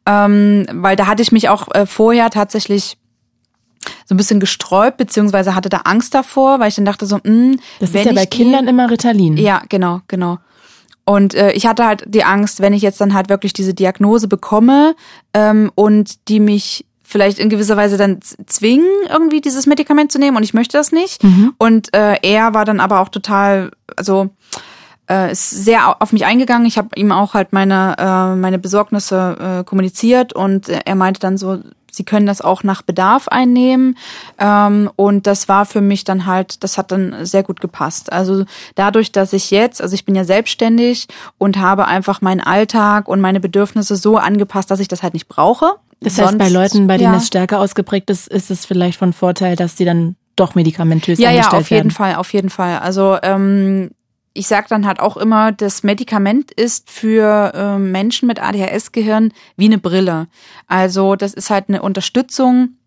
ähm, 0.05 0.65
weil 0.71 0.95
da 0.95 1.07
hatte 1.07 1.21
ich 1.21 1.31
mich 1.31 1.49
auch 1.49 1.73
äh, 1.73 1.85
vorher 1.85 2.29
tatsächlich 2.29 2.97
so 4.05 4.13
ein 4.13 4.17
bisschen 4.17 4.39
gesträubt, 4.39 4.97
beziehungsweise 4.97 5.55
hatte 5.55 5.69
da 5.69 5.77
Angst 5.85 6.13
davor, 6.13 6.59
weil 6.59 6.69
ich 6.69 6.75
dann 6.75 6.85
dachte 6.85 7.05
so, 7.05 7.17
mh, 7.17 7.23
hm, 7.23 7.59
das 7.79 7.91
ist 7.91 8.05
ja 8.05 8.13
bei 8.13 8.25
Kindern 8.25 8.67
immer 8.67 8.89
Ritalin. 8.89 9.37
Ja, 9.37 9.61
genau, 9.69 10.01
genau. 10.07 10.39
Und 11.05 11.35
äh, 11.35 11.53
ich 11.53 11.65
hatte 11.65 11.85
halt 11.85 12.03
die 12.05 12.25
Angst, 12.25 12.59
wenn 12.59 12.73
ich 12.73 12.81
jetzt 12.81 12.99
dann 12.99 13.13
halt 13.13 13.29
wirklich 13.29 13.53
diese 13.53 13.73
Diagnose 13.73 14.27
bekomme 14.27 14.93
ähm, 15.33 15.71
und 15.73 16.27
die 16.27 16.41
mich 16.41 16.85
vielleicht 17.07 17.39
in 17.39 17.47
gewisser 17.47 17.77
Weise 17.77 17.95
dann 17.95 18.19
zwingen, 18.47 18.85
irgendwie 19.09 19.39
dieses 19.39 19.65
Medikament 19.65 20.11
zu 20.11 20.19
nehmen 20.19 20.35
und 20.35 20.43
ich 20.43 20.53
möchte 20.53 20.77
das 20.77 20.91
nicht. 20.91 21.23
Mhm. 21.23 21.53
Und 21.57 21.93
äh, 21.95 22.17
er 22.21 22.53
war 22.53 22.65
dann 22.65 22.81
aber 22.81 22.99
auch 22.99 23.07
total, 23.07 23.71
also 23.95 24.29
äh, 25.09 25.31
ist 25.31 25.49
sehr 25.49 26.01
auf 26.01 26.11
mich 26.11 26.25
eingegangen. 26.25 26.67
Ich 26.67 26.77
habe 26.77 26.89
ihm 26.95 27.13
auch 27.13 27.33
halt 27.33 27.53
meine, 27.53 27.95
äh, 27.97 28.35
meine 28.35 28.59
Besorgnisse 28.59 29.61
äh, 29.61 29.63
kommuniziert 29.63 30.33
und 30.33 30.67
er 30.67 30.95
meinte 30.95 31.21
dann 31.21 31.37
so, 31.37 31.59
sie 31.89 32.03
können 32.03 32.25
das 32.25 32.41
auch 32.41 32.63
nach 32.63 32.81
Bedarf 32.81 33.29
einnehmen. 33.29 33.97
Ähm, 34.37 34.91
und 34.97 35.27
das 35.27 35.47
war 35.47 35.65
für 35.65 35.79
mich 35.79 36.03
dann 36.03 36.25
halt, 36.25 36.61
das 36.61 36.77
hat 36.77 36.91
dann 36.91 37.25
sehr 37.25 37.43
gut 37.43 37.61
gepasst. 37.61 38.11
Also 38.11 38.43
dadurch, 38.75 39.13
dass 39.13 39.31
ich 39.31 39.49
jetzt, 39.49 39.81
also 39.81 39.95
ich 39.95 40.03
bin 40.03 40.13
ja 40.13 40.25
selbstständig 40.25 41.07
und 41.37 41.57
habe 41.57 41.87
einfach 41.87 42.19
meinen 42.19 42.41
Alltag 42.41 43.07
und 43.07 43.21
meine 43.21 43.39
Bedürfnisse 43.39 43.95
so 43.95 44.17
angepasst, 44.17 44.69
dass 44.69 44.81
ich 44.81 44.89
das 44.89 45.03
halt 45.03 45.13
nicht 45.13 45.29
brauche. 45.29 45.75
Das 45.99 46.17
heißt, 46.17 46.29
Sonst, 46.29 46.37
bei 46.37 46.49
Leuten, 46.49 46.87
bei 46.87 46.97
denen 46.97 47.13
ja. 47.13 47.17
es 47.17 47.27
stärker 47.27 47.59
ausgeprägt 47.59 48.09
ist, 48.09 48.27
ist 48.27 48.51
es 48.51 48.65
vielleicht 48.65 48.99
von 48.99 49.13
Vorteil, 49.13 49.55
dass 49.55 49.75
die 49.75 49.85
dann 49.85 50.15
doch 50.35 50.55
medikamentös 50.55 51.19
ja, 51.19 51.31
Ja, 51.31 51.51
auf 51.51 51.71
jeden 51.71 51.91
Fall, 51.91 52.15
auf 52.15 52.31
jeden 52.33 52.49
Fall. 52.49 52.79
Also 52.79 53.17
ähm, 53.23 53.89
ich 54.33 54.47
sage 54.47 54.67
dann 54.69 54.85
halt 54.85 54.99
auch 54.99 55.17
immer, 55.17 55.51
das 55.51 55.81
Medikament 55.81 56.51
ist 56.51 56.91
für 56.91 57.51
äh, 57.55 57.79
Menschen 57.79 58.27
mit 58.27 58.39
ADHS-Gehirn 58.39 59.33
wie 59.55 59.65
eine 59.65 59.79
Brille. 59.79 60.27
Also 60.67 61.15
das 61.15 61.33
ist 61.33 61.49
halt 61.49 61.69
eine 61.69 61.81
Unterstützung 61.81 62.77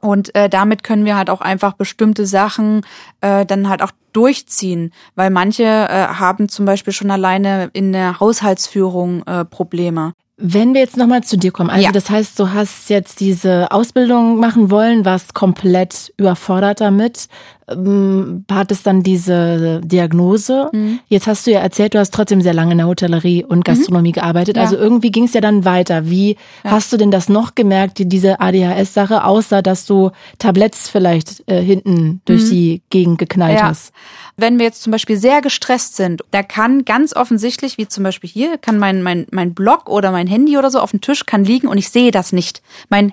und 0.00 0.34
äh, 0.34 0.48
damit 0.48 0.82
können 0.82 1.06
wir 1.06 1.16
halt 1.16 1.30
auch 1.30 1.40
einfach 1.40 1.72
bestimmte 1.72 2.26
Sachen 2.26 2.82
äh, 3.22 3.46
dann 3.46 3.68
halt 3.68 3.82
auch 3.82 3.90
durchziehen, 4.12 4.92
weil 5.14 5.30
manche 5.30 5.64
äh, 5.64 6.08
haben 6.08 6.48
zum 6.48 6.66
Beispiel 6.66 6.92
schon 6.92 7.10
alleine 7.10 7.70
in 7.72 7.92
der 7.92 8.20
Haushaltsführung 8.20 9.22
äh, 9.26 9.44
Probleme. 9.44 10.12
Wenn 10.40 10.72
wir 10.72 10.80
jetzt 10.80 10.96
nochmal 10.96 11.24
zu 11.24 11.36
dir 11.36 11.50
kommen, 11.50 11.68
also 11.68 11.84
ja. 11.84 11.90
das 11.90 12.10
heißt, 12.10 12.38
du 12.38 12.52
hast 12.52 12.90
jetzt 12.90 13.18
diese 13.18 13.72
Ausbildung 13.72 14.38
machen 14.38 14.70
wollen, 14.70 15.04
warst 15.04 15.34
komplett 15.34 16.12
überfordert 16.16 16.80
damit, 16.80 17.26
ähm, 17.70 18.44
hattest 18.50 18.86
dann 18.86 19.02
diese 19.02 19.80
Diagnose. 19.84 20.70
Mhm. 20.72 21.00
Jetzt 21.08 21.26
hast 21.26 21.46
du 21.46 21.52
ja 21.52 21.60
erzählt, 21.60 21.94
du 21.94 21.98
hast 21.98 22.14
trotzdem 22.14 22.40
sehr 22.40 22.54
lange 22.54 22.72
in 22.72 22.78
der 22.78 22.86
Hotellerie 22.86 23.44
und 23.44 23.64
Gastronomie 23.64 24.10
mhm. 24.10 24.14
gearbeitet. 24.14 24.56
Ja. 24.56 24.62
Also 24.62 24.76
irgendwie 24.76 25.10
ging 25.10 25.24
es 25.24 25.34
ja 25.34 25.40
dann 25.40 25.64
weiter. 25.64 26.08
Wie 26.08 26.36
ja. 26.64 26.70
hast 26.70 26.92
du 26.92 26.96
denn 26.96 27.10
das 27.10 27.28
noch 27.28 27.54
gemerkt, 27.54 27.98
diese 27.98 28.40
ADHS-Sache, 28.40 29.24
außer 29.24 29.62
dass 29.62 29.86
du 29.86 30.10
Tabletts 30.38 30.88
vielleicht 30.88 31.44
äh, 31.48 31.60
hinten 31.60 32.20
durch 32.24 32.44
mhm. 32.44 32.50
die 32.50 32.82
Gegend 32.90 33.18
geknallt 33.18 33.62
hast? 33.62 33.92
wenn 34.38 34.58
wir 34.58 34.66
jetzt 34.66 34.82
zum 34.82 34.92
Beispiel 34.92 35.18
sehr 35.18 35.42
gestresst 35.42 35.96
sind, 35.96 36.22
da 36.30 36.42
kann 36.42 36.84
ganz 36.84 37.14
offensichtlich, 37.14 37.76
wie 37.76 37.88
zum 37.88 38.04
Beispiel 38.04 38.30
hier, 38.30 38.56
kann 38.56 38.78
mein, 38.78 39.02
mein, 39.02 39.26
mein 39.32 39.52
Blog 39.52 39.90
oder 39.90 40.12
mein 40.12 40.28
Handy 40.28 40.56
oder 40.56 40.70
so 40.70 40.78
auf 40.78 40.92
dem 40.92 41.00
Tisch 41.00 41.26
kann 41.26 41.44
liegen 41.44 41.66
und 41.66 41.76
ich 41.76 41.90
sehe 41.90 42.12
das 42.12 42.32
nicht. 42.32 42.62
Mein, 42.88 43.12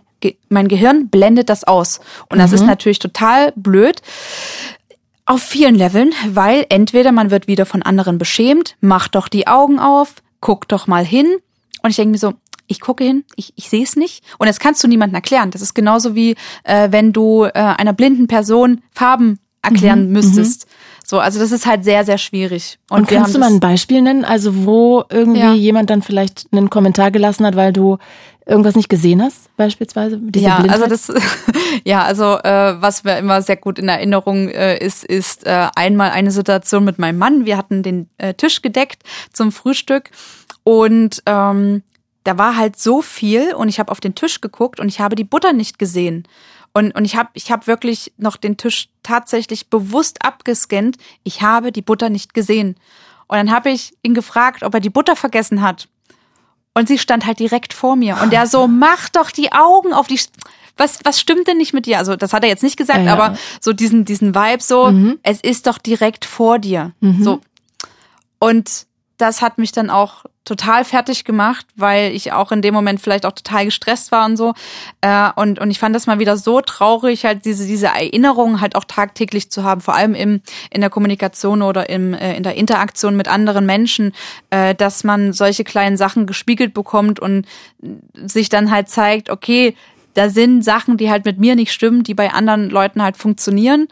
mein 0.49 0.67
Gehirn 0.67 1.09
blendet 1.09 1.49
das 1.49 1.63
aus. 1.63 1.99
Und 2.29 2.39
das 2.39 2.51
mhm. 2.51 2.55
ist 2.55 2.65
natürlich 2.65 2.99
total 2.99 3.53
blöd. 3.55 4.01
Auf 5.25 5.41
vielen 5.41 5.73
Leveln, 5.75 6.13
weil 6.29 6.65
entweder 6.69 7.11
man 7.11 7.31
wird 7.31 7.47
wieder 7.47 7.65
von 7.65 7.81
anderen 7.81 8.19
beschämt, 8.19 8.75
macht 8.79 9.15
doch 9.15 9.27
die 9.27 9.47
Augen 9.47 9.79
auf, 9.79 10.15
guck 10.39 10.67
doch 10.67 10.85
mal 10.85 11.03
hin. 11.03 11.27
Und 11.81 11.89
ich 11.89 11.95
denke 11.95 12.11
mir 12.11 12.19
so, 12.19 12.33
ich 12.67 12.79
gucke 12.79 13.03
hin, 13.03 13.23
ich, 13.35 13.53
ich 13.55 13.69
sehe 13.69 13.83
es 13.83 13.95
nicht. 13.95 14.23
Und 14.37 14.47
das 14.47 14.59
kannst 14.59 14.83
du 14.83 14.87
niemandem 14.87 15.15
erklären. 15.15 15.51
Das 15.51 15.61
ist 15.61 15.73
genauso 15.73 16.15
wie, 16.15 16.35
äh, 16.63 16.89
wenn 16.91 17.13
du 17.13 17.45
äh, 17.45 17.51
einer 17.53 17.93
blinden 17.93 18.27
Person 18.27 18.81
Farben 18.91 19.39
erklären 19.61 20.07
mhm, 20.07 20.13
müsstest. 20.13 20.65
Mhm. 20.65 20.71
So, 21.07 21.19
also 21.19 21.39
das 21.39 21.51
ist 21.51 21.67
halt 21.67 21.83
sehr, 21.83 22.03
sehr 22.03 22.17
schwierig. 22.17 22.79
Und, 22.89 23.01
Und 23.01 23.07
kannst 23.09 23.35
du 23.35 23.39
mal 23.39 23.51
ein 23.51 23.59
Beispiel 23.59 24.01
nennen, 24.01 24.25
also 24.25 24.65
wo 24.65 25.03
irgendwie 25.09 25.39
ja. 25.39 25.53
jemand 25.53 25.91
dann 25.91 26.01
vielleicht 26.01 26.47
einen 26.51 26.71
Kommentar 26.71 27.11
gelassen 27.11 27.45
hat, 27.45 27.55
weil 27.55 27.73
du 27.73 27.97
irgendwas 28.45 28.75
nicht 28.75 28.89
gesehen 28.89 29.21
hast, 29.21 29.55
beispielsweise? 29.57 30.19
Diese 30.21 30.45
ja, 30.45 30.59
Blindheit? 30.59 30.81
also 30.81 31.11
das, 31.13 31.23
ja, 31.83 32.03
also 32.03 32.37
äh, 32.39 32.81
was 32.81 33.03
mir 33.03 33.17
immer 33.17 33.41
sehr 33.41 33.57
gut 33.57 33.79
in 33.79 33.89
Erinnerung 33.89 34.49
äh, 34.49 34.77
ist, 34.77 35.03
ist 35.03 35.45
äh, 35.45 35.67
einmal 35.75 36.11
eine 36.11 36.31
Situation 36.31 36.83
mit 36.83 36.99
meinem 36.99 37.17
Mann. 37.17 37.45
Wir 37.45 37.57
hatten 37.57 37.83
den 37.83 38.09
äh, 38.17 38.33
Tisch 38.33 38.61
gedeckt 38.61 39.03
zum 39.33 39.51
Frühstück 39.51 40.11
und 40.63 41.23
ähm, 41.25 41.83
da 42.23 42.37
war 42.37 42.57
halt 42.57 42.77
so 42.79 43.01
viel 43.01 43.53
und 43.53 43.69
ich 43.69 43.79
habe 43.79 43.91
auf 43.91 43.99
den 43.99 44.15
Tisch 44.15 44.41
geguckt 44.41 44.79
und 44.79 44.87
ich 44.87 44.99
habe 44.99 45.15
die 45.15 45.23
Butter 45.23 45.53
nicht 45.53 45.79
gesehen. 45.79 46.27
Und, 46.73 46.93
und 46.93 47.05
ich 47.05 47.15
habe 47.15 47.29
ich 47.35 47.51
hab 47.51 47.67
wirklich 47.67 48.11
noch 48.17 48.35
den 48.35 48.57
Tisch 48.57 48.89
tatsächlich 49.01 49.69
bewusst 49.69 50.25
abgescannt. 50.25 50.97
Ich 51.23 51.41
habe 51.41 51.71
die 51.71 51.81
Butter 51.81 52.09
nicht 52.09 52.33
gesehen. 52.33 52.75
Und 53.27 53.37
dann 53.37 53.51
habe 53.51 53.69
ich 53.69 53.93
ihn 54.03 54.13
gefragt, 54.13 54.63
ob 54.63 54.73
er 54.73 54.79
die 54.81 54.89
Butter 54.89 55.15
vergessen 55.15 55.61
hat. 55.61 55.87
Und 56.77 56.87
sie 56.87 56.99
stand 56.99 57.25
halt 57.25 57.39
direkt 57.39 57.73
vor 57.73 57.95
mir. 57.95 58.17
Und 58.21 58.33
der 58.33 58.47
so, 58.47 58.67
mach 58.67 59.09
doch 59.09 59.31
die 59.31 59.51
Augen 59.53 59.93
auf 59.93 60.07
die. 60.07 60.19
Was, 60.77 60.99
was 61.05 61.21
stimmt 61.21 61.47
denn 61.47 61.57
nicht 61.57 61.73
mit 61.73 61.85
dir? 61.85 61.97
Also, 61.97 62.17
das 62.17 62.33
hat 62.33 62.43
er 62.43 62.49
jetzt 62.49 62.63
nicht 62.63 62.75
gesagt, 62.75 62.99
ja, 62.99 63.05
ja. 63.05 63.13
aber 63.13 63.37
so 63.61 63.71
diesen, 63.71 64.03
diesen 64.03 64.35
Vibe 64.35 64.61
so, 64.61 64.91
mhm. 64.91 65.17
es 65.23 65.39
ist 65.39 65.67
doch 65.67 65.77
direkt 65.77 66.25
vor 66.25 66.59
dir. 66.59 66.91
Mhm. 66.99 67.23
So. 67.23 67.41
Und 68.39 68.85
das 69.17 69.41
hat 69.41 69.57
mich 69.57 69.71
dann 69.71 69.89
auch 69.89 70.25
total 70.45 70.85
fertig 70.85 71.25
gemacht, 71.25 71.65
weil 71.75 72.13
ich 72.13 72.31
auch 72.31 72.51
in 72.51 72.61
dem 72.61 72.73
Moment 72.73 73.01
vielleicht 73.01 73.25
auch 73.25 73.31
total 73.31 73.65
gestresst 73.65 74.11
war 74.11 74.25
und 74.25 74.37
so. 74.37 74.53
Äh, 75.01 75.29
und, 75.35 75.59
und 75.59 75.71
ich 75.71 75.79
fand 75.79 75.95
das 75.95 76.05
mal 76.05 76.19
wieder 76.19 76.37
so 76.37 76.61
traurig, 76.61 77.25
halt 77.25 77.45
diese, 77.45 77.65
diese 77.65 77.87
Erinnerungen 77.87 78.61
halt 78.61 78.75
auch 78.75 78.83
tagtäglich 78.83 79.49
zu 79.49 79.63
haben, 79.63 79.81
vor 79.81 79.95
allem 79.95 80.13
im, 80.13 80.41
in 80.69 80.81
der 80.81 80.91
Kommunikation 80.91 81.63
oder 81.63 81.89
im, 81.89 82.13
äh, 82.13 82.37
in 82.37 82.43
der 82.43 82.55
Interaktion 82.55 83.17
mit 83.17 83.27
anderen 83.27 83.65
Menschen, 83.65 84.13
äh, 84.51 84.75
dass 84.75 85.03
man 85.03 85.33
solche 85.33 85.63
kleinen 85.63 85.97
Sachen 85.97 86.27
gespiegelt 86.27 86.73
bekommt 86.73 87.19
und 87.19 87.47
sich 88.13 88.49
dann 88.49 88.69
halt 88.69 88.87
zeigt, 88.87 89.31
okay, 89.31 89.75
da 90.15 90.29
sind 90.29 90.63
Sachen, 90.63 90.97
die 90.97 91.11
halt 91.11 91.25
mit 91.25 91.39
mir 91.39 91.55
nicht 91.55 91.71
stimmen, 91.71 92.03
die 92.03 92.13
bei 92.13 92.31
anderen 92.31 92.69
Leuten 92.69 93.03
halt 93.03 93.17
funktionieren. 93.17 93.87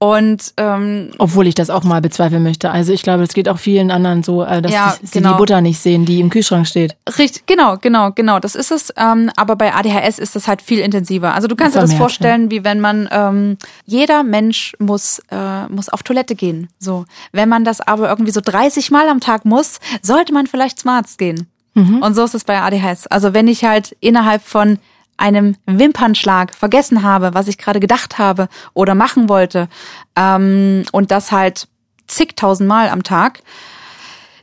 Und 0.00 0.54
ähm, 0.56 1.10
obwohl 1.18 1.48
ich 1.48 1.56
das 1.56 1.70
auch 1.70 1.82
mal 1.82 2.00
bezweifeln 2.00 2.42
möchte. 2.42 2.70
Also 2.70 2.92
ich 2.92 3.02
glaube, 3.02 3.24
es 3.24 3.32
geht 3.32 3.48
auch 3.48 3.58
vielen 3.58 3.90
anderen 3.90 4.22
so, 4.22 4.44
äh, 4.44 4.62
dass 4.62 4.72
ja, 4.72 4.96
sie 5.02 5.18
genau. 5.18 5.32
die 5.32 5.38
Butter 5.38 5.60
nicht 5.60 5.80
sehen, 5.80 6.04
die 6.04 6.20
im 6.20 6.30
Kühlschrank 6.30 6.68
steht. 6.68 6.96
Richtig, 7.18 7.46
genau, 7.46 7.78
genau, 7.78 8.12
genau. 8.12 8.38
Das 8.38 8.54
ist 8.54 8.70
es. 8.70 8.92
Ähm, 8.96 9.30
aber 9.36 9.56
bei 9.56 9.74
ADHS 9.74 10.20
ist 10.20 10.36
das 10.36 10.46
halt 10.46 10.62
viel 10.62 10.78
intensiver. 10.78 11.34
Also 11.34 11.48
du 11.48 11.56
kannst 11.56 11.74
dir 11.76 11.80
das 11.80 11.94
vorstellen, 11.94 12.44
ja. 12.44 12.50
wie 12.50 12.64
wenn 12.64 12.80
man 12.80 13.08
ähm, 13.10 13.56
jeder 13.86 14.22
Mensch 14.22 14.74
muss 14.78 15.20
äh, 15.30 15.66
muss 15.68 15.88
auf 15.88 16.04
Toilette 16.04 16.36
gehen. 16.36 16.68
So, 16.78 17.04
wenn 17.32 17.48
man 17.48 17.64
das 17.64 17.80
aber 17.80 18.08
irgendwie 18.08 18.32
so 18.32 18.40
30 18.40 18.92
Mal 18.92 19.08
am 19.08 19.18
Tag 19.18 19.44
muss, 19.44 19.80
sollte 20.02 20.32
man 20.32 20.46
vielleicht 20.46 20.78
zum 20.78 20.90
Arzt 20.90 21.18
gehen. 21.18 21.48
Mhm. 21.74 22.02
Und 22.02 22.14
so 22.14 22.24
ist 22.24 22.34
es 22.34 22.44
bei 22.44 22.60
ADHS. 22.60 23.06
Also 23.08 23.34
wenn 23.34 23.48
ich 23.48 23.64
halt 23.64 23.96
innerhalb 24.00 24.42
von 24.42 24.78
einem 25.18 25.56
Wimpernschlag 25.66 26.54
vergessen 26.54 27.02
habe, 27.02 27.34
was 27.34 27.48
ich 27.48 27.58
gerade 27.58 27.80
gedacht 27.80 28.18
habe 28.18 28.48
oder 28.72 28.94
machen 28.94 29.28
wollte, 29.28 29.68
ähm, 30.16 30.84
und 30.92 31.10
das 31.10 31.30
halt 31.32 31.68
zigtausendmal 32.06 32.88
am 32.88 33.02
Tag, 33.02 33.40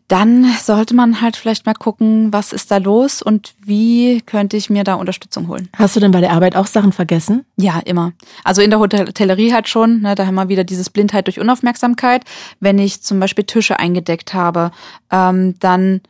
dann 0.07 0.45
sollte 0.61 0.93
man 0.93 1.21
halt 1.21 1.35
vielleicht 1.35 1.65
mal 1.65 1.73
gucken, 1.73 2.31
was 2.31 2.53
ist 2.53 2.69
da 2.69 2.77
los 2.77 3.23
und 3.23 3.55
wie 3.63 4.21
könnte 4.21 4.55
ich 4.55 4.69
mir 4.69 4.83
da 4.83 4.93
Unterstützung 4.95 5.47
holen. 5.47 5.67
Hast 5.75 5.95
du 5.95 5.99
denn 5.99 6.11
bei 6.11 6.21
der 6.21 6.31
Arbeit 6.31 6.55
auch 6.55 6.67
Sachen 6.67 6.91
vergessen? 6.91 7.43
Ja, 7.57 7.79
immer. 7.79 8.13
Also 8.43 8.61
in 8.61 8.69
der 8.69 8.79
Hotellerie 8.79 9.51
halt 9.51 9.67
schon, 9.67 10.01
ne, 10.01 10.13
da 10.13 10.27
haben 10.27 10.35
wir 10.35 10.47
wieder 10.47 10.63
dieses 10.63 10.91
Blindheit 10.91 11.25
durch 11.25 11.39
Unaufmerksamkeit. 11.39 12.23
Wenn 12.59 12.77
ich 12.77 13.01
zum 13.01 13.19
Beispiel 13.19 13.45
Tische 13.45 13.79
eingedeckt 13.79 14.35
habe, 14.35 14.69
ähm, 15.11 15.55
dann 15.59 16.01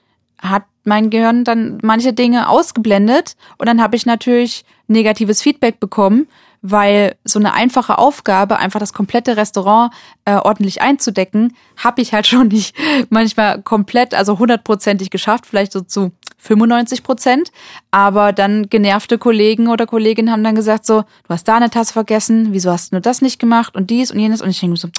hat 0.41 0.63
mein 0.85 1.09
Gehirn 1.09 1.43
dann 1.43 1.79
manche 1.83 2.13
Dinge 2.13 2.49
ausgeblendet 2.49 3.35
und 3.57 3.67
dann 3.67 3.81
habe 3.81 3.95
ich 3.95 4.05
natürlich 4.05 4.63
negatives 4.87 5.41
Feedback 5.41 5.79
bekommen, 5.79 6.27
weil 6.61 7.15
so 7.23 7.37
eine 7.37 7.53
einfache 7.53 7.97
Aufgabe, 7.99 8.57
einfach 8.57 8.79
das 8.79 8.93
komplette 8.93 9.37
Restaurant 9.37 9.93
äh, 10.25 10.35
ordentlich 10.35 10.81
einzudecken, 10.81 11.55
habe 11.77 12.01
ich 12.01 12.13
halt 12.13 12.25
schon 12.27 12.47
nicht 12.47 12.75
manchmal 13.09 13.61
komplett, 13.61 14.13
also 14.13 14.39
hundertprozentig 14.39 15.09
geschafft, 15.09 15.45
vielleicht 15.45 15.71
so 15.71 15.81
zu 15.81 16.11
95 16.39 17.03
Prozent. 17.03 17.51
Aber 17.91 18.33
dann 18.33 18.67
genervte 18.69 19.17
Kollegen 19.17 19.67
oder 19.67 19.85
Kolleginnen 19.85 20.31
haben 20.31 20.43
dann 20.43 20.55
gesagt 20.55 20.85
so, 20.85 21.01
du 21.01 21.29
hast 21.29 21.47
da 21.47 21.55
eine 21.55 21.69
Tasse 21.69 21.93
vergessen, 21.93 22.47
wieso 22.51 22.71
hast 22.71 22.91
du 22.91 22.95
nur 22.95 23.01
das 23.01 23.21
nicht 23.21 23.39
gemacht 23.39 23.75
und 23.75 23.89
dies 23.89 24.11
und 24.11 24.19
jenes 24.19 24.41
und 24.41 24.49
ich 24.49 24.59
denke 24.59 24.77
so, 24.77 24.89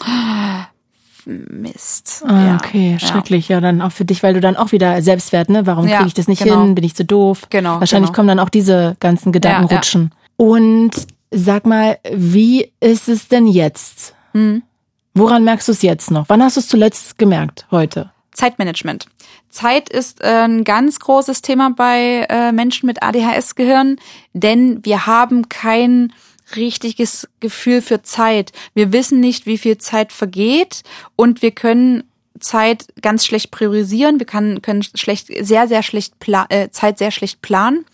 Mist. 1.27 2.23
Ah, 2.27 2.47
ja. 2.47 2.55
Okay, 2.55 2.99
schrecklich. 3.01 3.49
Ja. 3.49 3.57
ja, 3.57 3.61
dann 3.61 3.83
auch 3.83 3.91
für 3.91 4.05
dich, 4.05 4.23
weil 4.23 4.35
du 4.35 4.41
dann 4.41 4.57
auch 4.57 4.71
wieder 4.71 5.03
Selbstwert, 5.03 5.51
ne? 5.51 5.67
Warum 5.67 5.87
kriege 5.87 6.07
ich 6.07 6.15
das 6.15 6.29
nicht 6.29 6.43
genau. 6.43 6.62
hin? 6.62 6.75
Bin 6.77 6.85
ich 6.85 6.95
zu 6.95 7.05
doof? 7.05 7.49
Genau. 7.51 7.81
Wahrscheinlich 7.81 8.11
genau. 8.11 8.17
kommen 8.17 8.29
dann 8.29 8.39
auch 8.39 8.49
diese 8.49 8.97
ganzen 9.01 9.33
Gedanken 9.33 9.69
ja, 9.69 9.77
rutschen. 9.77 10.12
Und 10.37 10.93
sag 11.33 11.67
mal, 11.67 11.99
wie 12.12 12.71
ist 12.81 13.09
es 13.09 13.27
denn 13.27 13.47
jetzt? 13.49 14.15
Hm. 14.33 14.62
Woran 15.15 15.45
merkst 15.45 15.67
du 15.67 15.73
es 15.73 15.83
jetzt 15.83 16.11
noch? 16.11 16.29
Wann 16.29 16.43
hast 16.43 16.57
du 16.57 16.61
es 16.61 16.69
zuletzt 16.69 17.19
gemerkt? 17.19 17.67
Heute? 17.71 18.11
Zeitmanagement. 18.33 19.07
Zeit 19.49 19.89
ist 19.89 20.23
äh, 20.23 20.45
ein 20.45 20.62
ganz 20.62 21.01
großes 21.01 21.43
Thema 21.43 21.71
bei 21.71 22.27
äh, 22.29 22.53
Menschen 22.53 22.87
mit 22.87 23.03
ADHS-Gehirn, 23.03 23.97
denn 24.35 24.85
wir 24.85 25.07
haben 25.07 25.49
kein 25.49 26.12
richtiges 26.55 27.29
Gefühl 27.41 27.83
für 27.83 28.03
Zeit. 28.03 28.53
Wir 28.75 28.93
wissen 28.93 29.21
nicht, 29.21 29.47
wie 29.47 29.59
viel 29.59 29.79
Zeit 29.79 30.13
vergeht 30.13 30.83
und 31.17 31.43
wir 31.43 31.51
können 31.51 32.05
Zeit 32.41 32.87
ganz 33.01 33.25
schlecht 33.25 33.51
priorisieren. 33.51 34.19
Wir 34.19 34.27
können, 34.27 34.63
können 34.63 34.83
schlecht, 34.83 35.29
sehr, 35.29 35.69
sehr 35.69 35.83
schlecht 35.83 36.15
äh, 36.49 36.71
Zeit 36.71 36.99
sehr 36.99 37.11
schlecht 37.11 37.42
planen. 37.42 37.85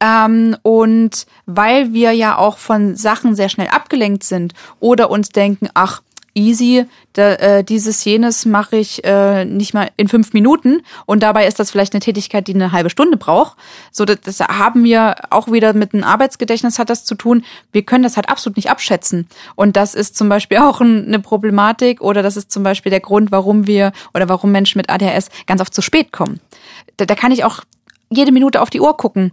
Ähm, 0.00 0.56
und 0.62 1.26
weil 1.46 1.92
wir 1.92 2.12
ja 2.12 2.36
auch 2.36 2.58
von 2.58 2.96
Sachen 2.96 3.34
sehr 3.34 3.48
schnell 3.48 3.68
abgelenkt 3.68 4.24
sind 4.24 4.54
oder 4.80 5.10
uns 5.10 5.28
denken, 5.28 5.68
ach, 5.74 6.02
easy, 6.36 6.84
da, 7.14 7.32
äh, 7.34 7.64
dieses, 7.64 8.04
jenes 8.04 8.44
mache 8.44 8.76
ich 8.76 9.02
äh, 9.04 9.44
nicht 9.44 9.74
mal 9.74 9.90
in 9.96 10.06
fünf 10.06 10.32
Minuten 10.32 10.82
und 11.06 11.22
dabei 11.22 11.46
ist 11.46 11.58
das 11.58 11.70
vielleicht 11.70 11.94
eine 11.94 12.00
Tätigkeit, 12.00 12.46
die 12.46 12.54
eine 12.54 12.72
halbe 12.72 12.90
Stunde 12.90 13.16
braucht. 13.16 13.56
So, 13.90 14.04
das, 14.04 14.20
das 14.20 14.40
haben 14.40 14.84
wir 14.84 15.16
auch 15.30 15.50
wieder 15.50 15.72
mit 15.72 15.94
einem 15.94 16.04
Arbeitsgedächtnis 16.04 16.78
hat 16.78 16.90
das 16.90 17.04
zu 17.04 17.14
tun. 17.14 17.44
Wir 17.72 17.82
können 17.82 18.04
das 18.04 18.16
halt 18.16 18.28
absolut 18.28 18.56
nicht 18.56 18.70
abschätzen. 18.70 19.26
Und 19.54 19.76
das 19.76 19.94
ist 19.94 20.16
zum 20.16 20.28
Beispiel 20.28 20.58
auch 20.60 20.80
ein, 20.80 21.06
eine 21.06 21.20
Problematik 21.20 22.00
oder 22.00 22.22
das 22.22 22.36
ist 22.36 22.52
zum 22.52 22.62
Beispiel 22.62 22.90
der 22.90 23.00
Grund, 23.00 23.32
warum 23.32 23.66
wir 23.66 23.92
oder 24.14 24.28
warum 24.28 24.52
Menschen 24.52 24.78
mit 24.78 24.90
ADHS 24.90 25.30
ganz 25.46 25.60
oft 25.60 25.74
zu 25.74 25.82
spät 25.82 26.12
kommen. 26.12 26.40
Da, 26.98 27.06
da 27.06 27.14
kann 27.14 27.32
ich 27.32 27.44
auch 27.44 27.62
jede 28.10 28.32
Minute 28.32 28.60
auf 28.60 28.70
die 28.70 28.80
Uhr 28.80 28.96
gucken. 28.96 29.32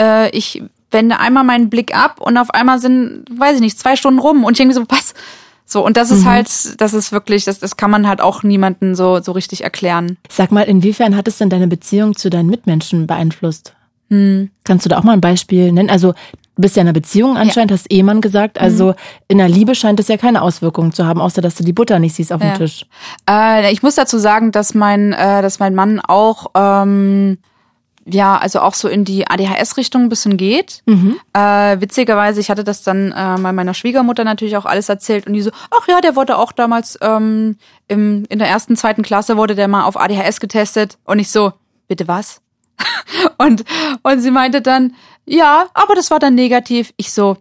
Äh, 0.00 0.30
ich 0.30 0.62
wende 0.90 1.18
einmal 1.18 1.44
meinen 1.44 1.68
Blick 1.68 1.94
ab 1.94 2.20
und 2.20 2.38
auf 2.38 2.50
einmal 2.50 2.78
sind, 2.78 3.24
weiß 3.30 3.56
ich 3.56 3.60
nicht, 3.60 3.78
zwei 3.78 3.96
Stunden 3.96 4.20
rum 4.20 4.44
und 4.44 4.54
ich 4.54 4.60
irgendwie 4.60 4.78
so, 4.78 4.84
was? 4.88 5.14
So, 5.66 5.84
und 5.84 5.96
das 5.96 6.10
ist 6.10 6.22
mhm. 6.22 6.28
halt, 6.28 6.80
das 6.80 6.92
ist 6.94 7.10
wirklich, 7.10 7.44
das, 7.44 7.58
das 7.58 7.76
kann 7.76 7.90
man 7.90 8.06
halt 8.06 8.20
auch 8.20 8.42
niemanden 8.42 8.94
so, 8.94 9.20
so 9.20 9.32
richtig 9.32 9.64
erklären. 9.64 10.18
Sag 10.28 10.52
mal, 10.52 10.62
inwiefern 10.62 11.16
hat 11.16 11.26
es 11.26 11.38
denn 11.38 11.48
deine 11.48 11.68
Beziehung 11.68 12.16
zu 12.16 12.28
deinen 12.30 12.48
Mitmenschen 12.48 13.06
beeinflusst? 13.06 13.74
Hm. 14.10 14.50
Kannst 14.64 14.84
du 14.84 14.90
da 14.90 14.98
auch 14.98 15.02
mal 15.02 15.14
ein 15.14 15.20
Beispiel 15.20 15.72
nennen? 15.72 15.88
Also, 15.88 16.12
du 16.12 16.62
bist 16.62 16.76
ja 16.76 16.82
in 16.82 16.88
einer 16.88 16.92
Beziehung 16.92 17.36
anscheinend, 17.36 17.70
ja. 17.70 17.76
hast 17.78 17.90
Ehemann 17.90 18.20
gesagt. 18.20 18.60
Also, 18.60 18.88
mhm. 18.88 18.94
in 19.28 19.38
der 19.38 19.48
Liebe 19.48 19.74
scheint 19.74 19.98
es 19.98 20.08
ja 20.08 20.18
keine 20.18 20.42
Auswirkungen 20.42 20.92
zu 20.92 21.06
haben, 21.06 21.20
außer 21.20 21.40
dass 21.40 21.54
du 21.54 21.64
die 21.64 21.72
Butter 21.72 21.98
nicht 21.98 22.14
siehst 22.14 22.32
auf 22.32 22.42
ja. 22.42 22.52
dem 22.52 22.58
Tisch. 22.58 22.86
Äh, 23.28 23.72
ich 23.72 23.82
muss 23.82 23.94
dazu 23.94 24.18
sagen, 24.18 24.52
dass 24.52 24.74
mein, 24.74 25.14
äh, 25.14 25.40
dass 25.40 25.58
mein 25.58 25.74
Mann 25.74 26.00
auch, 26.00 26.48
ähm, 26.54 27.38
ja, 28.06 28.36
also 28.36 28.60
auch 28.60 28.74
so 28.74 28.88
in 28.88 29.04
die 29.04 29.26
ADHS-Richtung 29.28 30.02
ein 30.02 30.08
bisschen 30.08 30.36
geht. 30.36 30.82
Mhm. 30.86 31.18
Äh, 31.32 31.80
witzigerweise, 31.80 32.40
ich 32.40 32.50
hatte 32.50 32.64
das 32.64 32.82
dann 32.82 33.12
äh, 33.12 33.38
mal 33.38 33.52
meiner 33.52 33.74
Schwiegermutter 33.74 34.24
natürlich 34.24 34.56
auch 34.56 34.66
alles 34.66 34.88
erzählt 34.88 35.26
und 35.26 35.32
die 35.32 35.42
so, 35.42 35.50
ach 35.70 35.88
ja, 35.88 36.00
der 36.00 36.16
wurde 36.16 36.36
auch 36.36 36.52
damals 36.52 36.98
ähm, 37.00 37.56
im, 37.88 38.24
in 38.28 38.38
der 38.38 38.48
ersten, 38.48 38.76
zweiten 38.76 39.02
Klasse 39.02 39.36
wurde 39.36 39.54
der 39.54 39.68
mal 39.68 39.84
auf 39.84 39.98
ADHS 39.98 40.40
getestet 40.40 40.98
und 41.04 41.18
ich 41.18 41.30
so, 41.30 41.52
bitte 41.88 42.08
was? 42.08 42.40
und, 43.38 43.64
und 44.02 44.20
sie 44.20 44.30
meinte 44.30 44.60
dann, 44.60 44.94
ja, 45.24 45.66
aber 45.72 45.94
das 45.94 46.10
war 46.10 46.18
dann 46.18 46.34
negativ. 46.34 46.92
Ich 46.96 47.12
so, 47.12 47.38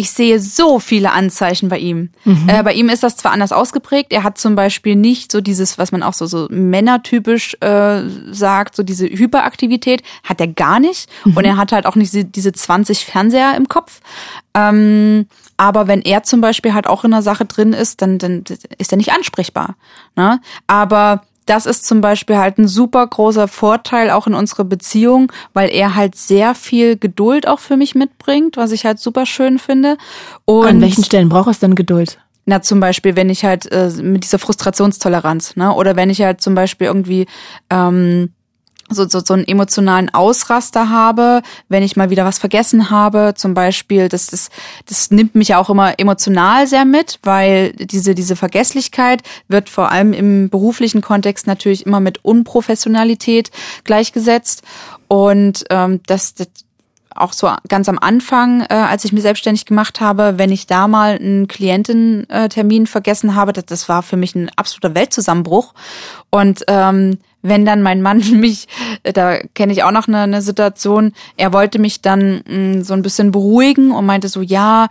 ich 0.00 0.12
sehe 0.12 0.40
so 0.40 0.78
viele 0.78 1.12
Anzeichen 1.12 1.68
bei 1.68 1.76
ihm. 1.76 2.08
Mhm. 2.24 2.48
Äh, 2.48 2.62
bei 2.62 2.72
ihm 2.72 2.88
ist 2.88 3.02
das 3.02 3.16
zwar 3.16 3.32
anders 3.32 3.52
ausgeprägt. 3.52 4.14
Er 4.14 4.22
hat 4.22 4.38
zum 4.38 4.54
Beispiel 4.54 4.96
nicht 4.96 5.30
so 5.30 5.42
dieses, 5.42 5.76
was 5.76 5.92
man 5.92 6.02
auch 6.02 6.14
so, 6.14 6.24
so 6.24 6.46
männertypisch 6.48 7.54
äh, 7.60 8.00
sagt, 8.30 8.76
so 8.76 8.82
diese 8.82 9.06
Hyperaktivität, 9.06 10.02
hat 10.24 10.40
er 10.40 10.48
gar 10.48 10.80
nicht. 10.80 11.10
Mhm. 11.26 11.36
Und 11.36 11.44
er 11.44 11.58
hat 11.58 11.72
halt 11.72 11.84
auch 11.84 11.96
nicht 11.96 12.14
diese, 12.14 12.24
diese 12.24 12.52
20 12.52 13.04
Fernseher 13.04 13.54
im 13.58 13.68
Kopf. 13.68 14.00
Ähm, 14.54 15.26
aber 15.58 15.86
wenn 15.86 16.00
er 16.00 16.22
zum 16.22 16.40
Beispiel 16.40 16.72
halt 16.72 16.86
auch 16.86 17.04
in 17.04 17.12
einer 17.12 17.22
Sache 17.22 17.44
drin 17.44 17.74
ist, 17.74 18.00
dann, 18.00 18.16
dann 18.16 18.44
ist 18.78 18.92
er 18.92 18.96
nicht 18.96 19.12
ansprechbar. 19.12 19.76
Ne? 20.16 20.40
Aber 20.66 21.24
das 21.46 21.66
ist 21.66 21.86
zum 21.86 22.00
Beispiel 22.00 22.36
halt 22.36 22.58
ein 22.58 22.68
super 22.68 23.06
großer 23.06 23.48
Vorteil 23.48 24.10
auch 24.10 24.26
in 24.26 24.34
unserer 24.34 24.64
Beziehung, 24.64 25.32
weil 25.52 25.70
er 25.70 25.94
halt 25.94 26.14
sehr 26.14 26.54
viel 26.54 26.96
Geduld 26.96 27.48
auch 27.48 27.58
für 27.58 27.76
mich 27.76 27.94
mitbringt, 27.94 28.56
was 28.56 28.72
ich 28.72 28.84
halt 28.84 28.98
super 28.98 29.26
schön 29.26 29.58
finde. 29.58 29.96
Und 30.44 30.66
An 30.66 30.80
welchen 30.80 31.04
Stellen 31.04 31.28
braucht 31.28 31.50
es 31.50 31.58
denn 31.58 31.74
Geduld? 31.74 32.18
Na, 32.46 32.62
zum 32.62 32.80
Beispiel, 32.80 33.16
wenn 33.16 33.30
ich 33.30 33.44
halt 33.44 33.70
äh, 33.70 33.90
mit 34.02 34.24
dieser 34.24 34.38
Frustrationstoleranz, 34.38 35.56
ne? 35.56 35.74
Oder 35.74 35.94
wenn 35.96 36.10
ich 36.10 36.22
halt 36.22 36.40
zum 36.40 36.54
Beispiel 36.54 36.86
irgendwie 36.86 37.26
ähm, 37.68 38.32
so, 38.90 39.08
so, 39.08 39.20
so 39.20 39.34
einen 39.34 39.46
emotionalen 39.46 40.12
Ausraster 40.12 40.90
habe, 40.90 41.42
wenn 41.68 41.82
ich 41.82 41.96
mal 41.96 42.10
wieder 42.10 42.24
was 42.24 42.38
vergessen 42.38 42.90
habe, 42.90 43.34
zum 43.36 43.54
Beispiel, 43.54 44.08
das, 44.08 44.26
das, 44.26 44.50
das 44.86 45.10
nimmt 45.10 45.34
mich 45.34 45.54
auch 45.54 45.70
immer 45.70 45.98
emotional 45.98 46.66
sehr 46.66 46.84
mit, 46.84 47.18
weil 47.22 47.72
diese, 47.72 48.14
diese 48.14 48.36
Vergesslichkeit 48.36 49.22
wird 49.48 49.68
vor 49.68 49.90
allem 49.90 50.12
im 50.12 50.50
beruflichen 50.50 51.00
Kontext 51.00 51.46
natürlich 51.46 51.86
immer 51.86 52.00
mit 52.00 52.24
Unprofessionalität 52.24 53.50
gleichgesetzt. 53.84 54.62
Und 55.08 55.64
ähm, 55.70 56.00
das, 56.06 56.34
das 56.34 56.48
auch 57.14 57.32
so 57.32 57.50
ganz 57.68 57.88
am 57.88 57.98
Anfang, 57.98 58.62
äh, 58.62 58.74
als 58.74 59.04
ich 59.04 59.12
mich 59.12 59.22
selbstständig 59.22 59.66
gemacht 59.66 60.00
habe, 60.00 60.34
wenn 60.36 60.52
ich 60.52 60.66
da 60.66 60.88
mal 60.88 61.16
einen 61.16 61.48
Kliententermin 61.48 62.86
vergessen 62.86 63.34
habe, 63.34 63.52
das, 63.52 63.66
das 63.66 63.88
war 63.88 64.02
für 64.02 64.16
mich 64.16 64.34
ein 64.34 64.50
absoluter 64.56 64.94
Weltzusammenbruch. 64.94 65.74
Und 66.30 66.64
ähm, 66.68 67.18
wenn 67.42 67.64
dann 67.64 67.82
mein 67.82 68.02
Mann 68.02 68.18
mich, 68.32 68.68
äh, 69.02 69.12
da 69.12 69.38
kenne 69.54 69.72
ich 69.72 69.82
auch 69.82 69.92
noch 69.92 70.08
eine, 70.08 70.20
eine 70.20 70.42
Situation, 70.42 71.12
er 71.36 71.52
wollte 71.52 71.78
mich 71.78 72.02
dann 72.02 72.42
mh, 72.46 72.56
mm, 72.56 72.82
so 72.82 72.94
ein 72.94 73.02
bisschen 73.02 73.30
beruhigen 73.30 73.92
und 73.92 74.06
meinte 74.06 74.28
so, 74.28 74.40
ja, 74.42 74.88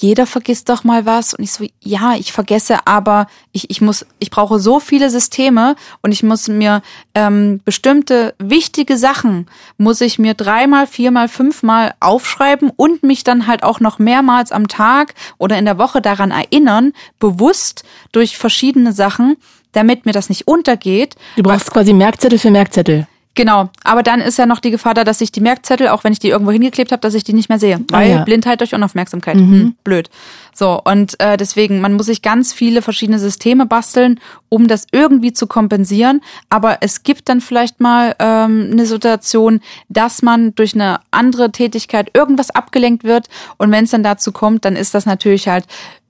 jeder 0.00 0.26
vergisst 0.26 0.68
doch 0.70 0.82
mal 0.82 1.04
was. 1.04 1.34
Und 1.34 1.44
ich 1.44 1.52
so, 1.52 1.66
ja, 1.82 2.14
ich 2.14 2.32
vergesse, 2.32 2.86
aber 2.86 3.26
ich, 3.52 3.68
ich 3.68 3.80
muss, 3.80 4.06
ich 4.18 4.30
brauche 4.30 4.58
so 4.58 4.80
viele 4.80 5.10
Systeme 5.10 5.76
und 6.00 6.12
ich 6.12 6.22
muss 6.22 6.48
mir 6.48 6.80
ähm, 7.14 7.60
bestimmte 7.64 8.34
wichtige 8.38 8.96
Sachen, 8.96 9.46
muss 9.76 10.00
ich 10.00 10.18
mir 10.18 10.34
dreimal, 10.34 10.86
viermal, 10.86 11.28
fünfmal 11.28 11.94
aufschreiben 12.00 12.70
und 12.74 13.02
mich 13.02 13.24
dann 13.24 13.46
halt 13.46 13.62
auch 13.62 13.80
noch 13.80 13.98
mehrmals 13.98 14.52
am 14.52 14.68
Tag 14.68 15.14
oder 15.36 15.58
in 15.58 15.66
der 15.66 15.78
Woche 15.78 16.00
daran 16.00 16.30
erinnern, 16.30 16.92
bewusst 17.18 17.84
durch 18.12 18.38
verschiedene 18.38 18.92
Sachen, 18.92 19.36
damit 19.72 20.06
mir 20.06 20.12
das 20.12 20.28
nicht 20.28 20.46
untergeht. 20.46 21.16
Du 21.36 21.42
brauchst 21.42 21.70
quasi 21.70 21.92
Merkzettel 21.92 22.38
für 22.38 22.50
Merkzettel. 22.50 23.06
Genau, 23.36 23.70
aber 23.84 24.02
dann 24.02 24.20
ist 24.20 24.38
ja 24.38 24.46
noch 24.46 24.58
die 24.58 24.72
Gefahr 24.72 24.92
da, 24.92 25.04
dass 25.04 25.20
ich 25.20 25.30
die 25.30 25.40
Merkzettel, 25.40 25.86
auch 25.88 26.02
wenn 26.02 26.12
ich 26.12 26.18
die 26.18 26.28
irgendwo 26.28 26.50
hingeklebt 26.50 26.90
habe, 26.90 27.00
dass 27.00 27.14
ich 27.14 27.22
die 27.22 27.32
nicht 27.32 27.48
mehr 27.48 27.60
sehe. 27.60 27.76
Ah, 27.76 27.92
weil 27.92 28.10
ah, 28.10 28.14
ja. 28.16 28.24
Blindheit 28.24 28.60
durch 28.60 28.74
Unaufmerksamkeit. 28.74 29.36
Mhm. 29.36 29.52
Hm, 29.52 29.76
blöd. 29.84 30.10
So, 30.52 30.80
und 30.82 31.18
äh, 31.20 31.36
deswegen, 31.36 31.80
man 31.80 31.92
muss 31.92 32.06
sich 32.06 32.22
ganz 32.22 32.52
viele 32.52 32.82
verschiedene 32.82 33.20
Systeme 33.20 33.66
basteln, 33.66 34.18
um 34.48 34.66
das 34.66 34.86
irgendwie 34.90 35.32
zu 35.32 35.46
kompensieren. 35.46 36.22
Aber 36.48 36.78
es 36.80 37.04
gibt 37.04 37.28
dann 37.28 37.40
vielleicht 37.40 37.80
mal 37.80 38.16
ähm, 38.18 38.70
eine 38.72 38.84
Situation, 38.84 39.60
dass 39.88 40.22
man 40.22 40.52
durch 40.56 40.74
eine 40.74 40.98
andere 41.12 41.52
Tätigkeit 41.52 42.10
irgendwas 42.14 42.50
abgelenkt 42.50 43.04
wird. 43.04 43.28
Und 43.58 43.70
wenn 43.70 43.84
es 43.84 43.90
dann 43.92 44.02
dazu 44.02 44.32
kommt, 44.32 44.64
dann 44.64 44.74
ist 44.74 44.92
das 44.92 45.06
natürlich 45.06 45.46
halt 45.46 45.66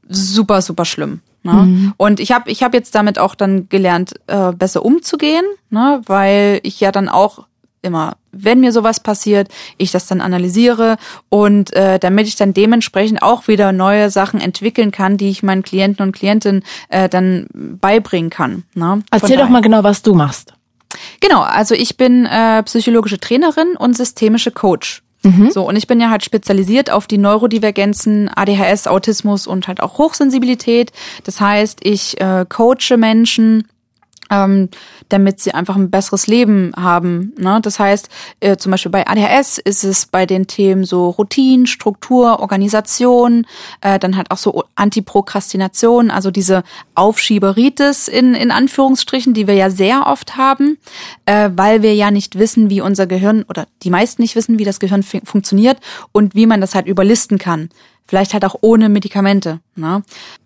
super, 0.09 0.63
super 0.63 0.87
schlimm. 0.87 1.21
Ne? 1.43 1.53
Mhm. 1.53 1.95
Und 1.97 2.21
ich 2.21 2.33
habe 2.33 2.51
ich 2.51 2.63
hab 2.63 2.75
jetzt 2.75 2.95
damit 2.95 3.19
auch 3.19 3.35
dann 3.35 3.69
gelernt, 3.69 4.15
äh, 4.27 4.53
besser 4.53 4.85
umzugehen, 4.85 5.45
ne? 5.71 6.03
weil 6.07 6.61
ich 6.63 6.81
ja 6.81 6.93
dann 6.93 7.09
auch 7.09 7.47
immer, 7.83 8.17
wenn 8.33 8.61
mir 8.61 8.73
sowas 8.73 9.01
passiert, 9.01 9.49
ich 9.79 9.91
das 9.91 10.07
dann 10.07 10.21
analysiere 10.21 10.97
und 11.29 11.73
äh, 11.73 11.99
damit 11.99 12.27
ich 12.27 12.37
dann 12.37 12.53
dementsprechend 12.53 13.23
auch 13.23 13.49
wieder 13.49 13.73
neue 13.73 14.11
Sachen 14.11 14.41
entwickeln 14.41 14.91
kann, 14.91 15.17
die 15.17 15.31
ich 15.31 15.43
meinen 15.43 15.63
Klienten 15.63 16.05
und 16.05 16.13
Klientinnen 16.13 16.63
äh, 16.89 17.09
dann 17.09 17.47
beibringen 17.53 18.31
kann. 18.31 18.65
Ne? 18.75 19.03
Erzähl 19.11 19.39
doch 19.39 19.49
mal 19.49 19.63
genau, 19.63 19.83
was 19.83 20.03
du 20.03 20.15
machst. 20.15 20.55
Genau, 21.21 21.41
also 21.41 21.75
ich 21.75 21.97
bin 21.97 22.27
äh, 22.27 22.63
psychologische 22.65 23.19
Trainerin 23.19 23.77
und 23.79 23.97
systemische 23.97 24.51
Coach. 24.51 25.03
Mhm. 25.23 25.51
So, 25.51 25.69
und 25.69 25.77
ich 25.77 25.87
bin 25.87 26.01
ja 26.01 26.11
halt 26.11 26.25
spezialisiert 26.25 26.91
auf 26.91 27.07
die 27.07 27.19
Neurodivergenzen, 27.19 28.31
ADHS, 28.35 28.87
Autismus 28.87 29.47
und 29.47 29.69
halt 29.69 29.83
auch 29.83 29.99
Hochsensibilität. 29.99 30.93
Das 31.25 31.41
heißt, 31.41 31.81
ich 31.83 32.21
äh, 32.21 32.47
coache 32.49 32.97
Menschen 32.97 33.69
ähm, 34.31 34.69
damit 35.09 35.41
sie 35.41 35.53
einfach 35.53 35.77
ein 35.77 35.91
besseres 35.91 36.27
Leben 36.27 36.73
haben. 36.77 37.35
Ne? 37.37 37.61
Das 37.63 37.79
heißt, 37.79 38.09
äh, 38.41 38.57
zum 38.57 38.71
Beispiel 38.71 38.93
bei 38.93 39.07
ADHS 39.07 39.59
ist 39.59 39.85
es 39.85 40.07
bei 40.07 40.25
den 40.25 40.47
Themen 40.47 40.85
so 40.85 41.11
Routine, 41.11 41.67
Struktur, 41.67 42.41
Organisation, 42.41 43.47
äh, 43.81 43.99
dann 43.99 44.17
halt 44.17 44.31
auch 44.31 44.39
so 44.39 44.65
Antiprokrastination, 44.77 46.11
also 46.11 46.31
diese 46.31 46.63
Aufschieberitis 46.95 48.09
in, 48.09 48.35
in 48.35 48.51
Anführungsstrichen, 48.51 49.35
die 49.35 49.47
wir 49.47 49.55
ja 49.55 49.71
sehr 49.71 50.07
oft 50.07 50.37
haben, 50.37 50.79
äh, 51.27 51.51
weil 51.55 51.83
wir 51.83 51.95
ja 51.95 52.11
nicht 52.11 52.39
wissen, 52.39 52.71
wie 52.71 52.81
unser 52.81 53.07
Gehirn 53.07 53.45
oder 53.49 53.67
die 53.83 53.91
meisten 53.91 54.23
nicht 54.23 54.37
wissen, 54.37 54.59
wie 54.59 54.65
das 54.65 54.81
Gehirn 54.81 55.03
funktioniert 55.03 55.79
und 56.13 56.35
wie 56.35 56.47
man 56.47 56.61
das 56.61 56.75
halt 56.75 56.87
überlisten 56.87 57.39
kann. 57.39 57.71
Vielleicht 58.07 58.33
halt 58.33 58.45
auch 58.45 58.57
ohne 58.61 58.89
Medikamente. 58.89 59.61
Ne? 59.77 60.03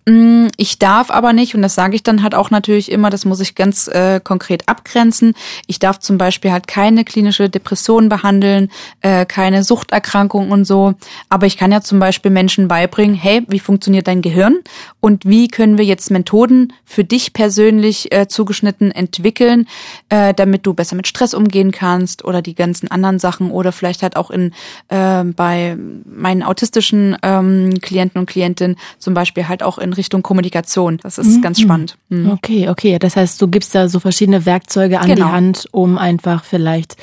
Mm, 0.06 0.48
ich 0.58 0.78
darf 0.78 1.10
aber 1.10 1.32
nicht, 1.32 1.54
und 1.54 1.62
das 1.62 1.74
sage 1.74 1.96
ich 1.96 2.02
dann 2.02 2.22
halt 2.22 2.34
auch 2.34 2.50
natürlich 2.50 2.92
immer, 2.92 3.08
das 3.08 3.24
muss 3.24 3.40
ich 3.40 3.54
ganz 3.54 3.88
äh, 3.88 4.20
konkret 4.22 4.68
abgrenzen. 4.68 5.34
Ich 5.66 5.78
darf 5.78 5.98
zum 5.98 6.18
Beispiel 6.18 6.52
halt 6.52 6.66
keine 6.66 7.04
klinische 7.04 7.48
Depression 7.48 8.10
behandeln, 8.10 8.70
äh, 9.00 9.24
keine 9.24 9.64
Suchterkrankung 9.64 10.50
und 10.50 10.66
so. 10.66 10.94
Aber 11.30 11.46
ich 11.46 11.56
kann 11.56 11.72
ja 11.72 11.80
zum 11.80 12.00
Beispiel 12.00 12.30
Menschen 12.30 12.68
beibringen, 12.68 13.16
hey, 13.16 13.44
wie 13.48 13.60
funktioniert 13.60 14.06
dein 14.06 14.20
Gehirn 14.20 14.58
und 15.00 15.24
wie 15.24 15.48
können 15.48 15.78
wir 15.78 15.86
jetzt 15.86 16.10
Methoden 16.10 16.74
für 16.84 17.04
dich 17.04 17.32
persönlich 17.32 18.12
äh, 18.12 18.28
zugeschnitten 18.28 18.90
entwickeln, 18.90 19.66
äh, 20.10 20.34
damit 20.34 20.66
du 20.66 20.74
besser 20.74 20.96
mit 20.96 21.08
Stress 21.08 21.32
umgehen 21.32 21.72
kannst 21.72 22.24
oder 22.24 22.42
die 22.42 22.54
ganzen 22.54 22.90
anderen 22.90 23.18
Sachen 23.18 23.50
oder 23.50 23.72
vielleicht 23.72 24.02
halt 24.02 24.16
auch 24.16 24.30
in 24.30 24.52
äh, 24.88 25.24
bei 25.24 25.78
meinen 26.04 26.42
autistischen 26.42 27.16
ähm, 27.22 27.80
Klienten 27.80 28.20
und 28.20 28.26
Klientinnen 28.26 28.76
zum 28.98 29.14
Beispiel 29.14 29.48
halt 29.48 29.62
auch 29.62 29.78
in 29.78 29.93
Richtung 29.94 30.22
Kommunikation. 30.22 30.98
Das 31.02 31.18
ist 31.18 31.36
mhm. 31.36 31.42
ganz 31.42 31.60
spannend. 31.60 31.96
Mhm. 32.08 32.30
Okay, 32.30 32.68
okay. 32.68 32.98
Das 32.98 33.16
heißt, 33.16 33.40
du 33.40 33.48
gibst 33.48 33.74
da 33.74 33.88
so 33.88 34.00
verschiedene 34.00 34.46
Werkzeuge 34.46 35.00
an 35.00 35.08
genau. 35.08 35.26
die 35.26 35.32
Hand, 35.32 35.68
um 35.72 35.98
einfach 35.98 36.44
vielleicht 36.44 36.96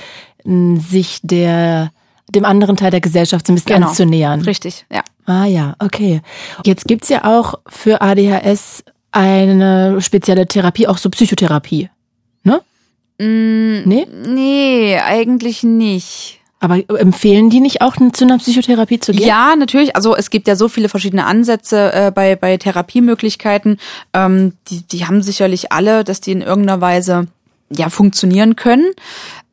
sich 0.44 1.20
der 1.24 1.92
dem 2.30 2.46
anderen 2.46 2.78
Teil 2.78 2.92
der 2.92 3.02
Gesellschaft 3.02 3.46
so 3.46 3.54
ein 3.54 3.56
bisschen 3.56 3.76
genau. 3.76 3.90
anzunähern. 3.90 4.42
Richtig, 4.42 4.86
ja. 4.92 5.04
Ah 5.26 5.46
ja, 5.46 5.76
okay. 5.80 6.22
Jetzt 6.64 6.88
gibt's 6.88 7.10
ja 7.10 7.26
auch 7.26 7.56
für 7.68 8.02
ADHS 8.02 8.84
eine 9.12 10.02
spezielle 10.02 10.48
Therapie, 10.48 10.88
auch 10.88 10.98
so 10.98 11.10
Psychotherapie, 11.10 11.90
ne? 12.44 12.62
Mm, 13.20 13.88
nee? 13.88 14.08
Nee, 14.28 14.98
eigentlich 15.00 15.64
nicht. 15.64 16.41
Aber 16.64 16.78
empfehlen 17.00 17.50
die 17.50 17.60
nicht 17.60 17.82
auch 17.82 17.96
zu 18.14 18.24
einer 18.24 18.38
Psychotherapie 18.38 19.00
zu 19.00 19.14
gehen? 19.14 19.28
Ja, 19.28 19.56
natürlich. 19.56 19.96
Also 19.96 20.16
es 20.16 20.30
gibt 20.30 20.48
ja 20.48 20.56
so 20.56 20.70
viele 20.70 20.90
verschiedene 20.90 21.26
Ansätze 21.26 21.92
äh, 21.92 22.12
bei, 22.12 22.36
bei 22.36 22.56
Therapiemöglichkeiten. 22.58 23.78
Ähm, 24.14 24.54
die, 24.68 24.84
die 24.84 25.08
haben 25.08 25.24
sicherlich 25.24 25.72
alle, 25.72 26.04
dass 26.04 26.22
die 26.22 26.32
in 26.32 26.44
irgendeiner 26.44 26.80
Weise 26.80 27.26
ja 27.76 27.90
funktionieren 27.90 28.56
können. 28.56 28.92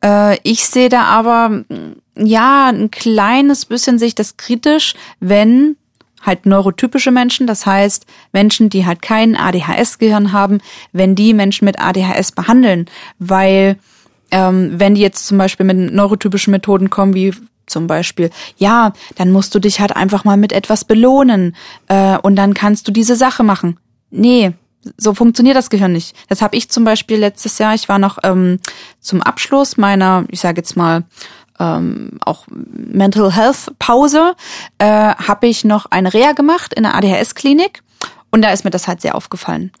Äh, 0.03 0.37
ich 0.43 0.67
sehe 0.67 0.89
da 0.89 1.05
aber 1.05 1.65
ja 2.15 2.67
ein 2.67 2.91
kleines 2.91 3.65
bisschen 3.65 3.97
sich 3.97 4.13
das 4.13 4.37
kritisch, 4.37 4.93
wenn 5.19 5.77
halt 6.21 6.45
neurotypische 6.45 7.11
Menschen, 7.11 7.47
das 7.47 7.65
heißt 7.65 8.05
Menschen, 8.33 8.69
die 8.69 8.85
halt 8.85 9.01
kein 9.01 9.35
ADHS-Gehirn 9.35 10.31
haben, 10.31 10.59
wenn 10.91 11.15
die 11.15 11.33
Menschen 11.33 11.65
mit 11.65 11.79
ADHS 11.79 12.33
behandeln, 12.33 12.85
weil 13.17 13.77
ähm, 14.31 14.73
wenn 14.77 14.95
die 14.95 15.01
jetzt 15.01 15.25
zum 15.27 15.37
Beispiel 15.37 15.65
mit 15.65 15.93
neurotypischen 15.93 16.51
Methoden 16.51 16.89
kommen, 16.89 17.13
wie 17.13 17.33
zum 17.65 17.87
Beispiel, 17.87 18.31
ja, 18.57 18.93
dann 19.15 19.31
musst 19.31 19.53
du 19.53 19.59
dich 19.59 19.79
halt 19.79 19.95
einfach 19.95 20.23
mal 20.23 20.37
mit 20.37 20.51
etwas 20.51 20.85
belohnen 20.85 21.55
äh, 21.87 22.17
und 22.17 22.35
dann 22.35 22.53
kannst 22.53 22.87
du 22.87 22.91
diese 22.91 23.15
Sache 23.15 23.43
machen. 23.43 23.79
Nee, 24.09 24.53
so 24.97 25.13
funktioniert 25.13 25.55
das 25.55 25.69
Gehirn 25.69 25.91
nicht. 25.91 26.15
Das 26.29 26.41
habe 26.41 26.55
ich 26.55 26.69
zum 26.69 26.83
Beispiel 26.83 27.17
letztes 27.17 27.57
Jahr, 27.57 27.75
ich 27.75 27.89
war 27.89 27.99
noch 27.99 28.17
ähm, 28.23 28.59
zum 28.99 29.21
Abschluss 29.21 29.77
meiner, 29.77 30.25
ich 30.29 30.39
sage 30.39 30.57
jetzt 30.57 30.75
mal, 30.75 31.03
ähm, 31.59 32.11
auch 32.25 32.45
Mental 32.49 33.31
Health 33.33 33.73
Pause, 33.77 34.35
äh, 34.77 34.85
habe 34.85 35.47
ich 35.47 35.65
noch 35.65 35.85
eine 35.87 36.13
Reha 36.13 36.31
gemacht 36.31 36.73
in 36.73 36.83
der 36.83 36.95
ADHS-Klinik 36.95 37.83
und 38.31 38.41
da 38.41 38.51
ist 38.51 38.63
mir 38.63 38.71
das 38.71 38.87
halt 38.87 39.01
sehr 39.01 39.15
aufgefallen. 39.15 39.71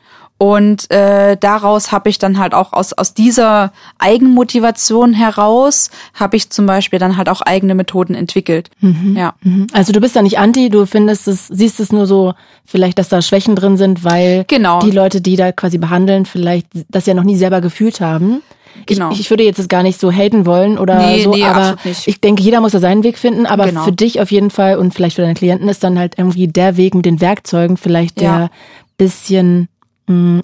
Und 0.41 0.89
äh, 0.89 1.35
daraus 1.37 1.91
habe 1.91 2.09
ich 2.09 2.17
dann 2.17 2.39
halt 2.39 2.53
auch 2.53 2.71
aus, 2.71 2.93
aus 2.93 3.13
dieser 3.13 3.73
Eigenmotivation 3.97 5.11
heraus, 5.11 5.91
habe 6.13 6.37
ich 6.37 6.49
zum 6.49 6.65
Beispiel 6.65 6.97
dann 6.97 7.17
halt 7.17 7.27
auch 7.27 7.41
eigene 7.41 7.75
Methoden 7.75 8.15
entwickelt. 8.15 8.69
Mhm. 8.79 9.17
Ja. 9.17 9.33
Mhm. 9.41 9.67
Also 9.73 9.91
du 9.91 9.99
bist 9.99 10.15
da 10.15 10.21
nicht 10.21 10.39
anti, 10.39 10.69
du 10.69 10.85
findest 10.85 11.27
es, 11.27 11.47
siehst 11.47 11.81
es 11.81 11.91
nur 11.91 12.07
so, 12.07 12.35
vielleicht, 12.63 12.99
dass 12.99 13.09
da 13.09 13.21
Schwächen 13.21 13.57
drin 13.57 13.75
sind, 13.75 14.05
weil 14.05 14.45
genau. 14.47 14.79
die 14.79 14.91
Leute, 14.91 15.19
die 15.19 15.35
da 15.35 15.51
quasi 15.51 15.77
behandeln, 15.77 16.25
vielleicht 16.25 16.67
das 16.87 17.05
ja 17.05 17.13
noch 17.13 17.25
nie 17.25 17.35
selber 17.35 17.59
gefühlt 17.59 17.99
haben. 17.99 18.41
Genau. 18.85 19.11
Ich, 19.11 19.19
ich 19.19 19.29
würde 19.29 19.43
jetzt 19.43 19.67
gar 19.67 19.83
nicht 19.83 19.99
so 19.99 20.09
haten 20.09 20.45
wollen 20.45 20.77
oder 20.77 21.05
nee, 21.05 21.21
so, 21.21 21.33
nee, 21.33 21.43
aber 21.43 21.75
ich 21.83 22.21
denke, 22.21 22.41
jeder 22.41 22.61
muss 22.61 22.71
da 22.71 22.79
seinen 22.79 23.03
Weg 23.03 23.17
finden. 23.17 23.45
Aber 23.45 23.65
genau. 23.65 23.83
für 23.83 23.91
dich 23.91 24.21
auf 24.21 24.31
jeden 24.31 24.51
Fall 24.51 24.77
und 24.77 24.93
vielleicht 24.93 25.17
für 25.17 25.21
deine 25.21 25.33
Klienten 25.33 25.67
ist 25.67 25.83
dann 25.83 25.99
halt 25.99 26.17
irgendwie 26.17 26.47
der 26.47 26.77
Weg 26.77 26.95
mit 26.95 27.03
den 27.03 27.19
Werkzeugen 27.19 27.75
vielleicht 27.75 28.21
ja. 28.21 28.37
der 28.37 28.51
bisschen 28.97 29.67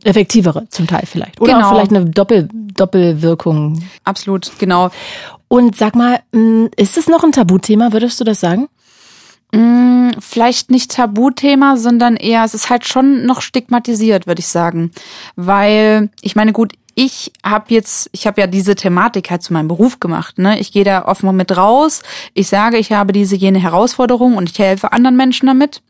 effektivere 0.04 0.68
zum 0.70 0.88
Teil 0.88 1.06
vielleicht. 1.06 1.42
Oder 1.42 1.54
genau. 1.54 1.66
auch 1.66 1.72
vielleicht 1.72 1.92
eine 1.92 2.06
Doppel, 2.06 2.50
Doppelwirkung. 2.54 3.84
Absolut, 4.04 4.52
genau. 4.60 4.92
Und 5.48 5.76
sag 5.76 5.96
mal, 5.96 6.20
ist 6.76 6.98
es 6.98 7.08
noch 7.08 7.24
ein 7.24 7.32
Tabuthema, 7.32 7.92
würdest 7.92 8.20
du 8.20 8.24
das 8.24 8.40
sagen? 8.40 8.68
Vielleicht 10.20 10.70
nicht 10.70 10.92
Tabuthema, 10.92 11.78
sondern 11.78 12.18
eher, 12.18 12.44
es 12.44 12.54
ist 12.54 12.70
halt 12.70 12.86
schon 12.86 13.26
noch 13.26 13.42
stigmatisiert, 13.42 14.28
würde 14.28 14.40
ich 14.40 14.48
sagen. 14.48 14.92
Weil, 15.36 16.10
ich 16.22 16.36
meine, 16.36 16.52
gut, 16.52 16.74
ich 16.96 17.32
habe 17.44 17.66
jetzt, 17.70 18.10
ich 18.12 18.26
habe 18.28 18.42
ja 18.42 18.48
diese 18.48 18.76
Thematik 18.76 19.30
halt 19.30 19.44
zu 19.44 19.54
meinem 19.54 19.68
Beruf 19.68 20.00
gemacht. 20.00 20.40
Ne? 20.40 20.60
Ich 20.60 20.72
gehe 20.72 20.84
da 20.84 21.06
offen 21.06 21.36
mit 21.36 21.56
raus. 21.56 22.02
Ich 22.34 22.48
sage, 22.48 22.78
ich 22.78 22.92
habe 22.92 23.14
diese 23.14 23.36
jene 23.36 23.60
Herausforderung 23.60 24.38
und 24.38 24.50
ich 24.50 24.60
helfe 24.60 24.92
anderen 24.92 25.18
Menschen 25.18 25.48
damit. 25.48 25.82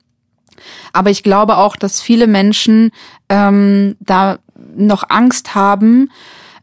Aber 0.94 1.10
ich 1.10 1.24
glaube 1.24 1.58
auch, 1.58 1.76
dass 1.76 2.02
viele 2.02 2.28
Menschen 2.28 2.92
ähm, 3.30 3.96
da 4.00 4.40
noch 4.76 5.04
Angst 5.10 5.56
haben, 5.56 6.10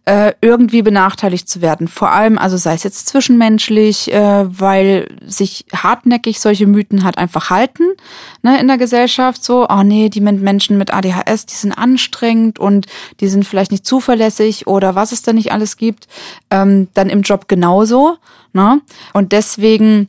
äh, 0.04 0.32
irgendwie 0.40 0.82
benachteiligt 0.82 1.48
zu 1.48 1.62
werden. 1.62 1.86
Vor 1.86 2.10
allem, 2.10 2.36
also 2.36 2.56
sei 2.56 2.74
es 2.74 2.82
jetzt 2.82 3.06
zwischenmenschlich, 3.06 4.12
äh, 4.12 4.44
weil 4.48 5.08
sich 5.24 5.64
hartnäckig 5.72 6.40
solche 6.40 6.66
Mythen 6.66 7.04
halt 7.04 7.18
einfach 7.18 7.50
halten 7.50 7.84
ne, 8.42 8.60
in 8.60 8.66
der 8.66 8.78
Gesellschaft. 8.78 9.44
So, 9.44 9.68
oh 9.68 9.82
nee, 9.84 10.08
die 10.08 10.20
Menschen 10.20 10.76
mit 10.76 10.92
ADHS, 10.92 11.46
die 11.46 11.54
sind 11.54 11.72
anstrengend 11.72 12.58
und 12.58 12.86
die 13.20 13.28
sind 13.28 13.46
vielleicht 13.46 13.70
nicht 13.70 13.86
zuverlässig 13.86 14.66
oder 14.66 14.96
was 14.96 15.12
es 15.12 15.22
da 15.22 15.32
nicht 15.32 15.52
alles 15.52 15.76
gibt. 15.76 16.08
Ähm, 16.50 16.88
dann 16.94 17.08
im 17.08 17.22
Job 17.22 17.46
genauso. 17.46 18.16
Ne? 18.52 18.80
Und 19.12 19.30
deswegen 19.30 20.08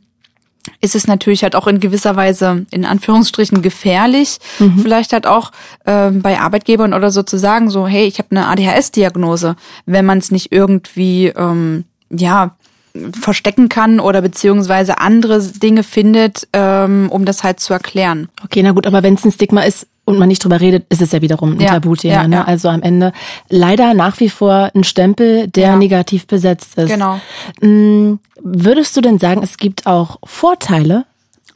ist 0.80 0.94
es 0.94 1.06
natürlich 1.06 1.42
halt 1.42 1.56
auch 1.56 1.66
in 1.66 1.80
gewisser 1.80 2.16
Weise 2.16 2.66
in 2.70 2.84
Anführungsstrichen 2.84 3.62
gefährlich, 3.62 4.38
mhm. 4.58 4.78
vielleicht 4.78 5.12
halt 5.12 5.26
auch 5.26 5.50
äh, 5.84 6.10
bei 6.10 6.40
Arbeitgebern 6.40 6.94
oder 6.94 7.10
so 7.10 7.22
zu 7.22 7.38
sagen, 7.38 7.70
so 7.70 7.86
hey, 7.86 8.06
ich 8.06 8.18
habe 8.18 8.30
eine 8.30 8.46
ADHS-Diagnose, 8.48 9.56
wenn 9.86 10.06
man 10.06 10.18
es 10.18 10.30
nicht 10.30 10.52
irgendwie 10.52 11.26
ähm, 11.28 11.84
ja 12.10 12.56
verstecken 13.20 13.68
kann 13.68 13.98
oder 13.98 14.22
beziehungsweise 14.22 14.98
andere 14.98 15.42
Dinge 15.42 15.82
findet, 15.82 16.46
ähm, 16.52 17.08
um 17.10 17.24
das 17.24 17.42
halt 17.42 17.58
zu 17.58 17.72
erklären. 17.72 18.28
Okay, 18.44 18.62
na 18.62 18.70
gut, 18.70 18.86
aber 18.86 19.02
wenn 19.02 19.14
es 19.14 19.24
ein 19.24 19.32
Stigma 19.32 19.62
ist 19.62 19.88
und 20.04 20.18
man 20.18 20.28
nicht 20.28 20.44
drüber 20.44 20.60
redet, 20.60 20.86
ist 20.90 21.02
es 21.02 21.12
ja 21.12 21.22
wiederum 21.22 21.52
ein 21.52 21.60
ja, 21.60 21.68
Tabuthema. 21.68 22.14
Ja, 22.14 22.28
ne? 22.28 22.36
Ja. 22.36 22.44
Also 22.44 22.68
am 22.68 22.82
Ende 22.82 23.12
leider 23.48 23.94
nach 23.94 24.20
wie 24.20 24.28
vor 24.28 24.70
ein 24.74 24.84
Stempel, 24.84 25.48
der 25.48 25.76
negativ 25.76 26.26
besetzt 26.26 26.76
ist. 26.76 26.90
Genau. 26.90 27.20
Mm, 27.60 28.18
würdest 28.42 28.96
du 28.96 29.00
denn 29.00 29.18
sagen, 29.18 29.42
es 29.42 29.56
gibt 29.56 29.86
auch 29.86 30.18
Vorteile 30.24 31.06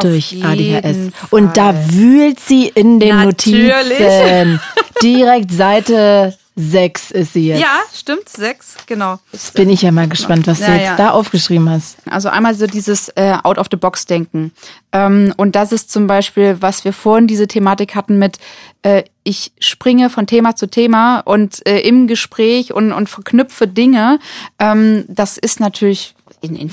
durch 0.00 0.36
ADHS. 0.42 1.12
Fall. 1.12 1.28
Und 1.30 1.56
da 1.56 1.74
wühlt 1.92 2.40
sie 2.40 2.68
in 2.68 3.00
den 3.00 3.16
Natürlich. 3.16 3.72
Notizen. 3.72 4.60
Direkt 5.02 5.52
Seite 5.52 6.36
Sechs 6.60 7.12
ist 7.12 7.34
sie 7.34 7.46
jetzt. 7.46 7.60
Ja, 7.60 7.78
stimmt, 7.94 8.28
sechs, 8.28 8.74
genau. 8.86 9.20
Jetzt 9.30 9.54
bin 9.54 9.70
ich 9.70 9.82
ja 9.82 9.92
mal 9.92 10.08
gespannt, 10.08 10.48
was 10.48 10.58
ja, 10.58 10.66
du 10.66 10.72
jetzt 10.72 10.84
ja. 10.86 10.96
da 10.96 11.10
aufgeschrieben 11.10 11.70
hast. 11.70 11.98
Also 12.10 12.30
einmal 12.30 12.52
so 12.56 12.66
dieses 12.66 13.10
äh, 13.10 13.36
Out-of-the-Box-Denken. 13.44 14.50
Ähm, 14.90 15.32
und 15.36 15.54
das 15.54 15.70
ist 15.70 15.92
zum 15.92 16.08
Beispiel, 16.08 16.56
was 16.58 16.84
wir 16.84 16.92
vorhin 16.92 17.28
diese 17.28 17.46
Thematik 17.46 17.94
hatten 17.94 18.18
mit, 18.18 18.38
äh, 18.82 19.04
ich 19.22 19.52
springe 19.60 20.10
von 20.10 20.26
Thema 20.26 20.56
zu 20.56 20.66
Thema 20.66 21.20
und 21.20 21.64
äh, 21.64 21.78
im 21.78 22.08
Gespräch 22.08 22.72
und, 22.72 22.90
und 22.90 23.08
verknüpfe 23.08 23.68
Dinge. 23.68 24.18
Ähm, 24.58 25.04
das 25.06 25.38
ist 25.38 25.60
natürlich 25.60 26.16
in, 26.40 26.56
in 26.56 26.72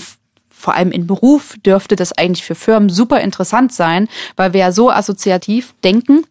vor 0.49 0.73
allem 0.73 0.91
in 0.91 1.05
Beruf 1.05 1.53
dürfte 1.63 1.95
das 1.95 2.11
eigentlich 2.11 2.43
für 2.43 2.55
Firmen 2.55 2.89
super 2.89 3.21
interessant 3.21 3.71
sein, 3.71 4.07
weil 4.35 4.53
wir 4.53 4.61
ja 4.61 4.71
so 4.71 4.89
assoziativ 4.89 5.75
denken 5.83 6.25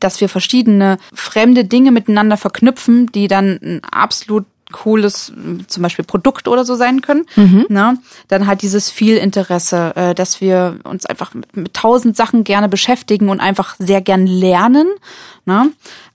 dass 0.00 0.20
wir 0.20 0.28
verschiedene 0.28 0.98
fremde 1.12 1.64
Dinge 1.64 1.92
miteinander 1.92 2.36
verknüpfen, 2.36 3.06
die 3.12 3.28
dann 3.28 3.58
ein 3.62 3.80
absolut 3.90 4.46
cooles 4.72 5.32
zum 5.66 5.82
Beispiel 5.82 6.04
Produkt 6.04 6.48
oder 6.48 6.64
so 6.64 6.74
sein 6.74 7.00
können. 7.00 7.26
Mhm. 7.36 7.66
Ne? 7.68 7.98
Dann 8.28 8.46
halt 8.46 8.62
dieses 8.62 8.90
viel 8.90 9.16
Interesse, 9.16 9.94
äh, 9.96 10.14
dass 10.14 10.40
wir 10.40 10.78
uns 10.84 11.06
einfach 11.06 11.34
mit, 11.34 11.56
mit 11.56 11.74
tausend 11.74 12.16
Sachen 12.16 12.44
gerne 12.44 12.68
beschäftigen 12.68 13.28
und 13.28 13.40
einfach 13.40 13.74
sehr 13.78 14.00
gern 14.00 14.26
lernen. 14.26 14.86
Ne? 15.44 15.72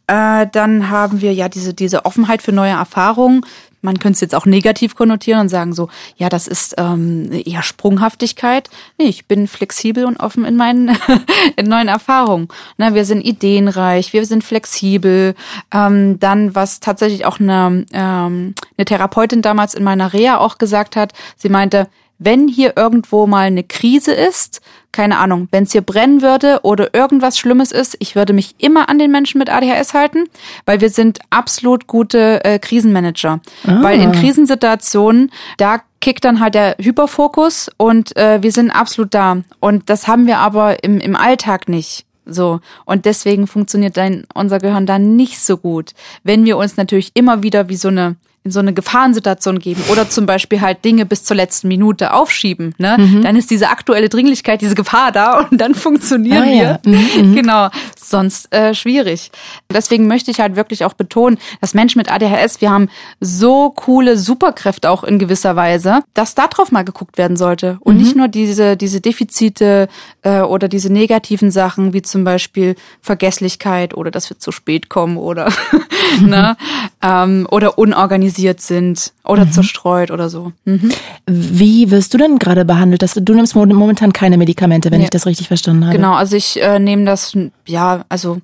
Äh, 0.08 0.48
dann 0.52 0.90
haben 0.90 1.22
wir 1.22 1.34
ja 1.34 1.50
diese, 1.50 1.74
diese 1.74 2.06
Offenheit 2.06 2.42
für 2.42 2.52
neue 2.52 2.72
Erfahrungen, 2.72 3.46
man 3.86 4.00
könnte 4.00 4.16
es 4.16 4.22
jetzt 4.22 4.36
auch 4.36 4.46
negativ 4.46 4.96
konnotieren 4.96 5.42
und 5.42 5.50
sagen 5.50 5.74
so, 5.74 5.90
ja, 6.18 6.28
das 6.28 6.48
ist 6.48 6.76
ähm, 6.78 7.32
eher 7.32 7.64
Sprunghaftigkeit. 7.64 8.70
Nee, 8.98 9.06
ich 9.06 9.28
bin 9.28 9.48
flexibel 9.48 10.06
und 10.06 10.20
offen 10.20 10.44
in 10.44 10.58
meinen 10.58 10.98
in 11.56 11.68
neuen 11.68 11.88
Erfahrungen. 11.88 12.50
Na, 12.78 12.94
wir 12.94 13.06
sind 13.06 13.22
ideenreich, 13.22 14.12
wir 14.12 14.26
sind 14.26 14.44
flexibel. 14.44 15.36
Ähm, 15.74 16.20
dann, 16.20 16.56
was 16.56 16.82
tatsächlich 16.82 17.26
auch 17.26 17.40
eine, 17.40 17.86
ähm, 17.94 18.56
eine 18.78 18.86
Therapeutin 18.86 19.42
damals 19.42 19.74
in 19.74 19.84
meiner 19.84 20.12
Reha 20.12 20.38
auch 20.38 20.58
gesagt 20.58 20.96
hat, 20.96 21.14
sie 21.38 21.50
meinte, 21.50 21.88
wenn 22.18 22.48
hier 22.48 22.74
irgendwo 22.76 23.28
mal 23.28 23.48
eine 23.48 23.64
Krise 23.64 24.14
ist, 24.14 24.62
keine 24.92 25.18
Ahnung, 25.18 25.50
wenn 25.52 25.64
es 25.64 25.74
hier 25.74 25.82
brennen 25.82 26.22
würde 26.22 26.62
oder 26.64 26.94
irgendwas 26.94 27.38
Schlimmes 27.38 27.72
ist, 27.72 27.98
ich 28.00 28.16
würde 28.16 28.32
mich 28.32 28.56
immer 28.60 28.88
an 28.88 28.98
den 28.98 29.12
Menschen 29.12 29.40
mit 29.40 29.50
ADHS 29.50 29.94
halten, 29.94 30.24
weil 30.66 30.80
wir 30.80 30.90
sind 30.90 31.20
absolut 31.30 31.88
gute 31.88 32.44
äh, 32.46 32.60
Krisenmanager. 32.60 33.42
Ah. 33.68 33.84
Weil 33.84 34.00
in 34.00 34.14
Krisensituationen, 34.14 35.32
da 35.58 35.82
kickt 36.00 36.24
dann 36.24 36.40
halt 36.40 36.56
der 36.56 36.78
Hyperfokus 36.80 37.70
und 37.78 38.16
äh, 38.16 38.42
wir 38.42 38.52
sind 38.52 38.72
absolut 38.72 39.14
da. 39.14 39.38
Und 39.60 39.90
das 39.90 40.08
haben 40.08 40.28
wir 40.28 40.38
aber 40.38 40.84
im, 40.84 41.00
im 41.00 41.16
Alltag 41.16 41.68
nicht. 41.68 42.06
So. 42.26 42.60
Und 42.86 43.06
deswegen 43.06 43.48
funktioniert 43.48 43.98
dein, 43.98 44.26
unser 44.34 44.60
Gehirn 44.60 44.86
dann 44.86 45.16
nicht 45.16 45.40
so 45.40 45.58
gut. 45.58 45.92
Wenn 46.24 46.46
wir 46.46 46.58
uns 46.58 46.78
natürlich 46.78 47.12
immer 47.16 47.44
wieder 47.44 47.70
wie 47.70 47.76
so 47.76 47.90
eine 47.90 48.16
in 48.46 48.52
so 48.52 48.60
eine 48.60 48.74
Gefahrensituation 48.74 49.58
geben 49.58 49.82
oder 49.92 50.08
zum 50.08 50.28
Beispiel 50.28 50.62
halt 50.62 50.86
Dinge 50.86 51.08
bis 51.08 51.24
zur 51.24 51.36
letzten 51.36 51.68
Minute 51.68 52.14
aufschieben, 52.14 52.76
ne? 52.78 52.96
Mhm. 53.00 53.24
Dann 53.24 53.36
ist 53.36 53.50
diese 53.50 53.70
aktuelle 53.70 54.08
Dringlichkeit, 54.08 54.62
diese 54.62 54.76
Gefahr 54.76 55.12
da 55.12 55.40
und 55.52 55.60
dann 55.60 55.74
funktionieren 55.74 56.44
ah, 56.44 56.46
wir. 56.46 56.64
Ja. 56.64 56.80
Mhm, 56.86 57.30
mhm. 57.30 57.36
Genau. 57.36 57.70
Sonst 58.00 58.54
äh, 58.54 58.76
schwierig. 58.76 59.32
Deswegen 59.74 60.06
möchte 60.06 60.30
ich 60.30 60.40
halt 60.40 60.56
wirklich 60.56 60.86
auch 60.86 60.94
betonen, 60.94 61.40
dass 61.60 61.74
Menschen 61.74 61.98
mit 61.98 62.12
ADHS, 62.12 62.62
wir 62.62 62.70
haben 62.70 62.90
so 63.20 63.72
coole 63.72 64.16
Superkräfte 64.16 64.92
auch 64.92 65.04
in 65.04 65.18
gewisser 65.18 65.56
Weise, 65.56 66.04
dass 66.14 66.36
darauf 66.36 66.72
mal 66.72 66.84
geguckt 66.84 67.18
werden 67.18 67.38
sollte 67.38 67.78
und 67.80 67.96
mhm. 67.96 68.02
nicht 68.04 68.16
nur 68.16 68.28
diese 68.28 68.78
diese 68.78 69.02
Defizite 69.02 69.88
äh, 70.22 70.42
oder 70.42 70.68
diese 70.68 70.94
negativen 70.94 71.50
Sachen 71.50 71.94
wie 71.94 72.04
zum 72.04 72.24
Beispiel 72.24 72.76
Vergesslichkeit 73.02 73.96
oder 73.96 74.12
dass 74.12 74.30
wir 74.30 74.38
zu 74.38 74.52
spät 74.52 74.88
kommen 74.88 75.18
oder 75.18 75.52
ne? 76.22 76.56
ähm, 77.02 77.48
oder 77.50 77.80
unorganisiert 77.80 78.35
sind 78.62 79.14
oder 79.24 79.46
mhm. 79.46 79.52
zerstreut 79.52 80.12
oder 80.12 80.30
so. 80.30 80.54
Mhm. 80.66 80.92
Wie 81.26 81.92
wirst 81.92 82.14
du 82.14 82.18
denn 82.18 82.40
gerade 82.40 82.66
behandelt? 82.66 83.02
Dass 83.02 83.14
du, 83.14 83.22
du 83.22 83.34
nimmst 83.34 83.56
momentan 83.56 84.14
keine 84.14 84.38
Medikamente, 84.38 84.92
wenn 84.92 85.00
nee. 85.00 85.06
ich 85.06 85.10
das 85.10 85.26
richtig 85.26 85.48
verstanden 85.48 85.86
habe. 85.86 85.96
Genau, 85.96 86.14
also 86.14 86.36
ich 86.36 86.62
äh, 86.62 86.80
nehme 86.80 87.06
das 87.06 87.38
ja, 87.66 88.06
also 88.10 88.40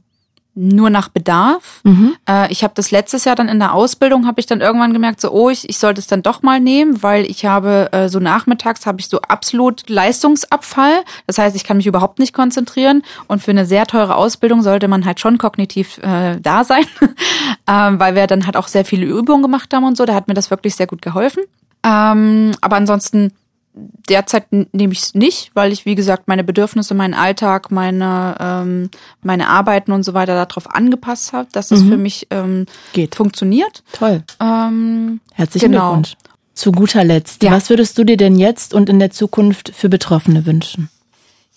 nur 0.62 0.90
nach 0.90 1.10
Bedarf. 1.10 1.82
Mhm. 1.84 2.16
Äh, 2.30 2.52
ich 2.52 2.64
habe 2.64 2.74
das 2.76 2.92
letztes 2.92 3.26
Jahr 3.26 3.36
dann 3.36 3.50
in 3.50 3.60
der 3.60 3.74
Ausbildung, 3.74 4.28
habe 4.28 4.40
ich 4.40 4.46
dann 4.46 4.62
irgendwann 4.62 4.94
gemerkt, 4.94 5.20
so, 5.20 5.32
oh, 5.32 5.50
ich, 5.50 5.68
ich 5.68 5.80
sollte 5.80 6.00
es 6.00 6.08
dann 6.08 6.22
doch 6.22 6.44
mal 6.44 6.60
nehmen, 6.60 7.02
weil 7.02 7.26
ich 7.26 7.46
habe 7.46 7.90
äh, 7.92 8.10
so 8.10 8.20
nachmittags 8.20 8.86
habe 8.86 9.00
ich 9.00 9.08
so 9.08 9.22
absolut 9.22 9.90
Leistungsabfall. 9.90 11.04
Das 11.26 11.40
heißt, 11.40 11.56
ich 11.56 11.64
kann 11.64 11.78
mich 11.78 11.88
überhaupt 11.88 12.20
nicht 12.20 12.34
konzentrieren 12.34 13.02
und 13.28 13.42
für 13.42 13.52
eine 13.52 13.66
sehr 13.66 13.88
teure 13.88 14.16
Ausbildung 14.16 14.62
sollte 14.62 14.88
man 14.88 15.06
halt 15.06 15.20
schon 15.20 15.38
kognitiv 15.38 15.98
äh, 16.00 16.40
da 16.40 16.64
sein, 16.64 16.86
ähm, 17.68 18.00
weil 18.00 18.16
wir 18.16 18.28
dann 18.28 18.46
halt 18.46 18.56
auch 18.56 18.68
sehr 18.68 18.86
viele 18.86 19.06
Übungen 19.06 19.42
gemacht 19.42 19.74
haben 19.74 19.84
und 19.84 19.98
so. 19.98 20.06
Da 20.06 20.14
hat 20.14 20.28
mir 20.28 20.36
das 20.36 20.52
wirklich 20.52 20.76
sehr 20.76 20.88
gut 20.88 21.02
geholfen. 21.02 21.44
Ähm, 21.84 22.52
aber 22.62 22.76
ansonsten 22.76 23.34
derzeit 23.74 24.52
nehme 24.52 24.94
ich 24.94 25.00
es 25.00 25.16
nicht, 25.16 25.52
weil 25.54 25.72
ich, 25.72 25.86
wie 25.86 25.96
gesagt, 25.96 26.28
meine 26.28 26.44
Bedürfnisse, 26.44 26.94
meinen 26.94 27.14
Alltag, 27.14 27.72
meine, 27.72 28.36
ähm, 28.40 28.90
meine 29.22 29.48
Arbeiten 29.48 29.92
und 29.92 30.04
so 30.04 30.14
weiter 30.14 30.34
darauf 30.46 30.70
angepasst 30.74 31.34
habe, 31.34 31.48
dass 31.52 31.72
es 31.72 31.84
mhm. 31.84 31.90
für 31.90 31.98
mich 31.98 32.28
ähm, 32.32 32.66
Geht. 32.94 33.16
funktioniert. 33.16 33.84
Toll. 33.94 34.24
Ähm, 34.40 35.22
Herzlichen 35.34 35.72
genau. 35.72 35.94
Glückwunsch. 35.94 36.16
Zu 36.54 36.74
guter 36.74 37.04
Letzt, 37.04 37.44
ja. 37.44 37.52
was 37.52 37.70
würdest 37.70 37.98
du 37.98 38.04
dir 38.04 38.18
denn 38.18 38.38
jetzt 38.38 38.74
und 38.74 38.90
in 38.90 39.00
der 39.00 39.10
Zukunft 39.10 39.72
für 39.74 39.88
Betroffene 39.88 40.46
wünschen? 40.46 40.90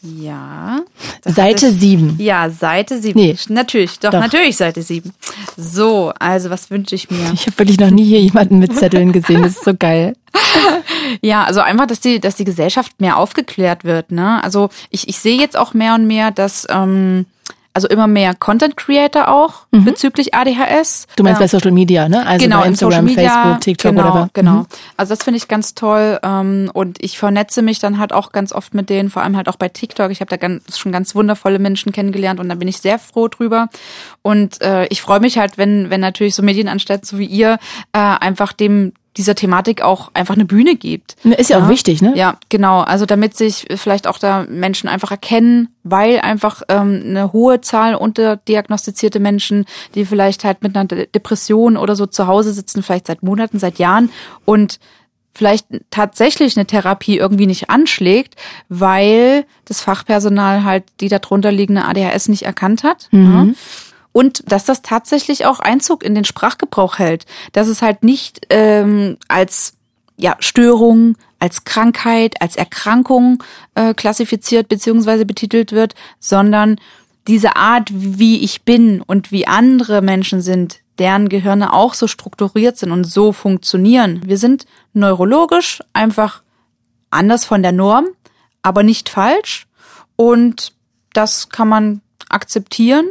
Ja. 0.04 0.80
Seite 1.24 1.68
ich, 1.68 1.80
7. 1.80 2.16
Ja, 2.18 2.50
Seite 2.50 3.00
7. 3.00 3.18
Nee. 3.18 3.36
Natürlich, 3.48 3.98
doch, 3.98 4.10
doch, 4.10 4.20
natürlich 4.20 4.56
Seite 4.56 4.82
7. 4.82 5.12
So, 5.56 6.12
also 6.18 6.50
was 6.50 6.70
wünsche 6.70 6.94
ich 6.94 7.10
mir? 7.10 7.32
Ich 7.32 7.46
habe 7.46 7.58
wirklich 7.58 7.80
noch 7.80 7.90
nie 7.90 8.04
hier 8.04 8.20
jemanden 8.20 8.58
mit 8.58 8.76
Zetteln 8.76 9.12
gesehen. 9.12 9.42
Das 9.42 9.52
ist 9.52 9.64
so 9.64 9.74
geil. 9.74 10.14
ja, 11.22 11.44
also 11.44 11.60
einfach, 11.60 11.86
dass 11.86 12.00
die, 12.00 12.20
dass 12.20 12.36
die 12.36 12.44
Gesellschaft 12.44 13.00
mehr 13.00 13.16
aufgeklärt 13.16 13.84
wird. 13.84 14.12
Ne? 14.12 14.42
Also 14.44 14.68
ich, 14.90 15.08
ich 15.08 15.18
sehe 15.18 15.38
jetzt 15.38 15.56
auch 15.56 15.72
mehr 15.72 15.94
und 15.94 16.06
mehr, 16.06 16.30
dass 16.30 16.66
ähm, 16.68 17.26
also 17.74 17.88
immer 17.88 18.06
mehr 18.06 18.34
Content 18.34 18.76
Creator 18.76 19.28
auch 19.28 19.66
mhm. 19.72 19.84
bezüglich 19.84 20.32
ADHS. 20.32 21.08
Du 21.16 21.24
meinst 21.24 21.40
ähm, 21.40 21.44
bei 21.44 21.48
Social 21.48 21.72
Media, 21.72 22.08
ne? 22.08 22.24
Also 22.24 22.44
genau, 22.44 22.60
bei 22.60 22.68
Instagram, 22.68 23.04
Media, 23.04 23.28
Facebook, 23.28 23.60
TikTok 23.60 23.90
genau, 23.96 24.12
oder 24.12 24.30
Genau. 24.32 24.52
Mhm. 24.52 24.66
Also 24.96 25.14
das 25.14 25.24
finde 25.24 25.38
ich 25.38 25.48
ganz 25.48 25.74
toll 25.74 26.20
ähm, 26.22 26.70
und 26.72 27.02
ich 27.02 27.18
vernetze 27.18 27.62
mich 27.62 27.80
dann 27.80 27.98
halt 27.98 28.12
auch 28.12 28.30
ganz 28.30 28.52
oft 28.52 28.74
mit 28.74 28.90
denen, 28.90 29.10
vor 29.10 29.22
allem 29.22 29.36
halt 29.36 29.48
auch 29.48 29.56
bei 29.56 29.68
TikTok. 29.68 30.12
Ich 30.12 30.20
habe 30.20 30.30
da 30.30 30.36
ganz, 30.36 30.78
schon 30.78 30.92
ganz 30.92 31.16
wundervolle 31.16 31.58
Menschen 31.58 31.90
kennengelernt 31.90 32.38
und 32.38 32.48
da 32.48 32.54
bin 32.54 32.68
ich 32.68 32.78
sehr 32.78 33.00
froh 33.00 33.26
drüber. 33.26 33.68
Und 34.22 34.62
äh, 34.62 34.86
ich 34.86 35.02
freue 35.02 35.20
mich 35.20 35.36
halt, 35.36 35.58
wenn 35.58 35.90
wenn 35.90 36.00
natürlich 36.00 36.36
so 36.36 36.42
Medienanstalten 36.44 37.04
so 37.04 37.18
wie 37.18 37.26
ihr 37.26 37.58
äh, 37.92 37.98
einfach 37.98 38.52
dem 38.52 38.92
dieser 39.16 39.34
Thematik 39.34 39.82
auch 39.82 40.10
einfach 40.14 40.34
eine 40.34 40.44
Bühne 40.44 40.74
gibt. 40.74 41.16
Ist 41.24 41.50
ja, 41.50 41.58
ja, 41.58 41.64
auch 41.64 41.68
wichtig, 41.68 42.02
ne? 42.02 42.12
Ja, 42.16 42.36
genau. 42.48 42.80
Also 42.80 43.06
damit 43.06 43.36
sich 43.36 43.66
vielleicht 43.76 44.06
auch 44.06 44.18
da 44.18 44.44
Menschen 44.48 44.88
einfach 44.88 45.10
erkennen, 45.12 45.68
weil 45.84 46.20
einfach 46.20 46.62
ähm, 46.68 47.02
eine 47.04 47.32
hohe 47.32 47.60
Zahl 47.60 47.94
unterdiagnostizierte 47.94 49.20
Menschen, 49.20 49.66
die 49.94 50.04
vielleicht 50.04 50.44
halt 50.44 50.62
mit 50.62 50.76
einer 50.76 50.86
Depression 50.86 51.76
oder 51.76 51.94
so 51.94 52.06
zu 52.06 52.26
Hause 52.26 52.52
sitzen, 52.52 52.82
vielleicht 52.82 53.06
seit 53.06 53.22
Monaten, 53.22 53.58
seit 53.58 53.78
Jahren 53.78 54.10
und 54.44 54.80
vielleicht 55.32 55.66
tatsächlich 55.90 56.56
eine 56.56 56.66
Therapie 56.66 57.18
irgendwie 57.18 57.46
nicht 57.46 57.70
anschlägt, 57.70 58.36
weil 58.68 59.44
das 59.64 59.80
Fachpersonal 59.80 60.64
halt 60.64 60.84
die 61.00 61.08
darunter 61.08 61.50
liegende 61.50 61.84
ADHS 61.84 62.28
nicht 62.28 62.42
erkannt 62.42 62.82
hat. 62.84 63.08
Mhm. 63.10 63.32
Ja 63.32 63.54
und 64.14 64.44
dass 64.50 64.64
das 64.64 64.80
tatsächlich 64.80 65.44
auch 65.44 65.58
Einzug 65.58 66.04
in 66.04 66.14
den 66.14 66.24
Sprachgebrauch 66.24 67.00
hält, 67.00 67.26
dass 67.52 67.66
es 67.66 67.82
halt 67.82 68.04
nicht 68.04 68.46
ähm, 68.48 69.18
als 69.26 69.74
ja, 70.16 70.36
Störung, 70.38 71.16
als 71.40 71.64
Krankheit, 71.64 72.40
als 72.40 72.54
Erkrankung 72.54 73.42
äh, 73.74 73.92
klassifiziert 73.92 74.68
beziehungsweise 74.68 75.26
betitelt 75.26 75.72
wird, 75.72 75.96
sondern 76.20 76.76
diese 77.26 77.56
Art, 77.56 77.88
wie 77.92 78.44
ich 78.44 78.62
bin 78.62 79.02
und 79.02 79.32
wie 79.32 79.48
andere 79.48 80.00
Menschen 80.00 80.40
sind, 80.40 80.78
deren 81.00 81.28
Gehirne 81.28 81.72
auch 81.72 81.94
so 81.94 82.06
strukturiert 82.06 82.76
sind 82.76 82.92
und 82.92 83.02
so 83.02 83.32
funktionieren. 83.32 84.22
Wir 84.24 84.38
sind 84.38 84.64
neurologisch 84.92 85.80
einfach 85.92 86.44
anders 87.10 87.44
von 87.44 87.64
der 87.64 87.72
Norm, 87.72 88.06
aber 88.62 88.84
nicht 88.84 89.08
falsch. 89.08 89.66
Und 90.14 90.72
das 91.14 91.48
kann 91.48 91.66
man 91.66 92.00
akzeptieren 92.28 93.06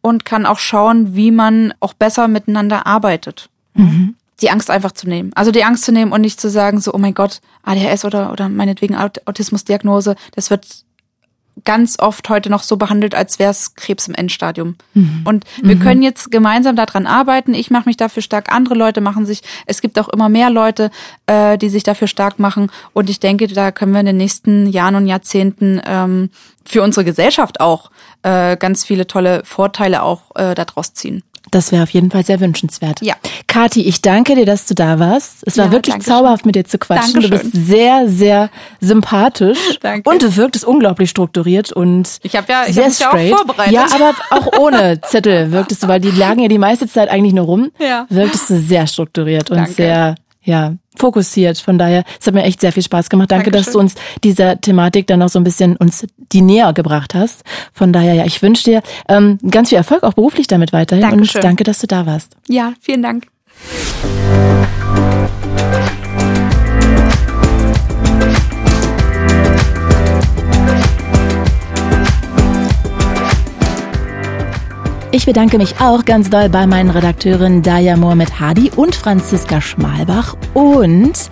und 0.00 0.24
kann 0.24 0.46
auch 0.46 0.58
schauen, 0.58 1.14
wie 1.14 1.30
man 1.30 1.74
auch 1.80 1.92
besser 1.92 2.28
miteinander 2.28 2.86
arbeitet. 2.86 3.48
Mhm. 3.74 4.14
Die 4.40 4.50
Angst 4.50 4.70
einfach 4.70 4.92
zu 4.92 5.08
nehmen. 5.08 5.32
Also 5.34 5.50
die 5.50 5.64
Angst 5.64 5.84
zu 5.84 5.92
nehmen 5.92 6.12
und 6.12 6.20
nicht 6.20 6.40
zu 6.40 6.48
sagen, 6.48 6.80
so, 6.80 6.94
oh 6.94 6.98
mein 6.98 7.14
Gott, 7.14 7.40
ADHS 7.64 8.04
oder, 8.04 8.32
oder 8.32 8.48
meinetwegen 8.48 8.96
Autismusdiagnose, 8.96 10.14
das 10.34 10.50
wird 10.50 10.66
ganz 11.64 11.98
oft 11.98 12.28
heute 12.28 12.50
noch 12.50 12.62
so 12.62 12.76
behandelt, 12.76 13.14
als 13.14 13.38
wäre 13.38 13.50
es 13.50 13.74
Krebs 13.74 14.08
im 14.08 14.14
Endstadium. 14.14 14.76
Mhm. 14.94 15.22
Und 15.24 15.44
wir 15.62 15.76
mhm. 15.76 15.80
können 15.80 16.02
jetzt 16.02 16.30
gemeinsam 16.30 16.76
daran 16.76 17.06
arbeiten. 17.06 17.54
Ich 17.54 17.70
mache 17.70 17.88
mich 17.88 17.96
dafür 17.96 18.22
stark, 18.22 18.52
andere 18.52 18.74
Leute 18.74 19.00
machen 19.00 19.26
sich, 19.26 19.42
es 19.66 19.80
gibt 19.80 19.98
auch 19.98 20.08
immer 20.08 20.28
mehr 20.28 20.50
Leute, 20.50 20.90
äh, 21.26 21.58
die 21.58 21.68
sich 21.68 21.82
dafür 21.82 22.08
stark 22.08 22.38
machen. 22.38 22.70
Und 22.92 23.10
ich 23.10 23.20
denke, 23.20 23.46
da 23.48 23.72
können 23.72 23.92
wir 23.92 24.00
in 24.00 24.06
den 24.06 24.16
nächsten 24.16 24.66
Jahren 24.66 24.94
und 24.94 25.06
Jahrzehnten 25.06 25.80
ähm, 25.84 26.30
für 26.64 26.82
unsere 26.82 27.04
Gesellschaft 27.04 27.60
auch 27.60 27.90
äh, 28.22 28.56
ganz 28.56 28.84
viele 28.84 29.06
tolle 29.06 29.42
Vorteile 29.44 30.02
auch 30.02 30.34
äh, 30.34 30.54
daraus 30.54 30.92
ziehen. 30.92 31.22
Das 31.50 31.72
wäre 31.72 31.82
auf 31.82 31.90
jeden 31.90 32.10
Fall 32.10 32.24
sehr 32.24 32.40
wünschenswert. 32.40 33.00
Ja. 33.02 33.14
Kathi, 33.46 33.82
ich 33.82 34.02
danke 34.02 34.34
dir, 34.34 34.46
dass 34.46 34.66
du 34.66 34.74
da 34.74 34.98
warst. 34.98 35.38
Es 35.46 35.56
war 35.56 35.66
ja, 35.66 35.72
wirklich 35.72 35.98
zauberhaft, 36.00 36.46
mit 36.46 36.54
dir 36.54 36.64
zu 36.64 36.78
quatschen. 36.78 37.14
Dankeschön. 37.14 37.38
Du 37.38 37.50
bist 37.50 37.66
sehr, 37.66 38.08
sehr 38.08 38.50
sympathisch. 38.80 39.58
Danke. 39.80 40.08
Und 40.08 40.22
du 40.22 40.36
wirktest 40.36 40.64
unglaublich 40.64 41.10
strukturiert 41.10 41.72
und 41.72 42.18
ich 42.22 42.36
hab 42.36 42.48
ja, 42.48 42.64
ich 42.66 42.74
sehr 42.74 42.86
hab 42.86 42.92
straight. 42.92 43.30
Ja, 43.30 43.34
auch 43.34 43.38
vorbereitet. 43.38 43.72
ja, 43.72 43.86
aber 43.94 44.14
auch 44.30 44.58
ohne 44.58 45.00
Zettel 45.00 45.52
wirktest 45.52 45.82
du, 45.82 45.88
weil 45.88 46.00
die 46.00 46.10
lagen 46.10 46.40
ja 46.40 46.48
die 46.48 46.58
meiste 46.58 46.86
Zeit 46.86 47.08
eigentlich 47.08 47.34
nur 47.34 47.46
rum. 47.46 47.70
Ja. 47.78 48.06
Wirktest 48.08 48.50
du 48.50 48.58
sehr 48.58 48.86
strukturiert 48.86 49.50
und 49.50 49.56
Danke. 49.58 49.72
sehr, 49.72 50.14
ja, 50.48 50.74
fokussiert. 50.96 51.58
Von 51.58 51.78
daher, 51.78 52.02
es 52.18 52.26
hat 52.26 52.34
mir 52.34 52.42
echt 52.42 52.60
sehr 52.60 52.72
viel 52.72 52.82
Spaß 52.82 53.08
gemacht. 53.10 53.30
Danke, 53.30 53.50
Dankeschön. 53.50 53.64
dass 53.64 53.72
du 53.72 53.78
uns 53.78 53.94
dieser 54.24 54.60
Thematik 54.60 55.06
dann 55.06 55.20
noch 55.20 55.28
so 55.28 55.38
ein 55.38 55.44
bisschen 55.44 55.76
uns 55.76 56.06
die 56.32 56.40
näher 56.40 56.72
gebracht 56.72 57.14
hast. 57.14 57.44
Von 57.72 57.92
daher, 57.92 58.14
ja, 58.14 58.24
ich 58.24 58.42
wünsche 58.42 58.64
dir 58.64 58.82
ähm, 59.08 59.38
ganz 59.48 59.68
viel 59.68 59.78
Erfolg 59.78 60.02
auch 60.02 60.14
beruflich 60.14 60.48
damit 60.48 60.72
weiterhin 60.72 61.02
Dankeschön. 61.02 61.40
und 61.40 61.44
danke, 61.44 61.64
dass 61.64 61.78
du 61.78 61.86
da 61.86 62.06
warst. 62.06 62.36
Ja, 62.48 62.72
vielen 62.80 63.02
Dank. 63.02 63.26
Ich 75.10 75.24
bedanke 75.24 75.56
mich 75.56 75.80
auch 75.80 76.04
ganz 76.04 76.28
doll 76.28 76.50
bei 76.50 76.66
meinen 76.66 76.90
Redakteuren 76.90 77.62
Daya 77.62 77.96
Mohamed 77.96 78.38
Hadi 78.40 78.70
und 78.76 78.94
Franziska 78.94 79.62
Schmalbach. 79.62 80.36
Und 80.52 81.30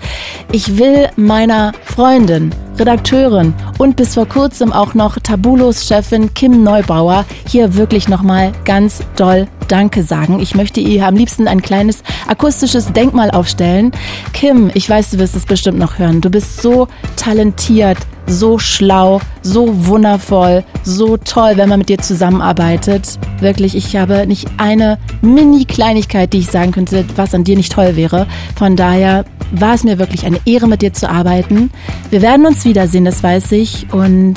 ich 0.50 0.78
will 0.78 1.10
meiner 1.16 1.72
Freundin, 1.84 2.54
Redakteurin 2.78 3.54
und 3.78 3.96
bis 3.96 4.14
vor 4.14 4.26
kurzem 4.26 4.72
auch 4.72 4.94
noch 4.94 5.18
Tabulos-Chefin 5.18 6.34
Kim 6.34 6.62
Neubauer 6.62 7.24
hier 7.48 7.74
wirklich 7.74 8.08
nochmal 8.08 8.52
ganz 8.64 9.00
doll 9.16 9.46
Danke 9.68 10.02
sagen. 10.02 10.38
Ich 10.38 10.54
möchte 10.54 10.80
ihr 10.80 11.06
am 11.06 11.16
liebsten 11.16 11.48
ein 11.48 11.60
kleines 11.60 12.02
akustisches 12.28 12.92
Denkmal 12.92 13.30
aufstellen. 13.30 13.92
Kim, 14.32 14.70
ich 14.74 14.88
weiß, 14.88 15.10
du 15.10 15.18
wirst 15.18 15.34
es 15.34 15.44
bestimmt 15.44 15.78
noch 15.78 15.98
hören. 15.98 16.20
Du 16.20 16.30
bist 16.30 16.62
so 16.62 16.86
talentiert, 17.16 17.98
so 18.26 18.58
schlau, 18.58 19.20
so 19.42 19.86
wundervoll, 19.86 20.64
so 20.84 21.16
toll, 21.16 21.52
wenn 21.56 21.68
man 21.68 21.80
mit 21.80 21.88
dir 21.88 21.98
zusammenarbeitet. 21.98 23.18
Wirklich, 23.40 23.76
ich 23.76 23.96
habe 23.96 24.26
nicht 24.26 24.48
eine 24.56 24.98
Mini-Kleinigkeit, 25.22 26.32
die 26.32 26.38
ich 26.38 26.50
sagen 26.50 26.72
könnte, 26.72 27.04
was 27.16 27.34
an 27.34 27.44
dir 27.44 27.56
nicht 27.56 27.72
toll 27.72 27.96
wäre. 27.96 28.26
Von 28.56 28.76
daher 28.76 29.24
war 29.53 29.74
es 29.74 29.84
mir 29.84 29.99
wirklich 29.99 30.24
eine 30.26 30.40
Ehre, 30.44 30.68
mit 30.68 30.82
dir 30.82 30.92
zu 30.92 31.09
arbeiten. 31.09 31.70
Wir 32.11 32.22
werden 32.22 32.47
uns 32.47 32.64
wiedersehen, 32.64 33.05
das 33.05 33.22
weiß 33.22 33.53
ich. 33.53 33.92
Und 33.92 34.34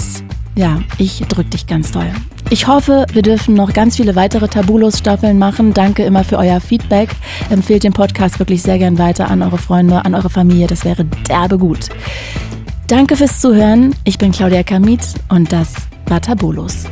ja, 0.55 0.79
ich 0.97 1.19
drücke 1.27 1.49
dich 1.49 1.67
ganz 1.67 1.91
toll. 1.91 2.11
Ich 2.51 2.67
hoffe, 2.67 3.05
wir 3.13 3.21
dürfen 3.21 3.53
noch 3.53 3.73
ganz 3.73 3.95
viele 3.95 4.15
weitere 4.15 4.47
Tabulos-Staffeln 4.47 5.37
machen. 5.37 5.73
Danke 5.73 6.03
immer 6.03 6.23
für 6.23 6.37
euer 6.37 6.59
Feedback. 6.59 7.09
Empfehlt 7.49 7.83
den 7.83 7.93
Podcast 7.93 8.39
wirklich 8.39 8.63
sehr 8.63 8.79
gern 8.79 8.97
weiter 8.97 9.29
an 9.29 9.43
eure 9.43 9.59
Freunde, 9.59 10.03
an 10.03 10.15
eure 10.15 10.29
Familie. 10.29 10.67
Das 10.67 10.83
wäre 10.83 11.05
derbe 11.05 11.57
gut. 11.59 11.89
Danke 12.87 13.15
fürs 13.15 13.39
Zuhören. 13.39 13.93
Ich 14.03 14.17
bin 14.17 14.31
Claudia 14.31 14.63
Kamit 14.63 15.01
und 15.29 15.51
das 15.51 15.75
war 16.07 16.21
Tabulos. 16.21 16.85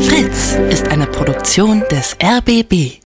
Fritz 0.00 0.58
ist 0.70 0.88
eine 0.88 1.06
Produktion 1.06 1.84
des 1.90 2.16
RBB. 2.20 3.00